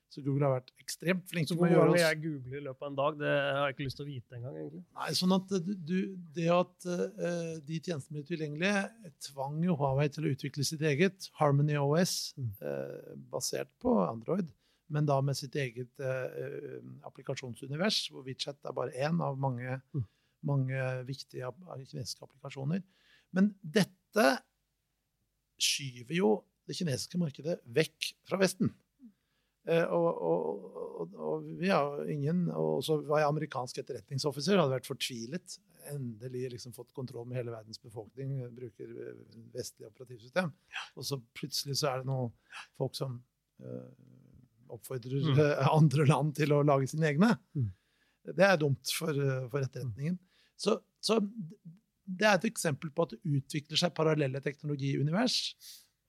Så 0.08 0.22
Google 0.24 0.46
har 0.46 0.54
vært 0.54 0.70
ekstremt 0.80 1.26
flink 1.28 1.50
til 1.50 1.58
å 1.60 1.66
gjøre 1.68 1.92
oss 1.92 2.00
jeg 2.00 2.20
googler 2.22 2.60
i 2.60 2.62
løpet 2.64 2.84
av 2.84 2.88
en 2.88 2.94
dag, 2.96 3.16
det 3.20 3.32
har 3.34 3.58
jeg 3.66 3.74
ikke 3.74 3.84
lyst 3.84 3.98
til 3.98 4.06
å 4.06 4.08
vite 4.08 4.36
engang. 4.38 4.54
egentlig. 4.56 4.80
Nei, 4.96 5.08
sånn 5.18 5.34
at 5.36 5.50
du, 5.90 5.96
Det 6.38 6.46
at 6.54 6.86
uh, 6.88 7.58
de 7.66 7.80
tjenestene 7.82 8.14
ble 8.16 8.24
tilgjengelige, 8.30 8.84
tvang 9.26 9.58
jo 9.66 9.76
Huawei 9.76 10.06
til 10.14 10.24
å 10.24 10.32
utvikle 10.32 10.64
sitt 10.64 10.84
eget 10.88 11.28
Harmony 11.36 11.76
OS, 11.82 12.14
mm. 12.38 12.54
uh, 12.62 13.18
basert 13.34 13.74
på 13.84 13.98
Android, 14.06 14.48
men 14.88 15.10
da 15.10 15.18
med 15.20 15.36
sitt 15.36 15.58
eget 15.60 16.00
uh, 16.00 16.78
applikasjonsunivers, 17.10 18.06
hvor 18.14 18.24
WeChat 18.24 18.64
er 18.64 18.78
bare 18.80 18.96
én 18.96 19.20
av 19.20 19.36
mange 19.36 19.82
mm 19.92 20.08
mange 20.46 21.04
viktige 21.08 21.50
kinesiske 21.90 22.24
applikasjoner. 22.26 22.82
Men 23.36 23.52
dette 23.62 24.26
skyver 25.58 26.16
jo 26.16 26.34
det 26.68 26.76
kinesiske 26.78 27.18
markedet 27.20 27.58
vekk 27.74 28.12
fra 28.28 28.38
Vesten. 28.40 28.70
Og, 29.68 30.06
og, 30.24 30.60
og, 31.02 31.16
og, 31.20 31.48
vi 31.60 31.68
har 31.68 31.98
ingen 32.08 32.46
Og 32.56 32.78
så 32.86 32.94
var 33.04 33.20
jeg 33.20 33.28
amerikansk 33.28 33.80
etterretningsoffiser, 33.82 34.56
hadde 34.56 34.78
vært 34.78 34.88
fortvilet. 34.88 35.58
Endelig 35.92 36.54
liksom 36.54 36.72
fått 36.76 36.94
kontroll 36.96 37.26
med 37.28 37.36
hele 37.40 37.52
verdens 37.52 37.80
befolkning, 37.82 38.38
bruker 38.56 38.94
vestlig 39.52 39.88
operativsystem. 39.90 40.52
Og 40.96 41.08
så 41.08 41.20
plutselig 41.36 41.76
så 41.82 41.90
er 41.92 42.00
det 42.00 42.08
noen 42.08 42.32
folk 42.80 42.96
som 42.96 43.18
uh, 43.64 43.90
oppfordrer 44.72 45.28
mm. 45.36 45.42
andre 45.68 46.08
land 46.08 46.32
til 46.38 46.56
å 46.56 46.62
lage 46.64 46.88
sine 46.90 47.10
egne. 47.12 47.34
Mm. 47.56 47.68
Det 48.38 48.44
er 48.44 48.58
dumt 48.60 48.92
for, 48.96 49.20
for 49.52 49.64
etterretningen. 49.64 50.16
Så, 50.58 50.78
så, 51.00 51.20
det 52.08 52.26
er 52.26 52.38
et 52.38 52.48
eksempel 52.48 52.90
på 52.94 53.04
at 53.04 53.14
det 53.14 53.36
utvikler 53.38 53.80
seg 53.80 53.94
parallelle 53.96 54.40
teknologiunivers. 54.44 55.38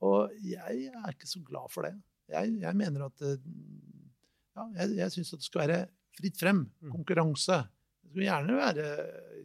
Og 0.07 0.31
jeg 0.45 0.87
er 0.87 1.11
ikke 1.11 1.27
så 1.27 1.41
glad 1.43 1.71
for 1.73 1.87
det. 1.87 1.95
Jeg, 2.31 2.53
jeg 2.61 2.77
mener 2.77 3.07
at 3.09 3.23
ja, 3.25 4.65
jeg, 4.77 4.93
jeg 5.01 5.15
syns 5.15 5.33
det 5.35 5.47
skal 5.47 5.65
være 5.65 5.79
fritt 6.15 6.39
frem. 6.39 6.63
Mm. 6.79 6.93
Konkurranse. 6.93 7.59
Det 7.99 8.13
skulle 8.13 8.29
gjerne 8.29 8.55
være 8.57 8.87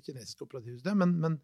kinesisk 0.06 0.46
operativsystem, 0.46 1.02
men, 1.02 1.16
men 1.24 1.36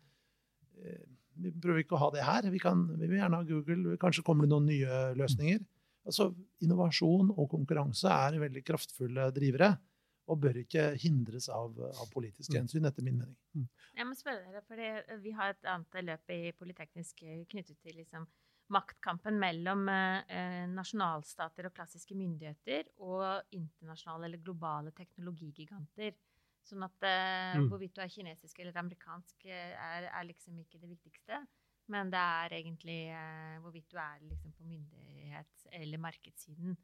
eh, 0.78 1.04
vi 1.40 1.52
prøver 1.56 1.82
ikke 1.82 1.98
å 1.98 2.02
ha 2.04 2.10
det 2.14 2.24
her. 2.26 2.48
Vi, 2.52 2.62
kan, 2.62 2.86
vi, 2.94 3.06
vil 3.08 3.18
gjerne 3.18 3.40
ha 3.40 3.48
Google. 3.48 3.98
Kanskje 4.00 4.24
kommer 4.26 4.46
det 4.46 4.54
noen 4.54 4.68
nye 4.70 5.02
løsninger. 5.18 5.62
Altså, 6.08 6.30
Innovasjon 6.64 7.32
og 7.34 7.50
konkurranse 7.52 8.08
er 8.08 8.38
veldig 8.40 8.62
kraftfulle 8.66 9.30
drivere 9.36 9.74
og 10.30 10.38
bør 10.44 10.60
ikke 10.62 10.84
hindres 11.02 11.48
av, 11.52 11.74
av 11.90 12.10
politiske 12.12 12.54
hensyn, 12.54 12.86
etter 12.86 13.06
min 13.06 13.18
mening. 13.18 13.38
Mm. 13.56 13.66
Jeg 13.98 14.06
må 14.06 14.14
spørre 14.18 14.46
dere, 14.46 14.62
for 14.68 14.84
eh, 14.84 15.16
Vi 15.24 15.34
har 15.34 15.54
et 15.54 15.70
annet 15.72 15.98
løp 16.06 16.34
i 16.34 16.40
Politeknisk 16.56 17.24
eh, 17.26 17.42
knyttet 17.50 17.80
til 17.82 17.98
liksom, 17.98 18.28
maktkampen 18.70 19.38
mellom 19.42 19.88
eh, 19.90 20.66
nasjonalstater 20.70 21.66
og 21.66 21.74
klassiske 21.74 22.14
myndigheter 22.14 22.92
og 23.02 23.56
internasjonale 23.56 24.30
eller 24.30 24.44
globale 24.44 24.94
teknologigiganter. 24.94 26.14
Sånn 26.66 26.84
at 26.86 27.06
eh, 27.08 27.56
mm. 27.58 27.66
hvorvidt 27.72 27.96
du 27.96 28.04
er 28.04 28.12
kinesisk 28.12 28.60
eller 28.62 28.78
amerikansk, 28.78 29.48
eh, 29.48 29.74
er, 29.74 30.06
er, 30.12 30.28
liksom 30.28 30.60
ikke 30.62 30.78
det 30.78 30.92
viktigste. 30.92 31.40
Men 31.90 32.12
det 32.12 32.20
er 32.20 32.54
egentlig 32.60 33.00
eh, 33.16 33.56
hvorvidt 33.64 33.90
du 33.90 33.98
er 33.98 34.22
liksom, 34.28 34.54
på 34.54 34.68
myndighets- 34.68 35.66
eller 35.74 36.02
markedssiden. 36.06 36.76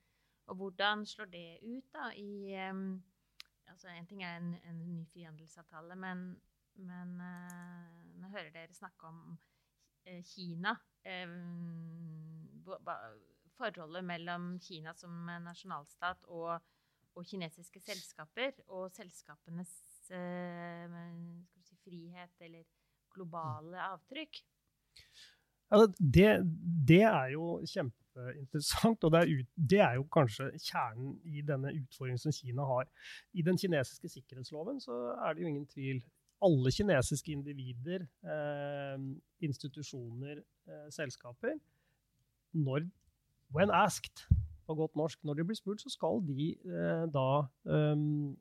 Og 0.50 0.58
hvordan 0.58 1.04
slår 1.06 1.30
det 1.30 1.46
ut 1.62 1.86
da 1.94 2.10
i 2.18 2.56
altså 3.68 3.88
En 3.92 4.06
ting 4.06 4.22
er 4.24 4.36
en, 4.40 4.54
en 4.68 4.82
ny 4.86 5.04
frihandelsavtale, 5.12 5.96
men, 5.96 6.40
men 6.74 7.20
uh, 7.20 7.96
nå 8.20 8.30
hører 8.32 8.50
dere 8.54 8.74
snakke 8.76 9.10
om 9.10 9.20
uh, 9.32 10.22
Kina. 10.24 10.76
Uh, 11.06 11.32
forholdet 13.56 14.04
mellom 14.04 14.58
Kina 14.60 14.92
som 14.94 15.30
nasjonalstat 15.44 16.26
og, 16.28 16.60
og 17.16 17.26
kinesiske 17.26 17.80
selskaper, 17.80 18.52
og 18.68 18.90
selskapenes 18.92 19.70
si, 20.06 20.14
frihet 21.86 22.42
eller 22.42 22.66
globale 23.14 23.80
avtrykk. 23.92 24.42
Altså, 25.70 25.86
det, 25.98 26.28
det, 26.88 27.02
er 27.02 27.32
jo 27.34 27.60
kjempeinteressant, 28.16 29.04
og 29.04 29.12
det 29.12 29.20
er, 29.20 29.32
ut, 29.38 29.48
det 29.70 29.80
er, 29.80 29.94
jo 29.98 30.06
kanskje 30.12 30.50
kjernen 30.58 31.16
i 31.24 31.42
denne 31.46 31.72
utfordringen 31.74 32.20
som 32.20 32.34
Kina 32.34 32.66
har. 32.66 32.88
I 33.34 33.42
den 33.42 33.58
kinesiske 33.58 34.08
sikkerhetsloven 34.08 34.80
så 34.80 35.16
er 35.26 35.34
det 35.34 35.42
jo 35.42 35.48
ingen 35.48 35.66
tvil. 35.66 36.02
Alle 36.44 36.72
kinesiske 36.72 37.32
individer, 37.32 38.06
eh, 38.24 39.06
institusjoner, 39.40 40.42
eh, 40.68 40.88
selskaper 40.90 41.56
når, 42.52 42.88
When 43.54 43.70
asked, 43.70 44.26
på 44.66 44.74
godt 44.74 44.96
norsk, 44.98 45.20
når 45.24 45.34
de 45.34 45.44
blir 45.46 45.56
spurt, 45.56 45.80
så 45.80 45.90
skal 45.92 46.18
de 46.26 46.48
eh, 46.66 47.04
da 47.14 47.46
um, 47.70 48.36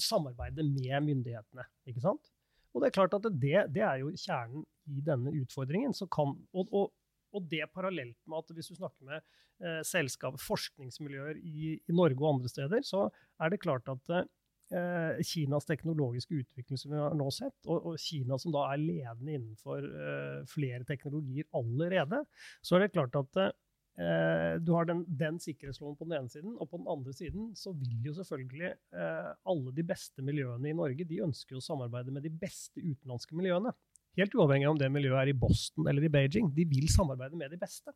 samarbeide 0.00 0.64
med 0.64 1.00
myndighetene. 1.04 1.66
ikke 1.86 2.00
sant? 2.00 2.30
Og 2.72 2.80
det 2.80 2.88
er 2.88 2.94
klart 2.96 3.14
at 3.14 3.26
det, 3.42 3.66
det 3.74 3.82
er 3.82 4.00
jo 4.00 4.12
kjernen 4.16 4.64
i 4.86 5.02
denne 5.04 5.32
utfordringen. 5.42 5.92
Kan, 6.14 6.36
og, 6.54 6.72
og, 6.72 6.92
og, 7.32 7.46
det 7.50 7.64
parallelt 7.74 8.18
med 8.26 8.42
at 8.42 8.52
hvis 8.56 8.70
du 8.72 8.76
snakker 8.78 9.06
med 9.08 9.20
eh, 9.64 9.80
selskap, 9.86 10.38
forskningsmiljøer 10.42 11.40
i, 11.40 11.72
i, 11.78 11.94
Norge 11.94 12.20
og 12.20 12.36
andre 12.36 12.52
steder, 12.52 12.84
så 12.86 13.06
er 13.40 13.52
det 13.52 13.62
klart 13.62 13.88
at 13.92 14.12
eh, 14.14 15.22
Kinas 15.26 15.68
teknologiske 15.68 16.42
utvikling 16.42 16.80
som 16.80 16.94
vi 16.94 17.00
har 17.00 17.16
nå 17.18 17.30
sett, 17.34 17.56
og, 17.66 17.90
og 17.92 17.98
Kina 18.00 18.38
som 18.40 18.54
da 18.54 18.66
er 18.70 18.82
ledende 18.82 19.36
innenfor 19.36 19.86
eh, 19.86 20.38
flere 20.50 20.86
teknologier 20.88 21.48
allerede, 21.56 22.24
så 22.62 22.76
er 22.76 22.86
det 22.86 22.94
klart 22.94 23.18
at 23.18 23.42
eh, 23.44 24.56
du 24.62 24.72
har 24.76 24.88
den, 24.88 25.04
den, 25.08 25.40
sikkerhetsloven 25.42 25.98
på 25.98 26.08
den 26.08 26.18
ene 26.20 26.32
siden, 26.32 26.56
og 26.56 26.70
på 26.70 26.80
den 26.80 26.90
andre 26.90 27.14
siden 27.16 27.50
så 27.58 27.74
vil 27.76 28.10
jo 28.10 28.16
selvfølgelig 28.16 28.70
eh, 28.70 29.30
alle 29.52 29.74
de 29.76 29.86
beste 29.86 30.24
miljøene 30.26 30.70
i 30.70 30.76
Norge 30.76 31.06
de 31.08 31.22
ønsker 31.26 31.58
å 31.58 31.64
samarbeide 31.64 32.14
med 32.14 32.26
de 32.26 32.32
beste 32.32 32.82
utenlandske 32.82 33.38
miljøene. 33.38 33.74
Helt 34.18 34.34
uavhengig 34.34 34.66
av 34.66 34.74
om 34.74 34.80
det 34.80 34.90
miljøet 34.92 35.20
er 35.22 35.32
i 35.32 35.38
Boston 35.38 35.88
eller 35.90 36.06
i 36.06 36.12
Beijing. 36.12 36.50
De 36.54 36.66
vil 36.68 36.88
samarbeide 36.90 37.38
med 37.38 37.52
de 37.52 37.58
beste. 37.60 37.94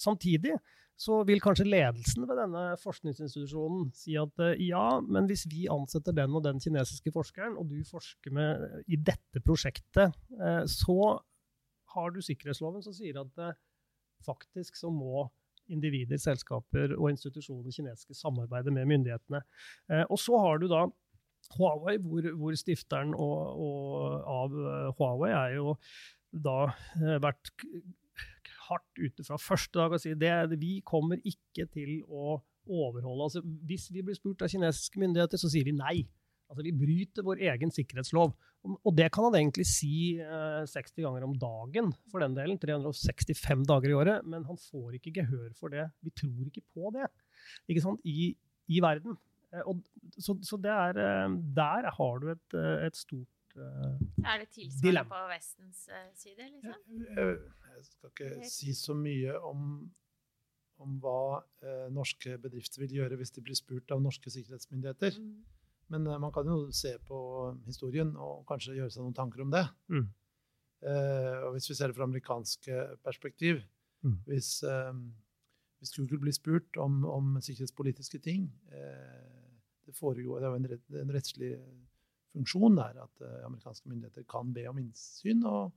Samtidig 0.00 0.54
så 1.00 1.22
vil 1.24 1.40
kanskje 1.40 1.68
ledelsen 1.68 2.26
ved 2.28 2.36
denne 2.42 2.62
forskningsinstitusjonen 2.82 3.88
si 3.96 4.18
at 4.20 4.42
eh, 4.44 4.60
ja, 4.66 4.84
men 5.00 5.28
hvis 5.30 5.46
vi 5.48 5.64
ansetter 5.72 6.12
den 6.16 6.36
og 6.36 6.44
den 6.44 6.60
kinesiske 6.60 7.12
forskeren, 7.14 7.56
og 7.56 7.70
du 7.72 7.78
forsker 7.88 8.34
med 8.36 8.84
i 8.84 8.98
dette 9.00 9.40
prosjektet, 9.44 10.16
eh, 10.36 10.62
så 10.68 11.16
har 11.94 12.12
du 12.12 12.20
sikkerhetsloven 12.22 12.84
som 12.84 12.96
sier 12.96 13.16
at 13.22 13.40
eh, 13.40 13.56
faktisk 14.26 14.76
så 14.76 14.92
må 14.92 15.24
individer, 15.70 16.18
selskaper 16.20 16.96
og 16.98 17.12
institusjoner 17.12 17.72
kinesiske 17.72 18.16
samarbeide 18.18 18.72
med 18.74 18.88
myndighetene. 18.90 19.38
Og 20.10 20.18
så 20.18 20.34
har 20.42 20.58
du 20.58 20.64
da 20.66 20.80
Huawei, 21.56 21.96
hvor, 22.02 22.26
hvor 22.38 22.58
stifteren 22.58 23.14
og, 23.14 23.62
og 23.66 24.28
av 24.30 24.54
Huawei 24.98 25.32
er 25.34 25.56
jo 25.58 25.74
da 26.30 26.70
vært 27.22 27.50
hardt 28.70 29.00
ute 29.00 29.26
fra 29.26 29.38
første 29.40 29.78
dag 29.78 29.96
og 29.96 30.02
si 30.02 30.14
at 30.14 30.54
vi 30.60 30.78
kommer 30.86 31.20
ikke 31.26 31.66
til 31.72 32.00
å 32.06 32.38
overholde 32.70 33.26
altså, 33.26 33.42
Hvis 33.66 33.88
vi 33.90 34.04
blir 34.04 34.18
spurt 34.18 34.44
av 34.44 34.50
kinesiske 34.52 35.00
myndigheter, 35.00 35.40
så 35.40 35.50
sier 35.50 35.66
vi 35.66 35.74
nei. 35.74 36.04
Altså, 36.50 36.64
Vi 36.66 36.74
bryter 36.76 37.26
vår 37.26 37.42
egen 37.50 37.72
sikkerhetslov. 37.74 38.34
Og 38.68 38.92
det 38.92 39.08
kan 39.14 39.26
han 39.26 39.38
egentlig 39.38 39.64
si 39.70 40.20
eh, 40.20 40.60
60 40.68 41.06
ganger 41.06 41.24
om 41.24 41.32
dagen, 41.40 41.90
for 42.12 42.22
den 42.22 42.36
delen. 42.36 42.60
365 42.60 43.64
dager 43.70 43.90
i 43.90 43.96
året. 43.96 44.28
Men 44.28 44.44
han 44.48 44.60
får 44.60 44.98
ikke 44.98 45.14
gehør 45.22 45.50
for 45.58 45.72
det. 45.72 45.88
Vi 46.04 46.12
tror 46.12 46.50
ikke 46.50 46.66
på 46.74 46.92
det 46.94 47.08
ikke 47.70 47.84
sant? 47.86 48.04
I, 48.04 48.34
i 48.70 48.82
verden. 48.84 49.16
Eh, 49.52 49.62
og, 49.66 49.82
så, 50.18 50.36
så 50.46 50.58
er, 50.62 51.00
eh, 51.00 51.36
der 51.56 51.90
har 51.96 52.22
du 52.22 52.30
et, 52.34 52.58
eh, 52.58 52.86
et 52.86 52.96
stort 52.96 53.56
uh, 53.56 53.96
Er 54.24 54.44
det 54.44 54.50
tilsvarende 54.54 55.06
på 55.10 55.22
Vestens 55.32 55.88
side, 56.14 56.50
liksom? 56.54 57.00
Jeg, 57.16 57.38
jeg 57.80 57.88
skal 57.88 58.12
ikke 58.12 58.50
si 58.50 58.74
så 58.76 58.94
mye 58.96 59.36
om, 59.46 59.64
om 60.84 60.98
hva 61.02 61.40
eh, 61.64 61.88
norske 61.92 62.36
bedrifter 62.42 62.84
vil 62.84 63.00
gjøre 63.00 63.18
hvis 63.20 63.34
de 63.36 63.44
blir 63.44 63.58
spurt 63.58 63.92
av 63.94 64.02
norske 64.04 64.32
sikkerhetsmyndigheter. 64.32 65.18
Mm. 65.20 65.34
Men 65.94 66.06
eh, 66.06 66.20
man 66.22 66.32
kan 66.34 66.48
jo 66.48 66.62
se 66.74 66.94
på 67.06 67.18
historien 67.66 68.14
og 68.16 68.44
kanskje 68.48 68.78
gjøre 68.78 68.94
seg 68.94 69.06
noen 69.06 69.18
tanker 69.18 69.44
om 69.44 69.52
det. 69.54 69.66
Mm. 69.92 70.06
Eh, 70.80 71.38
og 71.46 71.56
hvis 71.56 71.70
vi 71.70 71.78
ser 71.78 71.90
det 71.90 71.98
fra 71.98 72.08
amerikanske 72.08 72.84
perspektiv 73.04 73.58
mm. 74.06 74.14
hvis, 74.30 74.62
hvis, 75.76 75.90
Google 75.98 76.22
blir 76.22 76.32
spurt 76.32 76.78
om, 76.80 77.02
om 77.04 77.34
sikkerhetspolitiske 77.44 78.22
ting 78.24 78.46
eh, 78.72 79.29
Det 79.90 79.98
foregår, 79.98 80.40
det 80.40 80.46
er 80.48 80.54
jo 80.54 80.60
en, 80.60 81.02
en 81.02 81.14
rettslig 81.14 81.52
funksjon 82.30 82.78
der 82.78 83.00
at 83.02 83.22
eh, 83.26 83.38
amerikanske 83.48 83.90
myndigheter 83.90 84.26
kan 84.30 84.52
be 84.54 84.68
om 84.70 84.78
innsyn. 84.78 85.42
og 85.50 85.72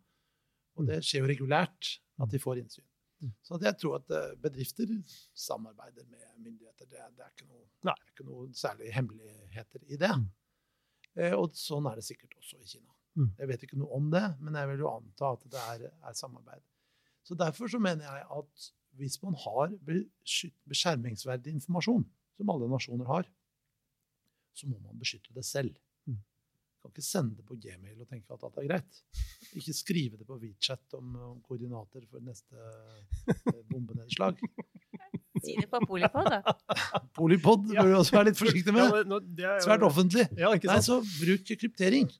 og 0.80 0.90
det 0.90 1.04
skjer 1.06 1.24
jo 1.24 1.30
regulært 1.30 1.98
at 2.24 2.32
de 2.32 2.42
får 2.42 2.62
innsyn. 2.64 2.86
Mm. 3.24 3.34
Så 3.46 3.60
jeg 3.62 3.78
tror 3.80 4.00
at 4.00 4.14
eh, 4.14 4.34
bedrifter 4.42 4.90
samarbeider 5.38 6.08
med 6.10 6.24
myndigheter. 6.38 6.88
Det, 6.90 7.04
det, 7.18 7.26
er, 7.26 7.32
ikke 7.32 7.48
noe, 7.48 7.66
det 7.84 7.94
er 7.94 8.14
ikke 8.14 8.28
noe 8.28 8.48
særlig 8.58 8.92
hemmeligheter 8.96 9.86
i 9.88 10.00
det. 10.02 10.12
Mm. 10.20 10.28
Eh, 11.22 11.36
og 11.38 11.54
sånn 11.58 11.88
er 11.90 12.00
det 12.00 12.08
sikkert 12.08 12.34
også 12.40 12.60
i 12.60 12.68
Kina. 12.68 12.90
Mm. 13.14 13.30
Jeg 13.38 13.52
vet 13.52 13.66
ikke 13.68 13.80
noe 13.80 14.00
om 14.00 14.10
det, 14.14 14.24
men 14.42 14.58
jeg 14.58 14.72
vil 14.72 14.84
jo 14.84 14.92
anta 14.96 15.36
at 15.38 15.46
det 15.54 15.68
er, 15.76 15.86
er 15.94 16.18
samarbeid. 16.18 16.66
Så 17.24 17.38
Derfor 17.40 17.70
så 17.72 17.80
mener 17.80 18.10
jeg 18.10 18.26
at 18.36 18.72
hvis 18.98 19.16
man 19.24 19.38
har 19.46 19.72
beskjermingsverdig 19.88 21.54
informasjon, 21.56 22.04
som 22.38 22.52
alle 22.52 22.68
nasjoner 22.70 23.08
har, 23.10 23.30
så 24.54 24.70
må 24.70 24.78
man 24.80 25.00
beskytte 25.02 25.34
det 25.36 25.46
selv 25.48 25.74
kan 26.84 26.92
ikke 26.92 27.06
sende 27.06 27.38
det 27.38 27.46
på 27.48 27.56
gmail 27.56 28.02
og 28.04 28.10
tenke 28.10 28.36
at 28.36 28.44
alt 28.44 28.58
er 28.60 28.66
greit. 28.68 28.98
Ikke 29.56 29.76
skrive 29.76 30.20
det 30.20 30.28
på 30.28 30.36
WeChat 30.42 30.98
om, 30.98 31.14
om 31.32 31.38
koordinater 31.46 32.04
for 32.10 32.24
neste 32.24 32.60
eh, 32.60 33.62
bombenedslag. 33.70 34.42
Si 35.44 35.56
det 35.60 35.70
på 35.72 35.80
Polipod, 35.88 36.28
da. 36.28 36.42
Polipod 37.18 37.64
bør 37.70 37.88
du 37.88 37.96
også 38.02 38.18
være 38.18 38.32
litt 38.32 38.42
forsiktig 38.42 38.76
med. 38.76 39.16
Svært 39.64 39.88
offentlig. 39.88 40.28
Nei, 40.36 40.78
så 40.84 41.00
bruk 41.06 41.48
kryptering. 41.54 42.12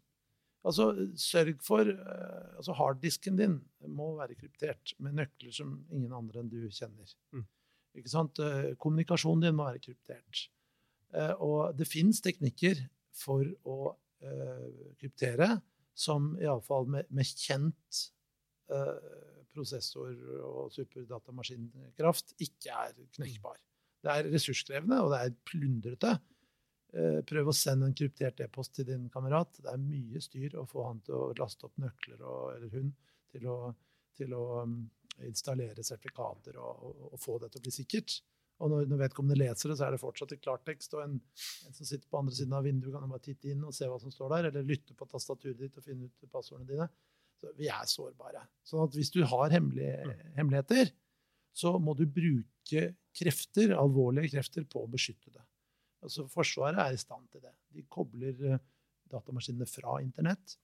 Altså, 0.64 0.90
sørg 1.20 1.60
for 1.64 1.84
uh, 1.84 2.56
altså 2.56 2.76
Harddisken 2.80 3.36
din 3.36 3.58
må 3.92 4.14
være 4.16 4.38
kryptert 4.40 4.94
med 5.04 5.18
nøkler 5.20 5.52
som 5.52 5.74
ingen 5.92 6.14
andre 6.16 6.40
enn 6.40 6.52
du 6.52 6.62
kjenner. 6.72 7.16
Mm. 7.36 7.44
Ikke 8.00 8.12
sant? 8.12 8.40
Uh, 8.40 8.72
kommunikasjonen 8.80 9.44
din 9.50 9.58
må 9.60 9.68
være 9.68 9.84
kryptert. 9.84 10.46
Uh, 11.14 11.36
og 11.46 11.78
det 11.78 11.86
fins 11.90 12.22
teknikker 12.26 12.80
for 13.14 13.46
å 13.70 13.94
uh, 13.94 14.68
kryptere, 14.98 15.56
som 15.94 16.32
iallfall 16.42 16.88
med, 16.90 17.10
med 17.14 17.28
kjent 17.30 18.00
uh, 18.74 18.98
prosessor- 19.54 20.42
og 20.42 20.72
superdatamaskinkraft 20.74 22.34
ikke 22.42 22.74
er 22.88 22.96
knekkbar. 23.14 23.60
Det 24.04 24.14
er 24.14 24.30
ressurskrevende, 24.34 25.04
og 25.04 25.14
det 25.14 25.20
er 25.22 25.36
plundrete. 25.48 26.16
Prøv 27.30 27.48
å 27.50 27.54
sende 27.58 27.88
en 27.90 27.96
kryptert 27.98 28.42
e-post 28.44 28.76
til 28.78 28.86
din 28.86 29.06
kamerat. 29.10 29.56
Det 29.64 29.70
er 29.72 29.80
mye 29.82 30.20
styr 30.22 30.58
å 30.62 30.66
få 30.70 30.84
han 30.86 31.00
til 31.06 31.16
å 31.16 31.30
laste 31.40 31.66
opp 31.66 31.80
nøkler, 31.82 32.20
og, 32.22 32.42
eller 32.54 32.74
hun, 32.76 32.92
til 33.34 33.48
å, 33.50 33.56
til 34.18 34.36
å 34.38 34.44
um, 34.62 34.76
installere 35.26 35.86
sertifikater 35.86 36.60
og, 36.62 36.84
og, 36.90 37.08
og, 37.12 37.18
få 37.22 37.40
det 37.42 37.50
til 37.54 37.62
å 37.62 37.66
bli 37.66 37.74
sikkert. 37.74 38.18
Og 38.64 38.72
når, 38.72 38.86
når, 38.88 39.00
vedkommende 39.02 39.40
leser 39.42 39.72
det, 39.72 39.78
så 39.80 39.88
er 39.88 39.96
det 39.96 40.02
fortsatt 40.02 40.34
i 40.36 40.40
klartekst. 40.40 40.96
Og 40.96 41.04
en, 41.04 41.18
en, 41.20 41.76
som 41.76 41.88
sitter 41.88 42.08
på 42.08 42.22
andre 42.22 42.36
siden 42.38 42.56
av 42.56 42.64
vinduet, 42.68 42.96
kan 42.96 43.12
bare 43.12 43.26
titte 43.26 43.52
inn 43.52 43.64
og 43.68 43.76
se 43.76 43.90
hva 43.90 44.00
som 44.00 44.14
står 44.14 44.36
der. 44.38 44.50
Eller 44.50 44.68
lytte 44.68 44.96
på 44.98 45.08
tastaturet 45.12 45.60
ditt 45.60 45.80
og 45.80 45.86
finne 45.86 46.08
ut 46.08 46.28
passordene 46.32 46.70
dine. 46.70 46.88
Så 47.42 47.52
vi 47.58 47.68
er 47.68 47.90
sårbare. 47.92 48.46
Sånn 48.68 48.86
at 48.86 48.96
hvis 48.96 49.12
du 49.12 49.20
har 49.28 49.52
hemmelige, 49.52 49.98
mm. 50.08 50.28
hemmeligheter, 50.38 50.94
så 51.54 51.76
må 51.82 51.96
du 51.98 52.06
bruke 52.10 52.86
krefter, 53.14 53.76
alvorlige 53.78 54.32
krefter 54.38 54.66
på 54.70 54.86
å 54.86 54.92
beskytte 54.92 55.34
det. 55.34 55.44
Altså 56.04 56.26
Forsvaret 56.32 56.80
er 56.82 56.96
i 56.96 57.02
stand 57.02 57.28
til 57.32 57.44
det. 57.44 57.52
De 57.76 57.84
kobler 57.92 58.40
uh, 58.48 58.62
datamaskinene 59.12 59.68
fra 59.70 60.00
internett. 60.04 60.58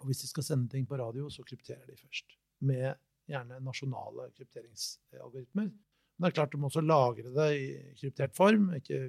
Og 0.00 0.10
hvis 0.10 0.22
de 0.24 0.30
skal 0.30 0.46
sende 0.46 0.70
ting 0.72 0.86
på 0.88 0.98
radio, 1.00 1.28
så 1.32 1.44
krypterer 1.46 1.84
de 1.88 1.98
først. 1.98 2.38
Med 2.66 2.94
gjerne 3.26 3.58
nasjonale 3.64 4.30
krypteringsalgoritmer 4.36 5.70
men 6.16 6.26
det 6.26 6.32
er 6.32 6.36
klart 6.38 6.54
du 6.54 6.60
må 6.60 6.70
også 6.70 6.84
lagre 6.84 7.32
det 7.34 7.48
i 7.60 7.66
kryptert 8.00 8.36
form. 8.36 8.70
Ikke, 8.78 9.00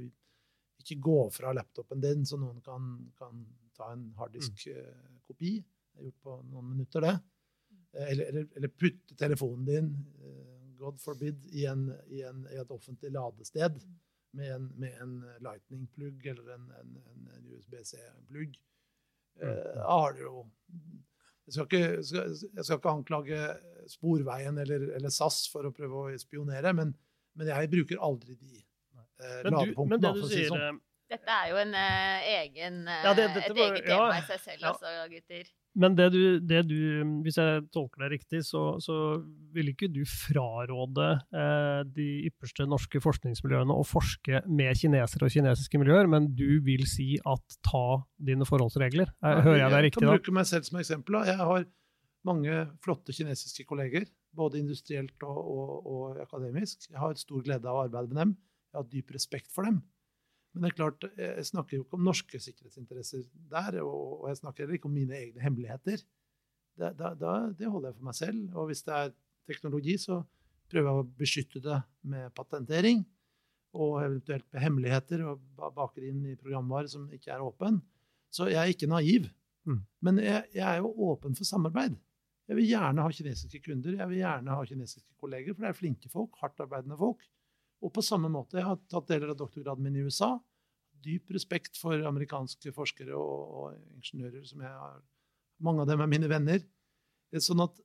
ikke 0.83 0.99
gå 1.03 1.19
fra 1.31 1.53
laptopen 1.55 2.03
din 2.03 2.25
så 2.27 2.39
noen 2.39 2.59
kan, 2.65 2.91
kan 3.19 3.45
ta 3.77 3.93
en 3.93 4.09
harddisk-kopi. 4.17 5.53
Mm. 5.61 5.63
Eh, 5.63 5.93
det 5.97 6.03
er 6.03 6.09
gjort 6.09 6.25
på 6.27 6.35
noen 6.51 6.73
minutter, 6.73 7.05
det. 7.07 7.15
Eh, 7.95 8.11
eller, 8.11 8.31
eller, 8.31 8.49
eller 8.59 8.73
putte 8.75 9.15
telefonen 9.17 9.65
din, 9.69 9.89
uh, 10.19 10.75
God 10.77 10.99
forbid, 11.01 11.47
i, 11.55 11.65
en, 11.65 11.87
i, 12.13 12.21
en, 12.27 12.43
i, 12.51 12.59
et 12.61 12.75
offentlig 12.75 13.09
ladested 13.15 13.79
med 14.37 14.51
en, 14.53 14.67
med 14.77 14.99
en 15.01 15.15
lightning-plugg 15.41 16.27
eller 16.33 16.51
en, 16.53 16.67
en 16.83 17.47
USB-C-plugg. 17.55 18.59
Uh, 19.41 19.79
har 19.87 20.13
du 20.13 20.25
jo 20.25 20.43
jeg 21.47 21.53
skal, 21.55 21.67
ikke, 21.67 21.83
jeg 22.57 22.65
skal, 22.65 22.77
ikke, 22.77 22.91
anklage 22.91 23.43
Sporveien 23.87 24.57
eller, 24.59 24.89
eller, 24.97 25.11
SAS 25.13 25.45
for 25.51 25.69
å 25.69 25.71
prøve 25.75 26.01
å 26.01 26.17
spionere, 26.19 26.73
men, 26.75 26.91
men 27.39 27.51
jeg 27.53 27.69
bruker 27.71 28.01
aldri 28.03 28.35
de 28.35 28.57
eh, 28.59 29.45
ladepunktene. 29.47 30.11
Men 30.11 30.27
si 30.27 30.43
sånn. 30.49 30.65
Eh, 30.65 30.81
dette 31.07 31.37
er 31.37 31.53
jo 31.53 31.61
en 31.61 31.71
eh, 31.79 32.27
egen, 32.33 32.81
ja, 32.91 33.13
det, 33.15 33.29
et 33.31 33.55
var, 33.55 33.61
eget 33.69 33.87
tema 33.87 34.09
ja, 34.11 34.19
i 34.19 34.27
seg 34.27 34.43
selv, 34.43 34.65
ja. 34.65 34.73
altså, 34.73 34.91
gutter. 35.13 35.53
Men 35.77 35.93
det 35.97 36.07
du, 36.13 36.21
det 36.41 36.63
du, 36.69 36.77
hvis 37.25 37.37
jeg 37.37 37.65
tolker 37.73 38.03
deg 38.03 38.15
riktig, 38.15 38.41
så, 38.47 38.63
så 38.81 38.95
vil 39.53 39.69
ikke 39.71 39.89
du 39.93 40.01
fraråde 40.09 41.09
eh, 41.29 41.81
de 41.93 42.07
ypperste 42.31 42.65
norske 42.69 43.01
forskningsmiljøene 43.03 43.75
å 43.75 43.85
forske 43.85 44.41
med 44.49 44.79
kinesere 44.79 45.27
og 45.27 45.33
kinesiske 45.35 45.81
miljøer, 45.81 46.09
men 46.09 46.31
du 46.37 46.59
vil 46.65 46.87
si 46.89 47.19
at 47.29 47.59
ta 47.65 48.01
dine 48.17 48.47
forholdsregler? 48.49 49.11
Ja, 49.21 49.35
Hører 49.45 49.61
jeg 49.61 49.75
deg 49.75 49.85
riktig 49.87 50.01
da? 50.01 50.07
Jeg 50.07 50.09
kan 50.09 50.17
bruke 50.17 50.37
meg 50.39 50.49
selv 50.49 50.69
som 50.69 50.81
eksempel. 50.81 51.19
Jeg 51.29 51.37
har 51.51 51.67
mange 52.27 52.63
flotte 52.83 53.13
kinesiske 53.15 53.67
kolleger, 53.69 54.09
både 54.37 54.59
industrielt 54.63 55.27
og, 55.29 55.37
og, 55.37 55.91
og 55.93 56.23
akademisk. 56.25 56.89
Jeg 56.89 56.99
har 56.99 57.13
et 57.13 57.21
stor 57.21 57.45
glede 57.45 57.69
av 57.69 57.77
å 57.77 57.85
arbeide 57.85 58.11
med 58.11 58.23
dem. 58.23 58.33
Jeg 58.73 58.81
har 58.81 58.89
dyp 58.91 59.13
respekt 59.15 59.53
for 59.53 59.69
dem. 59.69 59.83
Men 60.57 60.67
det 60.67 60.73
er 60.73 60.77
klart, 60.77 61.05
jeg 61.17 61.45
snakker 61.51 61.77
jo 61.77 61.83
ikke 61.85 61.97
om 61.99 62.07
norske 62.07 62.39
sikkerhetsinteresser 62.41 63.25
der, 63.51 63.79
og, 63.83 64.25
jeg 64.31 64.39
snakker 64.41 64.65
heller 64.65 64.79
ikke 64.79 64.89
om 64.89 64.95
mine 64.97 65.17
egne 65.17 65.43
hemmeligheter. 65.43 66.01
Da, 66.77 66.91
da, 66.93 67.35
det 67.57 67.69
holder 67.69 67.91
jeg 67.91 67.97
for 67.97 68.07
meg 68.09 68.17
selv. 68.17 68.41
Og 68.57 68.69
hvis 68.69 68.83
det 68.85 68.95
er 68.95 69.13
teknologi, 69.49 69.95
så 70.01 70.21
prøver 70.71 70.89
jeg 70.89 71.03
å 71.03 71.07
beskytte 71.21 71.61
det 71.63 71.77
med 72.09 72.33
patentering. 72.37 73.05
og 73.77 73.99
eventuelt 74.01 74.45
med 74.53 74.61
hemmeligheter 74.63 75.21
og 75.27 75.41
baker 75.75 76.01
inn 76.07 76.23
i 76.25 76.37
programvare 76.39 76.87
som 76.89 77.03
ikke 77.13 77.29
er 77.35 77.43
åpen. 77.45 77.81
Så 78.33 78.47
jeg 78.49 78.57
er 78.57 78.71
ikke 78.71 78.89
naiv. 78.89 79.27
Mm. 79.67 79.81
Men 80.01 80.21
jeg, 80.23 80.45
jeg, 80.55 80.63
er 80.65 80.79
jo 80.81 80.93
åpen 81.11 81.35
for 81.37 81.45
samarbeid. 81.45 81.97
Jeg 82.47 82.57
vil 82.57 82.69
gjerne 82.71 83.03
ha 83.03 83.11
kinesiske 83.11 83.59
kunder, 83.65 83.97
jeg 83.99 84.09
vil 84.09 84.21
gjerne 84.21 84.55
ha 84.55 84.65
kinesiske 84.65 85.13
kolleger, 85.19 85.53
for 85.53 85.65
det 85.65 85.69
er 85.69 85.77
flinke 85.77 86.09
folk, 86.09 86.39
hardtarbeidende 86.41 86.97
folk. 86.97 87.25
Og 87.83 87.93
på 87.93 88.03
samme 88.05 88.29
måte, 88.33 88.57
jeg 88.59 88.65
har 88.65 88.79
tatt 88.89 89.09
deler 89.11 89.33
av 89.33 89.39
doktorgraden 89.39 89.85
min 89.85 89.99
i 89.99 90.05
USA. 90.07 90.31
Dyp 91.05 91.29
respekt 91.35 91.77
for 91.77 92.01
amerikanske 92.09 92.73
forskere 92.75 93.13
og, 93.15 93.53
og 93.59 93.99
ingeniører 93.99 94.45
som 94.47 94.65
jeg 94.65 94.73
har 94.73 94.97
Mange 95.65 95.81
av 95.81 95.87
dem 95.89 96.01
er 96.03 96.09
mine 96.11 96.27
venner. 96.29 96.59
Sånn 97.41 97.63
at 97.63 97.79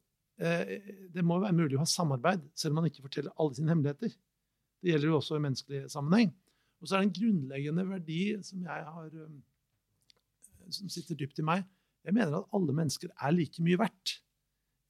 eh, 0.44 0.74
det 1.08 1.22
må 1.24 1.38
være 1.40 1.56
mulig 1.56 1.78
å 1.78 1.86
ha 1.86 1.86
samarbeid, 1.88 2.42
selv 2.52 2.74
om 2.74 2.82
man 2.82 2.90
ikke 2.90 3.06
forteller 3.06 3.32
alle 3.40 3.56
sine 3.56 3.72
hemmeligheter. 3.72 4.12
Det 4.82 4.90
gjelder 4.90 5.08
jo 5.08 5.14
også 5.16 5.38
i 5.38 5.44
menneskelig 5.46 5.80
sammenheng. 5.94 6.34
Og 6.82 6.90
så 6.90 6.98
er 6.98 7.00
det 7.00 7.08
en 7.08 7.14
grunnleggende 7.16 7.86
verdi 7.88 8.18
som 8.44 8.60
jeg 8.66 8.84
har 8.90 9.16
um, 9.22 9.38
som 10.70 10.90
sitter 10.92 11.18
dypt 11.18 11.40
i 11.40 11.46
meg. 11.46 11.64
Jeg 12.06 12.16
mener 12.16 12.40
at 12.40 12.56
alle 12.56 12.74
mennesker 12.74 13.12
er 13.14 13.34
like 13.34 13.62
mye 13.64 13.78
verdt. 13.80 14.18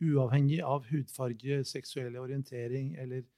Uavhengig 0.03 0.59
av 0.67 0.89
hudfarge, 0.91 1.61
seksuell 1.69 2.17
orientering 2.19 2.97
eller 2.99 3.23
eh, 3.23 3.29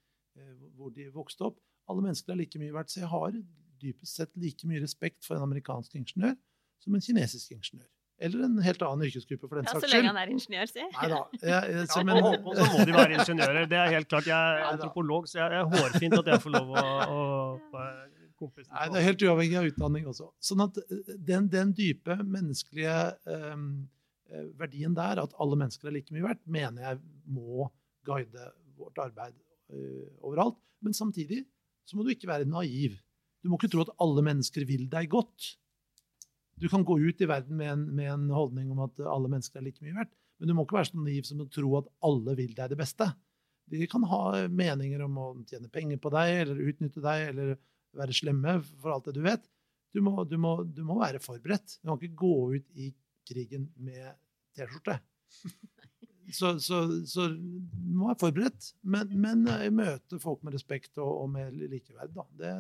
hvor 0.76 0.93
de 0.95 1.09
vokste 1.14 1.47
opp. 1.51 1.61
Alle 1.91 2.05
mennesker 2.07 2.32
er 2.35 2.41
like 2.41 2.61
mye 2.61 2.74
verdt. 2.74 2.93
Så 2.93 3.03
jeg 3.03 3.11
har 3.12 3.37
dypest 3.82 4.20
sett 4.20 4.32
like 4.41 4.68
mye 4.68 4.82
respekt 4.82 5.26
for 5.26 5.37
en 5.37 5.47
amerikansk 5.47 5.97
ingeniør 5.99 6.37
som 6.85 6.97
en 6.97 7.05
kinesisk 7.05 7.53
ingeniør. 7.55 7.91
Eller 8.24 8.45
en 8.47 8.59
helt 8.62 8.82
annen 8.87 9.09
yrkesgruppe, 9.09 9.49
for 9.49 9.59
den 9.59 9.66
ja, 9.66 9.72
saks 9.72 9.82
skyld. 9.82 9.91
Så 9.91 9.97
lenge 9.97 10.11
han 10.12 10.18
er 10.20 10.30
ingeniør, 10.30 10.70
si. 10.70 10.85
Nei 10.95 11.09
da. 11.11 11.20
Jeg, 11.35 11.72
jeg, 11.74 12.05
men, 12.07 12.18
ja, 12.20 12.26
Håkon, 12.28 12.59
så 12.61 12.66
må 12.70 12.85
de 12.87 12.95
være 12.95 13.16
ingeniører. 13.18 13.64
Det 13.72 13.78
er 13.80 13.89
helt 13.97 14.11
klart. 14.11 14.28
Jeg 14.30 14.59
er 14.59 14.68
antropolog, 14.68 15.26
så 15.30 15.41
jeg, 15.41 15.59
er 15.59 15.72
hårfint 15.72 16.18
at 16.20 16.30
jeg 16.30 16.45
får 16.45 16.55
lov 16.55 16.76
å, 16.78 16.85
å 16.85 17.24
Nei, 18.45 18.87
Det 18.93 18.99
er 18.99 19.05
helt 19.07 19.22
uavhengig 19.24 19.57
av 19.57 19.66
utdanning 19.70 20.07
også. 20.11 20.26
Sånn 20.43 20.61
at 20.66 20.76
eh, 20.82 21.12
den, 21.30 21.47
den 21.49 21.70
dype 21.72 22.16
menneskelige 22.20 22.97
um, 23.24 23.68
verdien 24.59 24.93
der, 24.97 25.22
at 25.22 25.37
alle 25.41 25.57
mennesker 25.62 25.89
er 25.89 25.95
like 25.97 26.12
mye 26.12 26.26
verdt, 26.26 26.43
mener 26.45 26.91
jeg 26.91 27.01
må 27.30 27.70
guide 28.05 28.51
vårt 28.76 29.01
arbeid 29.01 29.39
overalt. 30.25 30.59
Men 30.85 30.97
samtidig 30.97 31.45
så 31.89 31.97
må 31.97 32.05
du 32.05 32.12
ikke 32.14 32.31
være 32.31 32.49
naiv. 32.49 32.97
Du 33.45 33.51
må 33.51 33.59
ikke 33.59 33.72
tro 33.72 33.85
at 33.85 33.93
alle 34.01 34.25
mennesker 34.25 34.64
vil 34.68 34.87
deg 34.93 35.11
godt. 35.12 35.55
Du 36.61 36.68
kan 36.70 36.85
gå 36.87 36.97
ut 37.03 37.20
i 37.20 37.29
verden 37.29 37.59
med 37.59 37.70
en, 37.72 37.85
med 37.97 38.11
en, 38.12 38.29
holdning 38.33 38.70
om 38.72 38.85
at 38.87 39.01
alle 39.05 39.31
mennesker 39.31 39.61
er 39.61 39.66
like 39.66 39.83
mye 39.85 39.97
verdt, 39.97 40.12
men 40.39 40.49
du 40.49 40.55
må 40.55 40.64
ikke 40.64 40.79
være 40.79 40.91
så 40.91 41.01
naiv 41.03 41.27
som 41.27 41.43
å 41.43 41.51
tro 41.51 41.72
at 41.81 41.91
alle 42.07 42.37
vil 42.39 42.55
deg 42.55 42.70
det 42.72 42.79
beste. 42.79 43.09
De 43.70 43.89
kan 43.91 44.05
ha 44.09 44.22
meninger 44.53 45.03
om 45.07 45.18
å 45.20 45.27
tjene 45.49 45.72
penger 45.72 46.01
på 46.03 46.12
deg 46.14 46.45
eller 46.45 46.62
utnytte 46.68 47.03
deg 47.05 47.29
eller 47.33 47.55
være 47.97 48.16
slemme 48.16 48.59
for 48.83 48.95
alt 48.95 49.09
det 49.09 49.16
du 49.18 49.22
vet. 49.25 49.45
Du 49.95 50.01
må, 50.05 50.16
du 50.27 50.37
må, 50.41 50.57
du 50.66 50.83
må 50.87 50.99
være 51.01 51.22
forberedt. 51.22 51.79
Du 51.81 51.89
kan 51.89 52.01
ikke 52.01 52.22
gå 52.25 52.35
ut 52.57 52.81
i 52.81 52.91
krigen 53.29 53.68
med 53.77 54.16
T-skjorte. 54.57 54.99
Så, 56.33 56.55
så, 56.62 56.79
så, 57.05 57.27
må 57.85 58.09
være 58.09 58.20
forberedt, 58.22 58.70
men, 58.83 59.11
men 59.20 59.43
møte 59.77 60.16
folk 60.22 60.41
med 60.47 60.55
respekt 60.57 60.97
og, 60.97 61.11
og 61.25 61.29
med 61.35 61.53
likeverd. 61.59 62.14
Da. 62.16 62.25
Det 62.39 62.55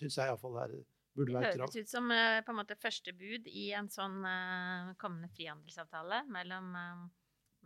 syns 0.00 0.16
jeg 0.18 0.32
iallfall 0.32 0.58
er 0.64 0.74
burde 1.16 1.36
være 1.36 1.52
krav. 1.54 1.70
Det 1.70 1.80
høres 1.80 1.88
ut 1.88 1.92
som 1.92 2.10
uh, 2.12 2.40
på 2.44 2.54
en 2.54 2.58
måte 2.60 2.76
første 2.80 3.14
bud 3.16 3.48
i 3.50 3.70
en 3.76 3.90
sånn 3.92 4.20
uh, 4.24 4.92
kommende 5.00 5.30
frihandelsavtale 5.34 6.24
mellom, 6.32 6.74
uh, 6.74 7.06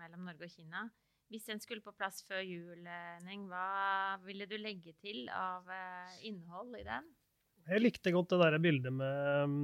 mellom, 0.01 0.29
Norge 0.31 0.49
og 0.49 0.55
Kina. 0.55 0.87
Hvis 1.33 1.49
den 1.49 1.61
skulle 1.63 1.85
på 1.85 1.95
plass 1.97 2.21
før 2.29 2.43
jul, 2.45 2.85
Neng, 3.25 3.47
hva 3.49 4.19
ville 4.23 4.45
du 4.47 4.59
legge 4.61 4.93
til 5.01 5.25
av 5.33 5.71
innhold 6.23 6.77
i 6.79 6.83
den? 6.85 7.09
Jeg 7.65 7.81
likte 7.81 8.13
godt 8.13 8.35
det 8.35 8.39
der 8.43 8.59
bildet 8.61 8.93
med, 8.93 9.55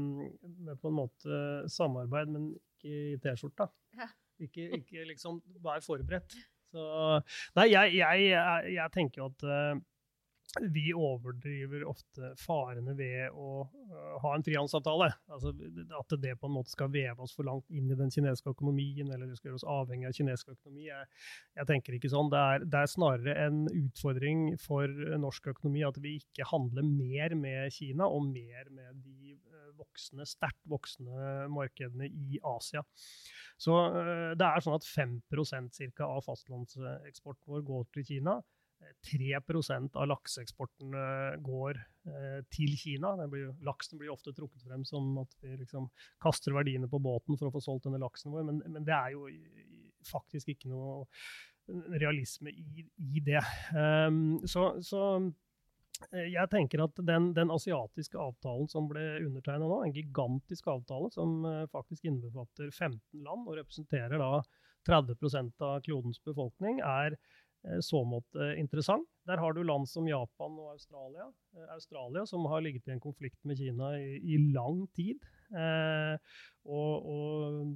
med 0.40 0.80
på 0.80 0.88
en 0.88 0.96
måte 0.96 1.40
samarbeid, 1.70 2.32
men 2.32 2.48
ikke 2.56 2.94
i 3.12 3.20
T-skjorta. 3.20 3.68
Ja. 4.00 4.08
Ikke, 4.40 4.70
ikke, 4.80 5.04
liksom 5.08 5.42
være 5.62 5.84
forberedt. 5.84 6.36
Så, 6.70 6.82
nei, 7.58 7.70
jeg, 7.72 7.96
jeg, 7.98 8.34
jeg, 8.76 8.90
tenker 8.94 9.24
jo 9.24 9.30
at 9.32 9.80
vi 10.58 10.90
overdriver 10.96 11.84
ofte 11.88 12.32
farene 12.40 12.94
ved 12.98 13.30
å 13.36 13.50
uh, 13.62 14.16
ha 14.22 14.32
en 14.34 14.44
frihandelsavtale. 14.44 15.10
Altså, 15.30 15.52
at 15.98 16.14
det 16.22 16.36
på 16.40 16.48
en 16.48 16.56
måte 16.56 16.72
skal 16.72 16.90
veve 16.92 17.24
oss 17.24 17.34
for 17.36 17.46
langt 17.46 17.68
inn 17.70 17.90
i 17.90 17.98
den 17.98 18.10
kinesiske 18.12 18.54
økonomien, 18.54 19.10
eller 19.10 19.30
det 19.30 19.38
skal 19.38 19.50
gjøre 19.50 19.60
oss 19.60 19.68
avhengig 19.76 20.10
av 20.10 20.16
kinesisk 20.16 20.54
økonomi. 20.56 20.88
Jeg, 20.88 21.08
jeg 21.60 21.70
tenker 21.70 21.96
ikke 21.96 22.12
sånn. 22.12 22.32
Det 22.32 22.42
er, 22.54 22.66
det 22.66 22.82
er, 22.82 22.90
snarere 22.90 23.36
en 23.46 23.62
utfordring 23.68 24.46
for 24.60 24.90
norsk 25.22 25.52
økonomi 25.54 25.84
at 25.86 26.00
vi 26.02 26.16
ikke 26.20 26.48
handler 26.50 26.86
mer 26.86 27.36
med 27.38 27.76
Kina 27.76 28.08
og 28.10 28.26
mer 28.32 28.72
med 28.74 29.04
de 29.04 29.29
voksne, 29.80 30.26
sterkt 30.28 30.62
voksne 30.70 31.48
markedene 31.52 32.08
i 32.08 32.40
Asia. 32.52 32.84
Så 33.60 33.74
uh, 33.96 34.30
det 34.38 34.46
er 34.46 34.64
sånn 34.64 34.78
at 34.78 34.86
5 34.86 35.18
cirka, 35.74 36.06
av 36.06 36.24
fastlandseksporten 36.28 37.52
vår 37.52 37.66
går 37.66 37.92
til 37.96 38.08
Kina. 38.14 38.40
3% 39.04 39.96
av 40.00 40.06
lakseeksporten 40.08 40.94
går 41.44 41.76
eh, 42.08 42.38
til 42.52 42.70
Kina. 42.80 43.10
Blir, 43.28 43.50
laksen 43.66 44.00
blir 44.00 44.12
ofte 44.12 44.32
trukket 44.36 44.64
frem 44.64 44.86
som 44.88 45.18
at 45.20 45.36
vi 45.42 45.52
liksom 45.60 45.90
kaster 46.24 46.56
verdiene 46.56 46.88
på 46.88 47.00
båten 47.02 47.36
for 47.36 47.50
å 47.50 47.54
få 47.54 47.60
solgt 47.64 47.88
denne 47.88 48.00
laksen 48.00 48.32
vår, 48.32 48.46
men, 48.48 48.62
men 48.72 48.86
det 48.88 48.96
er 48.96 49.12
jo 49.12 49.28
faktisk 50.08 50.54
ikke 50.54 50.70
noe 50.72 51.04
realisme 52.00 52.50
i, 52.50 52.84
i 52.96 53.22
det. 53.24 53.42
Um, 53.74 54.40
så, 54.48 54.72
så, 54.82 55.04
eh, 55.16 55.30
jeg 56.10 56.48
tenker 56.52 56.84
at 56.84 56.96
den, 57.06 57.30
den, 57.36 57.52
asiatiske 57.54 58.18
avtalen 58.18 58.70
som 58.72 58.88
ble 58.90 59.02
undertegna 59.24 59.68
nå, 59.68 59.82
en 59.84 59.94
gigantisk 59.94 60.70
avtale 60.72 61.10
som 61.14 61.44
uh, 61.44 61.66
faktisk 61.72 62.08
innbefatter 62.08 62.70
15 62.72 63.00
land 63.24 63.46
og 63.46 63.58
representerer 63.60 64.16
da 64.20 64.40
30% 64.88 65.66
av 65.66 65.82
klodens 65.84 66.22
befolkning, 66.24 66.80
er 66.80 67.18
Eh, 67.68 67.80
så 67.80 68.04
måte 68.04 68.54
interessant. 68.58 69.08
Der 69.28 69.40
har 69.40 69.52
du 69.52 69.62
land 69.62 69.88
som 69.88 70.08
Japan 70.08 70.56
og 70.58 70.72
Australia. 70.74 71.28
Eh, 71.56 71.74
Australia 71.74 72.24
som 72.26 72.46
har 72.48 72.64
ligget 72.64 72.88
i 72.88 72.94
en 72.94 73.02
konflikt 73.02 73.38
med 73.44 73.58
Kina 73.58 73.92
i, 73.98 74.16
i 74.34 74.38
lang 74.54 74.86
tid. 74.96 75.20
Eh, 75.50 76.16
og, 76.70 77.06
og, 77.10 77.70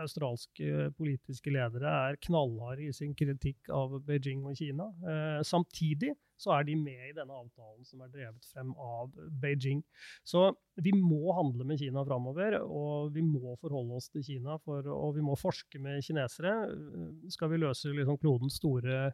australske 0.00 0.88
politiske 0.98 1.52
ledere 1.52 1.92
er 2.08 2.18
knallharde 2.24 2.88
i 2.88 2.94
sin 2.96 3.12
kritikk 3.14 3.70
av 3.74 4.00
Beijing 4.06 4.42
og 4.48 4.58
Kina. 4.58 4.88
Eh, 5.06 5.40
samtidig 5.46 6.14
så 6.40 6.54
er 6.56 6.64
de 6.64 6.76
med 6.80 7.10
i 7.10 7.14
denne 7.16 7.36
avtalen 7.36 7.84
som 7.84 8.00
er 8.00 8.12
drevet 8.12 8.46
frem 8.48 8.72
av 8.80 9.12
Beijing. 9.42 9.82
Så 10.24 10.48
vi 10.80 10.94
må 10.96 11.34
handle 11.36 11.66
med 11.68 11.80
Kina 11.80 12.04
framover, 12.06 12.56
og 12.64 13.12
vi 13.14 13.24
må 13.24 13.56
forholde 13.60 13.98
oss 14.00 14.08
til 14.12 14.24
Kina. 14.24 14.56
For, 14.64 14.88
og 14.88 15.18
vi 15.18 15.24
må 15.24 15.36
forske 15.38 15.80
med 15.82 16.00
kinesere. 16.06 16.54
Skal 17.32 17.52
vi 17.52 17.60
løse 17.60 17.92
liksom 17.92 18.20
klodens 18.22 18.56
store 18.60 19.10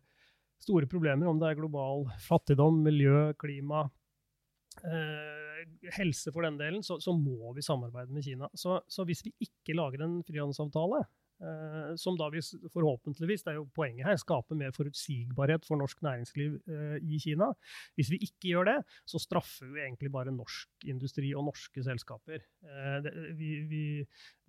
store 0.63 0.89
problemer, 0.91 1.29
om 1.31 1.41
det 1.41 1.51
er 1.51 1.59
global 1.59 2.07
fattigdom, 2.27 2.81
miljø, 2.85 3.33
klima, 3.41 3.85
eh, 4.85 5.63
helse 5.97 6.33
for 6.35 6.47
den 6.47 6.59
delen, 6.61 6.83
så, 6.87 6.99
så, 7.03 7.15
må 7.17 7.53
vi 7.57 7.65
samarbeide 7.65 8.13
med 8.13 8.25
Kina. 8.25 8.49
Så, 8.55 8.81
så 8.89 9.07
hvis 9.09 9.25
vi 9.27 9.35
ikke 9.47 9.77
lager 9.77 10.05
en 10.05 10.19
frihandelsavtale, 10.27 11.05
som 12.01 12.17
da 12.17 12.29
vi 12.33 12.41
forhåpentligvis, 12.73 13.45
det 13.45 13.53
er 13.53 13.59
jo 13.59 13.67
poenget 13.77 14.07
her, 14.09 14.17
skaper 14.21 14.57
mer 14.57 14.73
forutsigbarhet 14.73 15.67
for 15.69 15.77
norsk 15.81 16.01
næringsliv 16.05 16.57
eh, 16.73 16.97
i 17.05 17.19
Kina. 17.21 17.51
Hvis 17.99 18.11
vi 18.13 18.21
ikke 18.25 18.53
gjør 18.55 18.71
det, 18.71 18.77
så 19.09 19.21
straffer 19.21 19.69
vi 19.75 19.83
egentlig 19.85 20.11
bare 20.13 20.33
norsk 20.33 20.89
industri 20.89 21.35
og 21.37 21.45
norske 21.51 21.85
selskaper. 21.85 22.41
Eh, 22.65 22.97
det, 23.05 23.13
vi, 23.37 23.51
vi, 23.69 23.83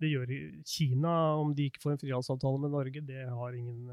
det 0.00 0.12
gjør 0.12 0.32
Kina, 0.68 1.14
om 1.42 1.52
de 1.56 1.68
ikke 1.68 1.82
får 1.82 1.94
en 1.94 2.02
frihandelsavtale 2.04 2.62
med 2.64 2.74
Norge, 2.76 3.04
det 3.08 3.26
har 3.28 3.58
ingen, 3.58 3.92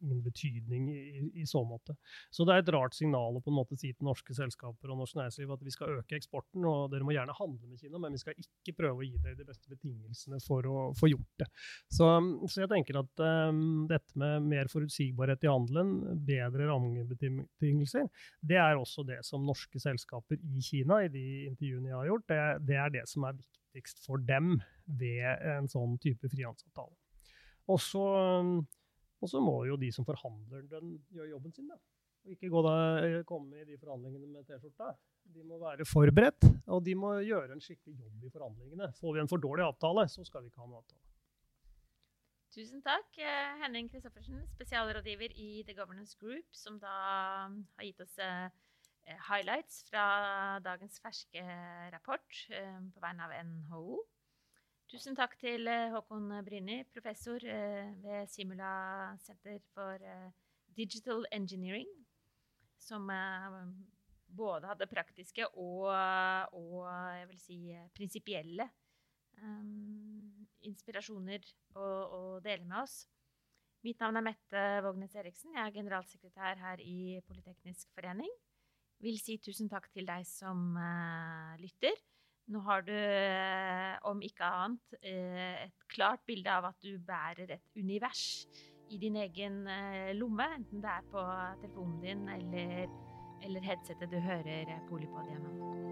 ingen 0.00 0.22
betydning 0.24 0.90
i, 0.90 1.28
i, 1.42 1.46
så 1.46 1.62
måte. 1.66 1.94
Så 2.34 2.46
det 2.48 2.56
er 2.56 2.64
et 2.64 2.74
rart 2.74 2.98
signal 2.98 3.38
å 3.38 3.44
på 3.44 3.52
en 3.52 3.60
måte 3.60 3.78
si 3.78 3.92
til 3.92 4.08
norske 4.08 4.34
selskaper 4.34 4.90
og 4.90 5.02
norsk 5.02 5.18
næringsliv 5.20 5.54
at 5.54 5.62
vi 5.62 5.74
skal 5.74 5.98
øke 6.00 6.18
eksporten, 6.18 6.66
og 6.66 6.90
dere 6.92 7.06
må 7.06 7.14
gjerne 7.14 7.38
handle 7.38 7.70
med 7.70 7.78
Kina, 7.78 8.02
men 8.02 8.18
vi 8.18 8.22
skal 8.24 8.34
ikke 8.38 8.76
prøve 8.82 9.02
å 9.02 9.06
gi 9.06 9.14
dere 9.22 9.38
de 9.38 9.46
beste 9.46 9.70
betingelsene 9.70 10.42
for 10.42 10.66
å 10.66 10.78
få 10.98 11.12
gjort 11.12 11.44
det. 11.44 11.50
Så 11.92 12.10
så 12.50 12.62
jeg 12.62 12.70
tenker 12.72 12.98
at 13.00 13.22
um, 13.50 13.84
dette 13.90 14.18
med 14.18 14.48
mer 14.50 14.70
forutsigbarhet 14.72 15.44
i 15.46 15.50
handelen, 15.50 15.92
bedre 16.26 16.68
rammebetingelser, 16.70 18.08
det 18.40 18.58
er 18.60 18.78
også 18.78 19.04
det 19.08 19.20
som 19.26 19.46
norske 19.46 19.80
selskaper 19.82 20.40
i 20.40 20.64
Kina, 20.64 21.02
i 21.04 21.12
de 21.12 21.26
intervjuene 21.50 21.90
jeg 21.90 21.98
har 21.98 22.10
gjort, 22.10 22.26
det, 22.32 22.40
det 22.68 22.78
er 22.80 22.94
det 22.98 23.06
som 23.10 23.28
er 23.28 23.38
viktigst 23.38 24.04
for 24.06 24.22
dem 24.28 24.56
ved 24.86 25.24
en 25.56 25.70
sånn 25.70 25.96
type 26.02 26.28
frihandelsavtale. 26.32 26.94
Og 27.70 27.80
så 29.30 29.40
må 29.42 29.56
jo 29.68 29.78
de 29.78 29.92
som 29.94 30.06
forhandler 30.06 30.66
den, 30.70 30.96
gjøre 31.14 31.30
jobben 31.36 31.54
sin. 31.54 31.70
da. 31.70 31.78
Og 32.22 32.36
ikke 32.36 32.62
da, 32.66 32.74
komme 33.26 33.62
i 33.62 33.66
de 33.66 33.78
forhandlingene 33.78 34.28
med 34.30 34.46
T-skjorta. 34.46 34.92
De 35.32 35.44
må 35.46 35.58
være 35.62 35.86
forberedt, 35.86 36.44
og 36.70 36.82
de 36.86 36.94
må 36.98 37.14
gjøre 37.22 37.54
en 37.54 37.62
skikkelig 37.62 37.96
jobb 38.02 38.26
i 38.26 38.30
forhandlingene. 38.34 38.90
Får 38.98 39.14
vi 39.14 39.22
en 39.22 39.30
for 39.30 39.42
dårlig 39.42 39.64
avtale, 39.66 40.06
så 40.10 40.26
skal 40.26 40.44
vi 40.44 40.50
ikke 40.50 40.62
ha 40.62 40.68
noen 40.68 40.82
avtale. 40.82 41.11
Tusen 42.52 42.82
takk, 42.84 43.14
eh, 43.16 43.54
Henning 43.62 43.86
Christoffersen, 43.88 44.42
spesialrådgiver 44.52 45.32
i 45.40 45.62
The 45.64 45.72
Governance 45.72 46.18
Group, 46.20 46.44
som 46.52 46.74
da 46.76 46.96
har 47.48 47.86
gitt 47.86 48.02
oss 48.04 48.18
eh, 48.20 48.50
highlights 49.30 49.78
fra 49.88 50.58
dagens 50.60 51.00
ferske 51.00 51.40
rapport 51.94 52.42
på 52.92 53.00
vegne 53.00 53.24
av 53.24 53.32
NHO. 53.48 54.02
Tusen 54.92 55.16
takk 55.16 55.38
til 55.40 55.64
Håkon 55.94 56.28
Bryni, 56.44 56.82
professor 56.92 57.40
ved 57.40 58.28
Simula 58.28 59.16
Senter 59.24 59.56
for 59.72 60.04
Digital 60.76 61.24
Engineering, 61.32 61.88
som 62.76 63.08
både 64.28 64.68
hadde 64.68 64.92
praktiske 64.92 65.48
og, 65.56 65.88
og 66.52 66.84
jeg 67.16 67.28
vil 67.32 67.42
si 67.48 67.58
prinsipielle 67.96 68.68
um, 69.40 70.46
inspirasjoner 70.68 71.44
å, 71.74 71.82
å, 71.82 72.20
dele 72.44 72.64
med 72.66 72.82
oss. 72.82 73.02
Mitt 73.82 73.98
navn 74.02 74.20
er 74.20 74.26
Mette 74.28 74.62
Vågnes 74.84 75.14
Eriksen. 75.18 75.56
Jeg 75.56 75.64
er 75.64 75.76
generalsekretær 75.76 76.60
her 76.62 76.82
i 76.84 77.18
Politeknisk 77.26 77.90
forening. 77.96 78.30
Vil 79.02 79.18
si 79.18 79.38
tusen 79.42 79.70
takk 79.70 79.88
til 79.90 80.06
deg 80.06 80.26
som 80.28 80.76
uh, 80.78 81.54
lytter. 81.58 81.96
Nå 82.52 82.62
har 82.66 82.84
du, 82.86 82.94
uh, 82.94 83.96
om 84.10 84.22
ikke 84.22 84.46
annet, 84.46 84.98
uh, 85.02 85.64
et 85.64 85.88
klart 85.90 86.22
bilde 86.28 86.50
av 86.50 86.70
at 86.70 86.78
du 86.84 86.94
bærer 87.02 87.56
et 87.58 87.66
univers 87.74 88.46
i 88.92 88.98
din 89.00 89.16
egen 89.16 89.62
lomme, 90.18 90.44
enten 90.58 90.82
det 90.84 90.90
er 90.90 91.06
på 91.08 91.22
telefonen 91.62 92.02
din 92.02 92.26
eller 92.28 92.90
eller 93.42 93.60
headsetet 93.60 94.10
du 94.10 94.20
hører 94.22 94.78
Polipod 94.88 95.26
gjennom. 95.30 95.91